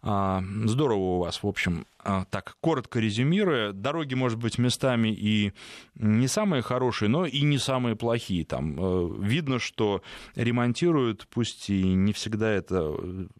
А, 0.02 0.42
здорово 0.64 1.00
у 1.00 1.18
вас, 1.18 1.42
в 1.42 1.46
общем, 1.46 1.86
так, 2.02 2.56
коротко 2.60 2.98
резюмируя, 2.98 3.72
дороги, 3.72 4.14
может 4.14 4.38
быть, 4.38 4.58
местами 4.58 5.08
и 5.08 5.52
не 5.94 6.26
самые 6.26 6.62
хорошие, 6.62 7.08
но 7.08 7.26
и 7.26 7.42
не 7.42 7.58
самые 7.58 7.96
плохие. 7.96 8.44
Там 8.44 8.76
э, 8.78 9.16
видно, 9.20 9.58
что 9.58 10.02
ремонтируют, 10.34 11.26
пусть 11.30 11.70
и 11.70 11.82
не 11.94 12.12
всегда 12.12 12.50
это 12.50 12.92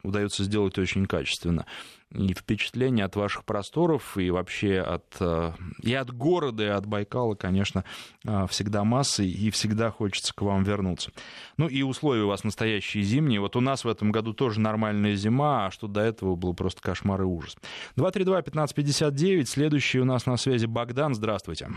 удается 0.03 0.45
сделать 0.45 0.79
очень 0.79 1.07
качественно 1.07 1.67
и 2.15 2.35
впечатление 2.35 3.05
от 3.05 3.17
ваших 3.17 3.45
просторов, 3.45 4.17
и 4.17 4.31
вообще 4.31 4.81
от, 4.81 5.17
э, 5.21 5.53
и 5.83 5.95
от 5.95 6.13
города, 6.13 6.63
и 6.63 6.69
от 6.69 6.87
Байкала, 6.87 7.35
конечно, 7.35 7.85
э, 8.27 8.47
всегда 8.49 8.85
масса, 8.85 9.23
и 9.23 9.51
всегда 9.51 9.91
хочется 9.91 10.35
к 10.35 10.43
вам 10.43 10.63
вернуться. 10.63 11.11
Ну 11.57 11.69
и 11.69 11.83
условия 11.83 12.23
у 12.23 12.29
вас 12.29 12.45
настоящие 12.45 13.03
зимние. 13.03 13.41
Вот 13.41 13.57
у 13.57 13.61
нас 13.61 13.85
в 13.85 13.89
этом 13.89 14.13
году 14.13 14.33
тоже 14.33 14.61
нормальная 14.61 15.15
зима, 15.15 15.67
а 15.67 15.71
что 15.71 15.89
до 15.89 16.01
этого 16.01 16.37
был 16.37 16.55
просто 16.55 16.83
кошмар 16.83 17.23
и 17.23 17.25
ужас. 17.25 17.57
232-1559, 17.97 19.45
следующий 19.45 20.01
у 20.01 20.05
нас 20.05 20.27
на 20.27 20.37
связи 20.37 20.67
Богдан, 20.67 21.15
здравствуйте. 21.15 21.69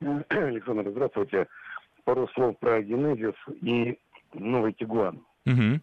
Александр, 0.00 0.90
здравствуйте. 0.90 1.46
Пару 2.04 2.28
слов 2.34 2.58
про 2.58 2.82
Генезис 2.82 3.34
и 3.62 3.98
новый 4.34 4.72
Тигуан. 4.72 5.22
Угу. 5.46 5.80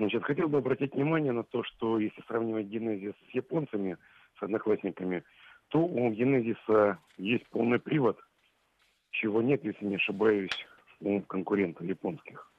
Значит, 0.00 0.24
хотел 0.24 0.48
бы 0.48 0.56
обратить 0.56 0.94
внимание 0.94 1.30
на 1.30 1.42
то, 1.42 1.62
что 1.62 1.98
если 1.98 2.22
сравнивать 2.22 2.68
Генезис 2.68 3.12
с 3.30 3.34
японцами, 3.34 3.98
с 4.38 4.42
одноклассниками, 4.42 5.24
то 5.68 5.80
у 5.80 6.10
Генезиса 6.10 6.96
есть 7.18 7.46
полный 7.50 7.78
привод, 7.78 8.18
чего 9.10 9.42
нет, 9.42 9.62
если 9.62 9.84
не 9.84 9.96
ошибаюсь, 9.96 10.66
у 11.00 11.20
конкурентов 11.20 11.86
японских. 11.86 12.50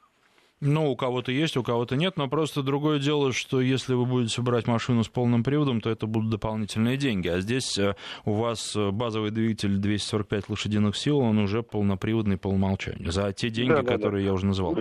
Ну, 0.60 0.92
у 0.92 0.96
кого-то 0.96 1.32
есть, 1.32 1.58
у 1.58 1.64
кого-то 1.64 1.96
нет, 1.96 2.16
но 2.16 2.28
просто 2.28 2.62
другое 2.62 3.00
дело, 3.00 3.32
что 3.32 3.60
если 3.60 3.96
вы 3.96 4.06
будете 4.06 4.40
брать 4.44 4.68
машину 4.68 5.04
с 5.04 5.10
полным 5.10 5.44
приводом, 5.44 5.82
то 5.82 5.90
это 5.90 6.06
будут 6.06 6.30
дополнительные 6.30 6.98
деньги. 6.98 7.28
А 7.28 7.40
здесь 7.40 7.76
э, 7.80 7.96
у 8.24 8.34
вас 8.34 8.76
э, 8.76 8.92
базовый 8.92 9.32
двигатель 9.32 9.78
245 9.78 10.50
лошадиных 10.50 10.96
сил, 10.96 11.18
он 11.18 11.40
уже 11.40 11.64
полноприводный 11.64 12.38
по 12.38 12.50
умолчанию. 12.50 13.12
За 13.12 13.34
те 13.34 13.50
деньги, 13.50 13.72
да, 13.72 13.82
да, 13.82 13.94
которые 13.94 14.22
да. 14.22 14.28
я 14.28 14.34
уже 14.36 14.46
назвал. 14.46 14.76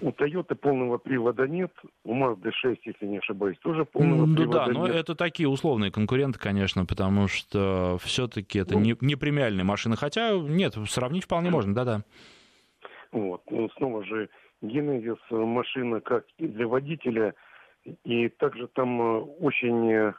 У 0.00 0.10
Toyota 0.10 0.54
полного 0.54 0.98
привода 0.98 1.46
нет, 1.46 1.72
у 2.04 2.14
Mazda 2.14 2.50
6, 2.52 2.86
если 2.86 3.06
не 3.06 3.18
ошибаюсь, 3.18 3.58
тоже 3.58 3.84
полного 3.84 4.26
ну, 4.26 4.36
привода 4.36 4.58
да, 4.58 4.66
нет. 4.66 4.74
Ну 4.74 4.86
да, 4.86 4.92
но 4.92 4.98
это 4.98 5.14
такие 5.14 5.48
условные 5.48 5.90
конкуренты, 5.90 6.38
конечно, 6.38 6.84
потому 6.86 7.28
что 7.28 7.98
все-таки 8.00 8.58
это 8.58 8.74
ну, 8.74 8.80
не, 8.80 8.96
не 9.00 9.16
премиальные 9.16 9.64
машины. 9.64 9.96
Хотя 9.96 10.32
нет, 10.32 10.74
сравнить 10.88 11.24
вполне 11.24 11.50
можно, 11.50 11.74
да-да. 11.74 12.02
Вот, 13.12 13.42
ну, 13.50 13.68
снова 13.76 14.04
же 14.04 14.28
Genesis 14.62 15.18
машина 15.30 16.00
как 16.00 16.24
и 16.38 16.46
для 16.46 16.66
водителя, 16.66 17.34
и 18.04 18.28
также 18.28 18.66
там 18.68 19.00
э, 19.00 19.20
очень 19.40 20.12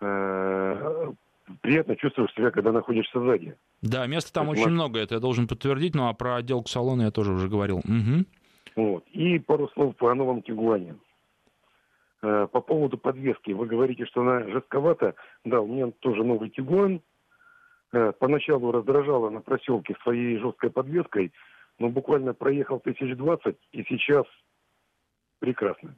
э, 0.00 1.12
приятно 1.60 1.96
чувствуешь 1.96 2.32
себя, 2.34 2.50
когда 2.50 2.72
находишься 2.72 3.20
сзади. 3.20 3.56
Да, 3.82 4.06
места 4.06 4.32
там 4.32 4.48
очень 4.48 4.70
много, 4.70 5.00
это 5.00 5.14
я 5.14 5.20
должен 5.20 5.48
подтвердить, 5.48 5.94
ну 5.94 6.08
а 6.08 6.12
про 6.12 6.36
отделку 6.36 6.68
салона 6.68 7.02
я 7.02 7.10
тоже 7.10 7.32
уже 7.32 7.48
говорил. 7.48 7.78
Угу. 7.78 8.24
Вот. 8.76 9.04
И 9.08 9.38
пару 9.38 9.68
слов 9.70 9.96
по 9.96 10.14
новом 10.14 10.42
Тигуане. 10.42 10.96
Э, 12.22 12.46
по 12.50 12.60
поводу 12.60 12.98
подвески. 12.98 13.52
Вы 13.52 13.66
говорите, 13.66 14.04
что 14.06 14.20
она 14.20 14.46
жестковата. 14.48 15.14
Да, 15.44 15.60
у 15.60 15.66
меня 15.66 15.90
тоже 16.00 16.22
новый 16.22 16.50
Тигуан. 16.50 17.00
Э, 17.92 18.12
поначалу 18.12 18.72
раздражала 18.72 19.30
на 19.30 19.40
проселке 19.40 19.96
своей 20.02 20.38
жесткой 20.38 20.70
подвеской, 20.70 21.32
но 21.78 21.88
буквально 21.88 22.34
проехал 22.34 22.80
тысяч 22.80 23.16
двадцать, 23.16 23.58
и 23.72 23.84
сейчас 23.84 24.26
прекрасно. 25.38 25.94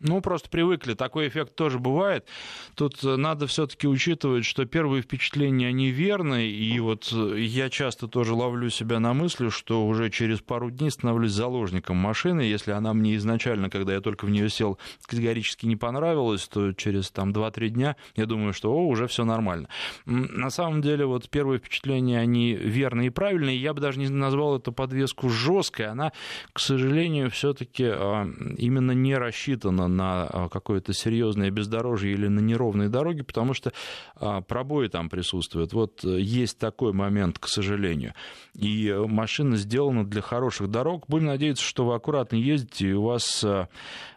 Ну, 0.00 0.22
просто 0.22 0.48
привыкли. 0.48 0.94
Такой 0.94 1.28
эффект 1.28 1.54
тоже 1.54 1.78
бывает. 1.78 2.26
Тут 2.74 3.04
э, 3.04 3.16
надо 3.16 3.46
все-таки 3.46 3.86
учитывать, 3.86 4.46
что 4.46 4.64
первые 4.64 5.02
впечатления, 5.02 5.68
они 5.68 5.90
верны. 5.90 6.46
И 6.48 6.80
вот 6.80 7.12
э, 7.12 7.38
я 7.40 7.68
часто 7.68 8.08
тоже 8.08 8.32
ловлю 8.32 8.70
себя 8.70 8.98
на 8.98 9.12
мысли, 9.12 9.50
что 9.50 9.86
уже 9.86 10.08
через 10.08 10.40
пару 10.40 10.70
дней 10.70 10.90
становлюсь 10.90 11.32
заложником 11.32 11.98
машины. 11.98 12.40
Если 12.40 12.70
она 12.70 12.94
мне 12.94 13.16
изначально, 13.16 13.68
когда 13.68 13.92
я 13.92 14.00
только 14.00 14.24
в 14.24 14.30
нее 14.30 14.48
сел, 14.48 14.78
категорически 15.04 15.66
не 15.66 15.76
понравилась, 15.76 16.48
то 16.48 16.72
через 16.72 17.10
там 17.10 17.32
2-3 17.32 17.68
дня 17.68 17.96
я 18.16 18.24
думаю, 18.24 18.54
что 18.54 18.72
о, 18.72 18.86
уже 18.86 19.06
все 19.06 19.26
нормально. 19.26 19.68
На 20.06 20.48
самом 20.48 20.80
деле, 20.80 21.04
вот 21.04 21.28
первые 21.28 21.58
впечатления, 21.58 22.18
они 22.18 22.54
верные 22.54 23.08
и 23.08 23.10
правильные. 23.10 23.60
Я 23.60 23.74
бы 23.74 23.82
даже 23.82 23.98
не 23.98 24.08
назвал 24.08 24.56
эту 24.56 24.72
подвеску 24.72 25.28
жесткой. 25.28 25.88
Она, 25.88 26.12
к 26.54 26.58
сожалению, 26.58 27.30
все-таки 27.30 27.84
а, 27.84 28.26
именно 28.56 28.92
не 28.92 29.14
рассчитана 29.14 29.89
на 29.96 30.48
какое-то 30.50 30.92
серьезное 30.92 31.50
бездорожье 31.50 32.12
или 32.12 32.28
на 32.28 32.40
неровные 32.40 32.88
дороги, 32.88 33.22
потому 33.22 33.54
что 33.54 33.72
пробои 34.18 34.88
там 34.88 35.08
присутствуют. 35.08 35.72
Вот 35.72 36.04
есть 36.04 36.58
такой 36.58 36.92
момент, 36.92 37.38
к 37.38 37.48
сожалению. 37.48 38.14
И 38.54 38.94
машина 39.06 39.56
сделана 39.56 40.04
для 40.04 40.22
хороших 40.22 40.68
дорог. 40.68 41.04
Будем 41.08 41.26
надеяться, 41.26 41.64
что 41.64 41.86
вы 41.86 41.94
аккуратно 41.94 42.36
ездите, 42.36 42.88
и 42.88 42.92
у 42.92 43.02
вас 43.02 43.44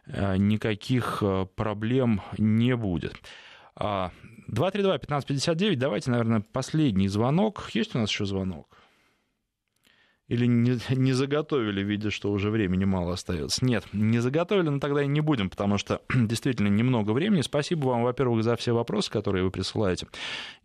никаких 0.07 1.23
проблем 1.55 2.21
не 2.37 2.75
будет. 2.75 3.15
232-1559, 3.75 5.75
давайте, 5.77 6.11
наверное, 6.11 6.43
последний 6.51 7.07
звонок. 7.07 7.69
Есть 7.73 7.95
у 7.95 7.99
нас 7.99 8.09
еще 8.09 8.25
звонок? 8.25 8.67
Или 10.29 10.45
не, 10.45 10.79
не 10.95 11.13
заготовили, 11.13 11.81
видя, 11.81 12.09
что 12.09 12.31
уже 12.31 12.49
времени 12.49 12.85
мало 12.85 13.13
остается? 13.13 13.63
Нет, 13.65 13.85
не 13.93 14.19
заготовили, 14.19 14.69
но 14.69 14.79
тогда 14.79 15.03
и 15.03 15.07
не 15.07 15.21
будем, 15.21 15.49
потому 15.49 15.77
что 15.77 16.01
действительно 16.15 16.69
немного 16.69 17.11
времени. 17.11 17.41
Спасибо 17.41 17.87
вам, 17.87 18.03
во-первых, 18.03 18.43
за 18.43 18.55
все 18.55 18.73
вопросы, 18.73 19.11
которые 19.11 19.43
вы 19.43 19.51
присылаете. 19.51 20.07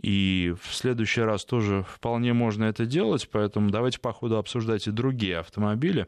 И 0.00 0.54
в 0.62 0.74
следующий 0.74 1.22
раз 1.22 1.44
тоже 1.44 1.84
вполне 1.88 2.32
можно 2.32 2.64
это 2.64 2.86
делать, 2.86 3.28
поэтому 3.30 3.70
давайте 3.70 3.98
по 4.00 4.12
ходу 4.12 4.36
обсуждать 4.36 4.86
и 4.86 4.90
другие 4.90 5.38
автомобили. 5.38 6.06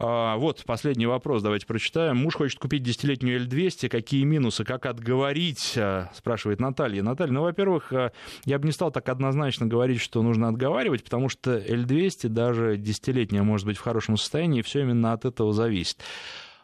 А, 0.00 0.36
вот 0.36 0.62
последний 0.64 1.06
вопрос, 1.06 1.42
давайте 1.42 1.66
прочитаем. 1.66 2.18
Муж 2.18 2.36
хочет 2.36 2.60
купить 2.60 2.84
десятилетнюю 2.84 3.44
L200. 3.44 3.88
Какие 3.88 4.22
минусы? 4.22 4.64
Как 4.64 4.86
отговорить? 4.86 5.74
А, 5.76 6.08
спрашивает 6.14 6.60
Наталья. 6.60 7.02
Наталья, 7.02 7.32
ну, 7.32 7.42
во-первых, 7.42 7.92
а, 7.92 8.12
я 8.44 8.60
бы 8.60 8.66
не 8.66 8.72
стал 8.72 8.92
так 8.92 9.08
однозначно 9.08 9.66
говорить, 9.66 10.00
что 10.00 10.22
нужно 10.22 10.48
отговаривать, 10.48 11.02
потому 11.02 11.28
что 11.28 11.56
L200 11.56 12.28
даже 12.28 12.76
десятилетняя 12.76 13.42
может 13.42 13.66
быть 13.66 13.76
в 13.76 13.82
хорошем 13.82 14.16
состоянии, 14.16 14.60
и 14.60 14.62
все 14.62 14.82
именно 14.82 15.12
от 15.12 15.24
этого 15.24 15.52
зависит. 15.52 15.98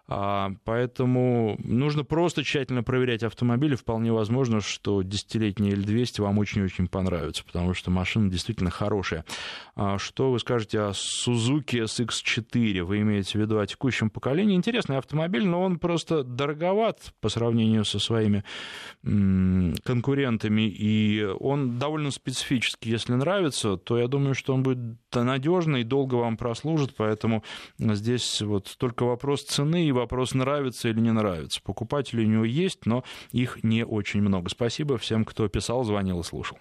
А, 0.07 0.53
поэтому 0.65 1.57
нужно 1.65 2.05
просто 2.05 2.45
тщательно 2.45 2.83
проверять 2.83 3.23
автомобили. 3.23 3.75
Вполне 3.75 4.13
возможно, 4.13 4.61
что 4.61 5.03
десятилетний 5.03 5.73
L200 5.73 6.21
вам 6.21 6.39
очень-очень 6.39 6.89
понравится, 6.89 7.43
потому 7.45 7.73
что 7.73 7.91
машина 7.91 8.31
действительно 8.31 8.71
хорошая. 8.71 9.25
А 9.77 9.99
что 9.99 10.31
вы 10.31 10.39
скажете 10.41 10.81
о 10.81 10.91
Suzuki 10.91 11.85
SX4? 11.85 12.83
Вы 12.83 13.01
имеете 13.01 13.39
в 13.39 13.41
виду 13.41 13.59
о 13.59 13.67
текущем 13.67 14.11
поколении? 14.11 14.57
Интересный 14.57 14.99
автомобиль, 14.99 15.47
но 15.47 15.63
он 15.63 15.79
просто 15.79 16.23
дороговат 16.23 17.13
по 17.21 17.31
сравнению 17.31 17.85
со 17.85 17.99
своими 17.99 18.45
конкурентами, 19.03 20.69
и 20.69 21.25
он 21.41 21.79
довольно 21.79 22.11
специфический. 22.11 22.91
Если 22.91 23.15
нравится, 23.15 23.77
то 23.77 23.99
я 23.99 24.07
думаю, 24.07 24.35
что 24.35 24.53
он 24.55 24.63
будет 24.63 25.04
надежный 25.23 25.83
и 25.83 25.85
долго 25.85 26.17
вам 26.17 26.37
прослужит, 26.37 26.95
поэтому 26.97 27.45
здесь 27.79 28.43
вот 28.43 28.75
только 28.79 29.05
вопрос 29.05 29.45
цены 29.45 29.87
и 29.87 29.93
вопрос, 29.93 30.35
нравится 30.35 30.89
или 30.89 31.01
не 31.01 31.13
нравится. 31.13 31.61
Покупатели 31.63 32.25
у 32.25 32.29
него 32.29 32.45
есть, 32.45 32.87
но 32.87 33.05
их 33.31 33.63
не 33.63 33.85
очень 33.85 34.23
много. 34.23 34.49
Спасибо 34.49 34.99
всем, 34.99 35.25
кто 35.25 35.47
писал, 35.49 35.85
звонил 35.85 36.21
и 36.21 36.25
слушал. 36.25 36.59